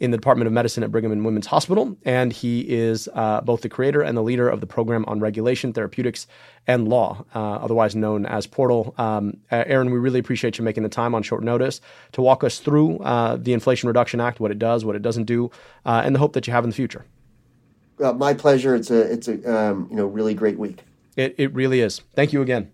in 0.00 0.10
the 0.10 0.16
Department 0.16 0.46
of 0.46 0.52
Medicine 0.52 0.82
at 0.82 0.90
Brigham 0.90 1.12
and 1.12 1.24
Women's 1.24 1.46
Hospital, 1.46 1.96
and 2.04 2.32
he 2.32 2.60
is 2.60 3.08
uh, 3.14 3.40
both 3.40 3.62
the 3.62 3.68
creator 3.68 4.02
and 4.02 4.16
the 4.16 4.22
leader 4.22 4.48
of 4.48 4.60
the 4.60 4.66
program 4.66 5.04
on 5.06 5.20
regulation, 5.20 5.72
therapeutics, 5.72 6.26
and 6.66 6.88
law, 6.88 7.24
uh, 7.34 7.38
otherwise 7.38 7.94
known 7.94 8.26
as 8.26 8.46
Portal. 8.46 8.94
Um, 8.98 9.38
Aaron, 9.50 9.90
we 9.90 9.98
really 9.98 10.18
appreciate 10.18 10.58
you 10.58 10.64
making 10.64 10.82
the 10.82 10.88
time 10.88 11.14
on 11.14 11.22
short 11.22 11.42
notice 11.42 11.80
to 12.12 12.22
walk 12.22 12.44
us 12.44 12.58
through 12.58 12.98
uh, 12.98 13.36
the 13.36 13.52
Inflation 13.52 13.86
Reduction 13.86 14.20
Act, 14.20 14.40
what 14.40 14.50
it 14.50 14.58
does, 14.58 14.84
what 14.84 14.96
it 14.96 15.02
doesn't 15.02 15.24
do, 15.24 15.50
uh, 15.84 16.02
and 16.04 16.14
the 16.14 16.18
hope 16.18 16.32
that 16.32 16.46
you 16.46 16.52
have 16.52 16.64
in 16.64 16.70
the 16.70 16.76
future. 16.76 17.04
Uh, 18.02 18.12
my 18.12 18.34
pleasure. 18.34 18.74
It's 18.74 18.90
a 18.90 19.00
it's 19.12 19.28
a 19.28 19.56
um, 19.56 19.86
you 19.90 19.96
know 19.96 20.06
really 20.06 20.34
great 20.34 20.58
week. 20.58 20.82
It 21.16 21.34
it 21.38 21.54
really 21.54 21.80
is. 21.80 22.00
Thank 22.14 22.32
you 22.32 22.42
again. 22.42 22.72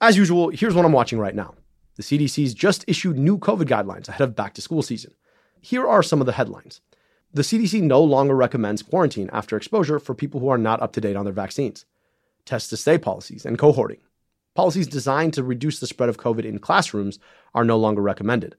As 0.00 0.16
usual, 0.16 0.50
here's 0.50 0.74
what 0.74 0.84
I'm 0.84 0.92
watching 0.92 1.18
right 1.18 1.34
now. 1.34 1.54
The 1.96 2.02
CDC's 2.02 2.54
just 2.54 2.84
issued 2.88 3.18
new 3.18 3.38
COVID 3.38 3.68
guidelines 3.68 4.08
ahead 4.08 4.22
of 4.22 4.34
back 4.34 4.54
to 4.54 4.62
school 4.62 4.82
season. 4.82 5.14
Here 5.64 5.86
are 5.86 6.02
some 6.02 6.20
of 6.20 6.26
the 6.26 6.32
headlines. 6.32 6.80
The 7.32 7.42
CDC 7.42 7.82
no 7.82 8.02
longer 8.02 8.34
recommends 8.34 8.82
quarantine 8.82 9.30
after 9.32 9.56
exposure 9.56 10.00
for 10.00 10.12
people 10.12 10.40
who 10.40 10.48
are 10.48 10.58
not 10.58 10.82
up 10.82 10.92
to 10.94 11.00
date 11.00 11.14
on 11.14 11.24
their 11.24 11.32
vaccines. 11.32 11.86
Test 12.44 12.68
to 12.70 12.76
stay 12.76 12.98
policies 12.98 13.46
and 13.46 13.56
cohorting. 13.56 14.00
Policies 14.56 14.88
designed 14.88 15.34
to 15.34 15.44
reduce 15.44 15.78
the 15.78 15.86
spread 15.86 16.08
of 16.08 16.18
COVID 16.18 16.44
in 16.44 16.58
classrooms 16.58 17.20
are 17.54 17.64
no 17.64 17.78
longer 17.78 18.02
recommended. 18.02 18.56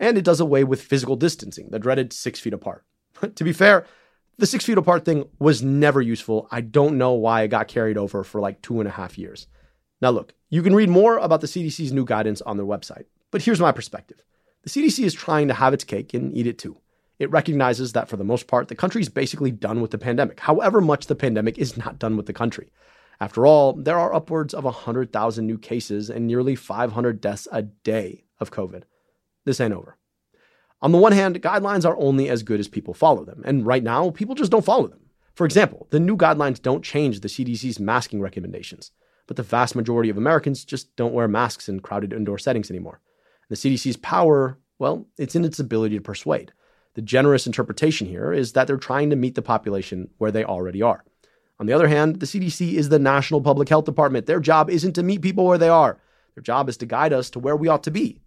And 0.00 0.16
it 0.16 0.24
does 0.24 0.40
away 0.40 0.64
with 0.64 0.80
physical 0.80 1.16
distancing, 1.16 1.68
the 1.68 1.78
dreaded 1.78 2.14
six 2.14 2.40
feet 2.40 2.54
apart. 2.54 2.82
to 3.34 3.44
be 3.44 3.52
fair, 3.52 3.84
the 4.38 4.46
six 4.46 4.64
feet 4.64 4.78
apart 4.78 5.04
thing 5.04 5.28
was 5.38 5.62
never 5.62 6.00
useful. 6.00 6.48
I 6.50 6.62
don't 6.62 6.96
know 6.96 7.12
why 7.12 7.42
it 7.42 7.48
got 7.48 7.68
carried 7.68 7.98
over 7.98 8.24
for 8.24 8.40
like 8.40 8.62
two 8.62 8.80
and 8.80 8.88
a 8.88 8.92
half 8.92 9.18
years. 9.18 9.46
Now, 10.00 10.10
look, 10.10 10.32
you 10.48 10.62
can 10.62 10.74
read 10.74 10.88
more 10.88 11.18
about 11.18 11.42
the 11.42 11.46
CDC's 11.46 11.92
new 11.92 12.06
guidance 12.06 12.40
on 12.40 12.56
their 12.56 12.64
website, 12.64 13.04
but 13.30 13.42
here's 13.42 13.60
my 13.60 13.70
perspective. 13.70 14.22
The 14.68 14.82
CDC 14.82 15.02
is 15.02 15.14
trying 15.14 15.48
to 15.48 15.54
have 15.54 15.72
its 15.72 15.82
cake 15.82 16.12
and 16.12 16.36
eat 16.36 16.46
it 16.46 16.58
too. 16.58 16.76
It 17.18 17.30
recognizes 17.30 17.94
that 17.94 18.06
for 18.06 18.18
the 18.18 18.22
most 18.24 18.46
part, 18.48 18.68
the 18.68 18.74
country 18.74 19.00
is 19.00 19.08
basically 19.08 19.50
done 19.50 19.80
with 19.80 19.92
the 19.92 19.96
pandemic, 19.96 20.40
however 20.40 20.82
much 20.82 21.06
the 21.06 21.14
pandemic 21.14 21.56
is 21.56 21.78
not 21.78 21.98
done 21.98 22.18
with 22.18 22.26
the 22.26 22.34
country. 22.34 22.70
After 23.18 23.46
all, 23.46 23.72
there 23.72 23.98
are 23.98 24.12
upwards 24.12 24.52
of 24.52 24.64
100,000 24.64 25.46
new 25.46 25.56
cases 25.56 26.10
and 26.10 26.26
nearly 26.26 26.54
500 26.54 27.18
deaths 27.18 27.48
a 27.50 27.62
day 27.62 28.24
of 28.40 28.50
COVID. 28.50 28.82
This 29.46 29.58
ain't 29.58 29.72
over. 29.72 29.96
On 30.82 30.92
the 30.92 30.98
one 30.98 31.12
hand, 31.12 31.40
guidelines 31.40 31.86
are 31.86 31.96
only 31.96 32.28
as 32.28 32.42
good 32.42 32.60
as 32.60 32.68
people 32.68 32.92
follow 32.92 33.24
them, 33.24 33.40
and 33.46 33.64
right 33.64 33.82
now, 33.82 34.10
people 34.10 34.34
just 34.34 34.52
don't 34.52 34.66
follow 34.66 34.86
them. 34.86 35.00
For 35.34 35.46
example, 35.46 35.86
the 35.88 35.98
new 35.98 36.18
guidelines 36.18 36.60
don't 36.60 36.84
change 36.84 37.20
the 37.20 37.28
CDC's 37.28 37.80
masking 37.80 38.20
recommendations, 38.20 38.90
but 39.26 39.38
the 39.38 39.42
vast 39.42 39.74
majority 39.74 40.10
of 40.10 40.18
Americans 40.18 40.62
just 40.62 40.94
don't 40.94 41.14
wear 41.14 41.26
masks 41.26 41.70
in 41.70 41.80
crowded 41.80 42.12
indoor 42.12 42.36
settings 42.36 42.70
anymore. 42.70 43.00
The 43.48 43.56
CDC's 43.56 43.96
power, 43.96 44.58
well, 44.78 45.06
it's 45.18 45.34
in 45.34 45.44
its 45.44 45.58
ability 45.58 45.96
to 45.96 46.02
persuade. 46.02 46.52
The 46.94 47.02
generous 47.02 47.46
interpretation 47.46 48.06
here 48.06 48.32
is 48.32 48.52
that 48.52 48.66
they're 48.66 48.76
trying 48.76 49.10
to 49.10 49.16
meet 49.16 49.34
the 49.34 49.42
population 49.42 50.10
where 50.18 50.30
they 50.30 50.44
already 50.44 50.82
are. 50.82 51.04
On 51.60 51.66
the 51.66 51.72
other 51.72 51.88
hand, 51.88 52.20
the 52.20 52.26
CDC 52.26 52.74
is 52.74 52.88
the 52.88 52.98
National 52.98 53.40
Public 53.40 53.68
Health 53.68 53.84
Department. 53.84 54.26
Their 54.26 54.40
job 54.40 54.70
isn't 54.70 54.94
to 54.94 55.02
meet 55.02 55.22
people 55.22 55.46
where 55.46 55.58
they 55.58 55.68
are, 55.68 55.98
their 56.34 56.42
job 56.42 56.68
is 56.68 56.76
to 56.78 56.86
guide 56.86 57.12
us 57.12 57.30
to 57.30 57.38
where 57.38 57.56
we 57.56 57.68
ought 57.68 57.82
to 57.84 57.90
be. 57.90 58.20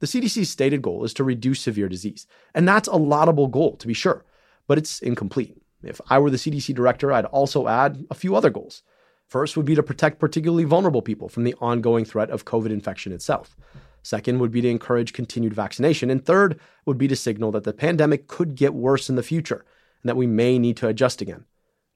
The 0.00 0.06
CDC's 0.06 0.48
stated 0.48 0.82
goal 0.82 1.02
is 1.04 1.12
to 1.14 1.24
reduce 1.24 1.60
severe 1.60 1.88
disease, 1.88 2.26
and 2.54 2.68
that's 2.68 2.86
a 2.86 2.96
laudable 2.96 3.48
goal, 3.48 3.76
to 3.76 3.88
be 3.88 3.94
sure, 3.94 4.24
but 4.68 4.78
it's 4.78 5.00
incomplete. 5.00 5.60
If 5.82 6.00
I 6.08 6.18
were 6.18 6.30
the 6.30 6.36
CDC 6.36 6.74
director, 6.74 7.12
I'd 7.12 7.24
also 7.24 7.66
add 7.66 8.06
a 8.10 8.14
few 8.14 8.36
other 8.36 8.50
goals. 8.50 8.82
First 9.26 9.56
would 9.56 9.66
be 9.66 9.74
to 9.74 9.82
protect 9.82 10.20
particularly 10.20 10.64
vulnerable 10.64 11.02
people 11.02 11.28
from 11.28 11.44
the 11.44 11.54
ongoing 11.60 12.04
threat 12.04 12.30
of 12.30 12.44
COVID 12.44 12.70
infection 12.70 13.12
itself. 13.12 13.56
Second 14.02 14.38
would 14.38 14.50
be 14.50 14.60
to 14.60 14.68
encourage 14.68 15.12
continued 15.12 15.54
vaccination. 15.54 16.10
And 16.10 16.24
third 16.24 16.58
would 16.86 16.98
be 16.98 17.08
to 17.08 17.16
signal 17.16 17.52
that 17.52 17.64
the 17.64 17.72
pandemic 17.72 18.26
could 18.26 18.54
get 18.54 18.74
worse 18.74 19.08
in 19.08 19.16
the 19.16 19.22
future 19.22 19.64
and 20.02 20.08
that 20.08 20.16
we 20.16 20.26
may 20.26 20.58
need 20.58 20.76
to 20.78 20.88
adjust 20.88 21.20
again. 21.20 21.44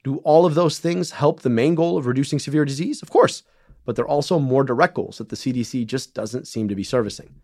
Do 0.04 0.16
all 0.18 0.44
of 0.44 0.54
those 0.54 0.78
things 0.78 1.12
help 1.12 1.40
the 1.40 1.50
main 1.50 1.74
goal 1.74 1.96
of 1.96 2.06
reducing 2.06 2.38
severe 2.38 2.64
disease? 2.64 3.02
Of 3.02 3.10
course, 3.10 3.44
but 3.84 3.96
they're 3.96 4.06
also 4.06 4.38
more 4.38 4.64
direct 4.64 4.94
goals 4.94 5.18
that 5.18 5.28
the 5.28 5.36
CDC 5.36 5.86
just 5.86 6.14
doesn't 6.14 6.48
seem 6.48 6.68
to 6.68 6.74
be 6.74 6.84
servicing. 6.84 7.36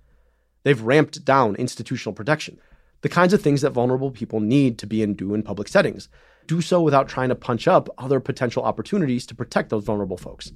They've 0.65 0.81
ramped 0.81 1.25
down 1.25 1.55
institutional 1.55 2.15
protection, 2.15 2.59
the 3.03 3.09
kinds 3.09 3.33
of 3.33 3.41
things 3.41 3.63
that 3.63 3.71
vulnerable 3.71 4.11
people 4.11 4.41
need 4.41 4.79
to 4.79 4.87
be 4.87 5.03
and 5.03 5.17
do 5.17 5.35
in 5.35 5.43
public 5.43 5.69
settings. 5.69 6.09
Do 6.47 6.61
so 6.61 6.81
without 6.81 7.09
trying 7.09 7.29
to 7.29 7.35
punch 7.35 7.69
up 7.69 7.89
other 7.97 8.21
potential 8.21 8.65
opportunities 8.65 9.25
to 9.27 9.35
protect 9.35 9.71
those 9.71 9.85
vulnerable 9.85 10.17
folks. 10.17 10.53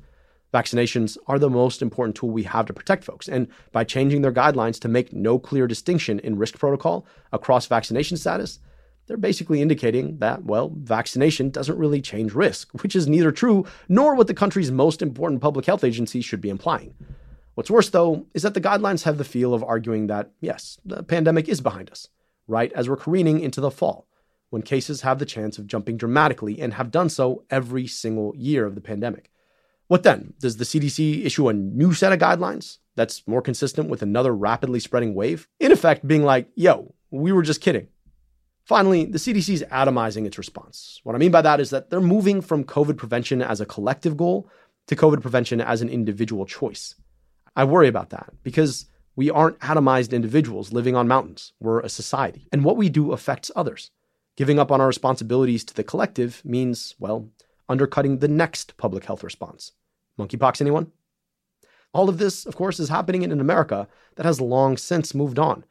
Vaccinations 0.52 1.16
are 1.26 1.38
the 1.38 1.48
most 1.48 1.80
important 1.80 2.14
tool 2.14 2.30
we 2.30 2.42
have 2.42 2.66
to 2.66 2.74
protect 2.74 3.04
folks. 3.04 3.28
And 3.28 3.48
by 3.72 3.84
changing 3.84 4.20
their 4.20 4.32
guidelines 4.32 4.78
to 4.80 4.88
make 4.88 5.12
no 5.12 5.38
clear 5.38 5.66
distinction 5.66 6.18
in 6.20 6.38
risk 6.38 6.58
protocol 6.58 7.06
across 7.32 7.66
vaccination 7.66 8.18
status, 8.18 8.58
they're 9.06 9.16
basically 9.16 9.62
indicating 9.62 10.18
that, 10.18 10.44
well, 10.44 10.70
vaccination 10.76 11.50
doesn't 11.50 11.78
really 11.78 12.00
change 12.00 12.34
risk, 12.34 12.70
which 12.82 12.94
is 12.94 13.08
neither 13.08 13.32
true 13.32 13.66
nor 13.88 14.14
what 14.14 14.26
the 14.26 14.34
country's 14.34 14.70
most 14.70 15.02
important 15.02 15.40
public 15.40 15.66
health 15.66 15.84
agency 15.84 16.20
should 16.20 16.40
be 16.40 16.50
implying. 16.50 16.94
What's 17.54 17.70
worse, 17.70 17.90
though, 17.90 18.26
is 18.32 18.42
that 18.42 18.54
the 18.54 18.60
guidelines 18.60 19.02
have 19.02 19.18
the 19.18 19.24
feel 19.24 19.54
of 19.54 19.64
arguing 19.64 20.06
that, 20.06 20.30
yes, 20.40 20.78
the 20.84 21.02
pandemic 21.02 21.48
is 21.48 21.60
behind 21.60 21.90
us, 21.90 22.08
right 22.46 22.72
as 22.74 22.88
we're 22.88 22.96
careening 22.96 23.40
into 23.40 23.60
the 23.60 23.70
fall, 23.70 24.06
when 24.50 24.62
cases 24.62 25.00
have 25.00 25.18
the 25.18 25.26
chance 25.26 25.58
of 25.58 25.66
jumping 25.66 25.96
dramatically 25.96 26.60
and 26.60 26.74
have 26.74 26.90
done 26.90 27.08
so 27.08 27.44
every 27.50 27.86
single 27.86 28.34
year 28.36 28.66
of 28.66 28.74
the 28.74 28.80
pandemic. 28.80 29.30
What 29.92 30.04
then? 30.04 30.32
Does 30.40 30.56
the 30.56 30.64
CDC 30.64 31.22
issue 31.22 31.50
a 31.50 31.52
new 31.52 31.92
set 31.92 32.14
of 32.14 32.18
guidelines 32.18 32.78
that's 32.96 33.28
more 33.28 33.42
consistent 33.42 33.90
with 33.90 34.00
another 34.00 34.34
rapidly 34.34 34.80
spreading 34.80 35.14
wave? 35.14 35.46
In 35.60 35.70
effect, 35.70 36.08
being 36.08 36.24
like, 36.24 36.48
yo, 36.54 36.94
we 37.10 37.30
were 37.30 37.42
just 37.42 37.60
kidding. 37.60 37.88
Finally, 38.64 39.04
the 39.04 39.18
CDC 39.18 39.52
is 39.52 39.64
atomizing 39.70 40.24
its 40.24 40.38
response. 40.38 40.98
What 41.04 41.14
I 41.14 41.18
mean 41.18 41.30
by 41.30 41.42
that 41.42 41.60
is 41.60 41.68
that 41.68 41.90
they're 41.90 42.00
moving 42.00 42.40
from 42.40 42.64
COVID 42.64 42.96
prevention 42.96 43.42
as 43.42 43.60
a 43.60 43.66
collective 43.66 44.16
goal 44.16 44.48
to 44.86 44.96
COVID 44.96 45.20
prevention 45.20 45.60
as 45.60 45.82
an 45.82 45.90
individual 45.90 46.46
choice. 46.46 46.94
I 47.54 47.64
worry 47.64 47.88
about 47.88 48.08
that 48.10 48.32
because 48.42 48.86
we 49.14 49.28
aren't 49.28 49.58
atomized 49.58 50.12
individuals 50.12 50.72
living 50.72 50.96
on 50.96 51.06
mountains. 51.06 51.52
We're 51.60 51.80
a 51.80 51.90
society. 51.90 52.48
And 52.50 52.64
what 52.64 52.78
we 52.78 52.88
do 52.88 53.12
affects 53.12 53.50
others. 53.54 53.90
Giving 54.38 54.58
up 54.58 54.72
on 54.72 54.80
our 54.80 54.86
responsibilities 54.86 55.64
to 55.64 55.74
the 55.74 55.84
collective 55.84 56.40
means, 56.46 56.94
well, 56.98 57.28
undercutting 57.68 58.20
the 58.20 58.28
next 58.28 58.78
public 58.78 59.04
health 59.04 59.22
response. 59.22 59.72
Monkeypox, 60.18 60.60
anyone? 60.60 60.92
All 61.92 62.08
of 62.08 62.18
this, 62.18 62.46
of 62.46 62.56
course, 62.56 62.80
is 62.80 62.88
happening 62.88 63.22
in 63.22 63.32
an 63.32 63.40
America 63.40 63.88
that 64.16 64.26
has 64.26 64.40
long 64.40 64.76
since 64.76 65.14
moved 65.14 65.38
on. 65.38 65.64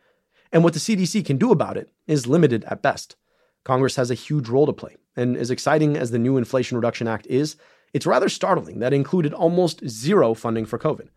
And 0.52 0.64
what 0.64 0.74
the 0.74 0.80
CDC 0.80 1.26
can 1.26 1.38
do 1.38 1.52
about 1.52 1.78
it 1.78 1.92
is 2.08 2.28
limited 2.28 2.64
at 2.66 2.82
best. 2.82 3.16
Congress 3.64 3.96
has 3.96 4.12
a 4.12 4.16
huge 4.16 4.50
role 4.50 4.66
to 4.66 4.74
play. 4.74 4.98
And 5.16 5.36
as 5.36 5.52
exciting 5.52 5.98
as 5.98 6.12
the 6.12 6.20
new 6.20 6.38
Inflation 6.38 6.78
Reduction 6.78 7.08
Act 7.08 7.28
is, 7.28 7.56
it's 7.94 8.06
rather 8.06 8.30
startling 8.30 8.80
that 8.80 8.94
included 8.94 9.34
almost 9.34 9.88
zero 9.88 10.34
funding 10.34 10.66
for 10.66 10.80
COVID. 10.80 11.10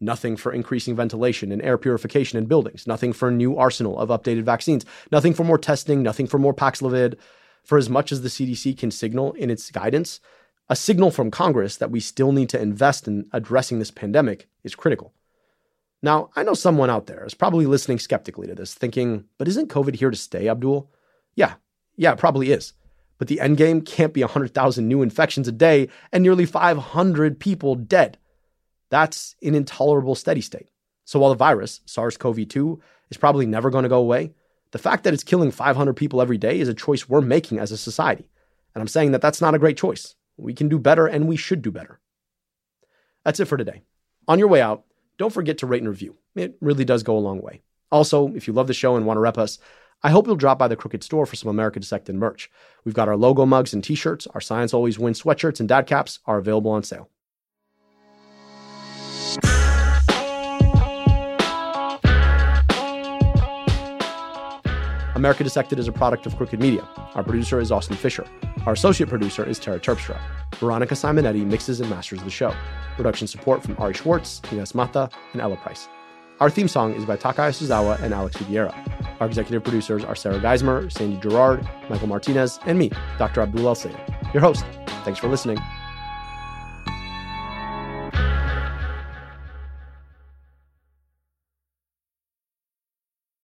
Nothing 0.00 0.36
for 0.36 0.52
increasing 0.52 0.94
ventilation 0.94 1.52
and 1.52 1.62
air 1.62 1.78
purification 1.78 2.38
in 2.38 2.46
buildings. 2.46 2.86
Nothing 2.86 3.12
for 3.12 3.28
a 3.28 3.32
new 3.32 3.56
arsenal 3.56 3.98
of 3.98 4.10
updated 4.10 4.42
vaccines. 4.42 4.84
Nothing 5.10 5.32
for 5.32 5.44
more 5.44 5.58
testing. 5.58 6.02
Nothing 6.02 6.26
for 6.26 6.38
more 6.38 6.52
Paxlovid. 6.52 7.16
For 7.64 7.78
as 7.78 7.88
much 7.88 8.12
as 8.12 8.22
the 8.22 8.28
CDC 8.28 8.76
can 8.78 8.90
signal 8.90 9.32
in 9.32 9.50
its 9.50 9.70
guidance, 9.70 10.20
a 10.68 10.76
signal 10.76 11.10
from 11.10 11.30
Congress 11.30 11.76
that 11.76 11.90
we 11.90 12.00
still 12.00 12.32
need 12.32 12.48
to 12.50 12.60
invest 12.60 13.06
in 13.06 13.28
addressing 13.32 13.78
this 13.78 13.90
pandemic 13.90 14.48
is 14.64 14.74
critical. 14.74 15.12
Now, 16.02 16.30
I 16.36 16.42
know 16.42 16.54
someone 16.54 16.90
out 16.90 17.06
there 17.06 17.24
is 17.24 17.34
probably 17.34 17.66
listening 17.66 17.98
skeptically 17.98 18.46
to 18.48 18.54
this, 18.54 18.74
thinking, 18.74 19.24
but 19.38 19.48
isn't 19.48 19.70
COVID 19.70 19.96
here 19.96 20.10
to 20.10 20.16
stay, 20.16 20.48
Abdul? 20.48 20.90
Yeah, 21.34 21.54
yeah, 21.96 22.12
it 22.12 22.18
probably 22.18 22.50
is. 22.52 22.74
But 23.18 23.28
the 23.28 23.40
end 23.40 23.56
game 23.56 23.80
can't 23.80 24.12
be 24.12 24.22
100,000 24.22 24.86
new 24.86 25.02
infections 25.02 25.48
a 25.48 25.52
day 25.52 25.88
and 26.12 26.22
nearly 26.22 26.44
500 26.44 27.40
people 27.40 27.74
dead. 27.74 28.18
That's 28.90 29.34
an 29.42 29.54
intolerable 29.54 30.14
steady 30.14 30.42
state. 30.42 30.68
So 31.04 31.18
while 31.18 31.30
the 31.30 31.36
virus, 31.36 31.80
SARS 31.86 32.16
CoV 32.16 32.48
2, 32.48 32.80
is 33.10 33.16
probably 33.16 33.46
never 33.46 33.70
going 33.70 33.84
to 33.84 33.88
go 33.88 33.98
away, 33.98 34.34
the 34.72 34.78
fact 34.78 35.04
that 35.04 35.14
it's 35.14 35.24
killing 35.24 35.50
500 35.50 35.94
people 35.94 36.20
every 36.20 36.36
day 36.38 36.58
is 36.58 36.68
a 36.68 36.74
choice 36.74 37.08
we're 37.08 37.20
making 37.20 37.58
as 37.58 37.72
a 37.72 37.76
society. 37.76 38.28
And 38.74 38.82
I'm 38.82 38.88
saying 38.88 39.12
that 39.12 39.22
that's 39.22 39.40
not 39.40 39.54
a 39.54 39.58
great 39.58 39.78
choice. 39.78 40.14
We 40.36 40.54
can 40.54 40.68
do 40.68 40.78
better 40.78 41.06
and 41.06 41.28
we 41.28 41.36
should 41.36 41.62
do 41.62 41.70
better. 41.70 42.00
That's 43.24 43.40
it 43.40 43.46
for 43.46 43.56
today. 43.56 43.82
On 44.28 44.38
your 44.38 44.48
way 44.48 44.60
out, 44.60 44.84
don't 45.18 45.32
forget 45.32 45.58
to 45.58 45.66
rate 45.66 45.82
and 45.82 45.88
review. 45.88 46.16
It 46.34 46.56
really 46.60 46.84
does 46.84 47.02
go 47.02 47.16
a 47.16 47.18
long 47.18 47.40
way. 47.40 47.62
Also, 47.90 48.32
if 48.34 48.46
you 48.46 48.52
love 48.52 48.66
the 48.66 48.74
show 48.74 48.96
and 48.96 49.06
want 49.06 49.16
to 49.16 49.20
rep 49.22 49.38
us, 49.38 49.58
I 50.02 50.10
hope 50.10 50.26
you'll 50.26 50.36
drop 50.36 50.58
by 50.58 50.68
the 50.68 50.76
Crooked 50.76 51.02
store 51.02 51.26
for 51.26 51.36
some 51.36 51.48
America 51.48 51.80
Dissected 51.80 52.14
merch. 52.14 52.50
We've 52.84 52.94
got 52.94 53.08
our 53.08 53.16
logo 53.16 53.46
mugs 53.46 53.72
and 53.72 53.82
t 53.82 53.94
shirts, 53.94 54.26
our 54.28 54.40
Science 54.40 54.74
Always 54.74 54.98
Wins 54.98 55.22
sweatshirts 55.22 55.60
and 55.60 55.68
dad 55.68 55.86
caps 55.86 56.18
are 56.26 56.38
available 56.38 56.70
on 56.70 56.82
sale. 56.82 57.08
America 65.16 65.42
Dissected 65.42 65.78
is 65.78 65.88
a 65.88 65.92
product 65.92 66.26
of 66.26 66.36
Crooked 66.36 66.60
Media. 66.60 66.86
Our 67.14 67.24
producer 67.24 67.58
is 67.58 67.72
Austin 67.72 67.96
Fisher. 67.96 68.26
Our 68.66 68.74
associate 68.74 69.08
producer 69.08 69.48
is 69.48 69.58
Tara 69.58 69.80
Terpstra. 69.80 70.20
Veronica 70.56 70.92
Simonetti 70.92 71.42
mixes 71.42 71.80
and 71.80 71.88
masters 71.88 72.22
the 72.22 72.28
show. 72.28 72.54
Production 72.96 73.26
support 73.26 73.62
from 73.62 73.76
Ari 73.78 73.94
Schwartz, 73.94 74.42
Ines 74.52 74.74
Mata, 74.74 75.08
and 75.32 75.40
Ella 75.40 75.56
Price. 75.56 75.88
Our 76.38 76.50
theme 76.50 76.68
song 76.68 76.92
is 76.92 77.06
by 77.06 77.16
Taka 77.16 77.40
Yasuzawa 77.40 78.02
and 78.02 78.12
Alex 78.12 78.36
Sugiura. 78.36 78.74
Our 79.18 79.26
executive 79.26 79.64
producers 79.64 80.04
are 80.04 80.14
Sarah 80.14 80.38
Geismer, 80.38 80.92
Sandy 80.92 81.16
Girard, 81.18 81.66
Michael 81.88 82.08
Martinez, 82.08 82.60
and 82.66 82.78
me, 82.78 82.90
Dr. 83.16 83.40
Abdul 83.40 83.66
El 83.66 83.90
Your 84.34 84.42
host. 84.42 84.66
Thanks 85.06 85.18
for 85.18 85.28
listening. 85.28 85.56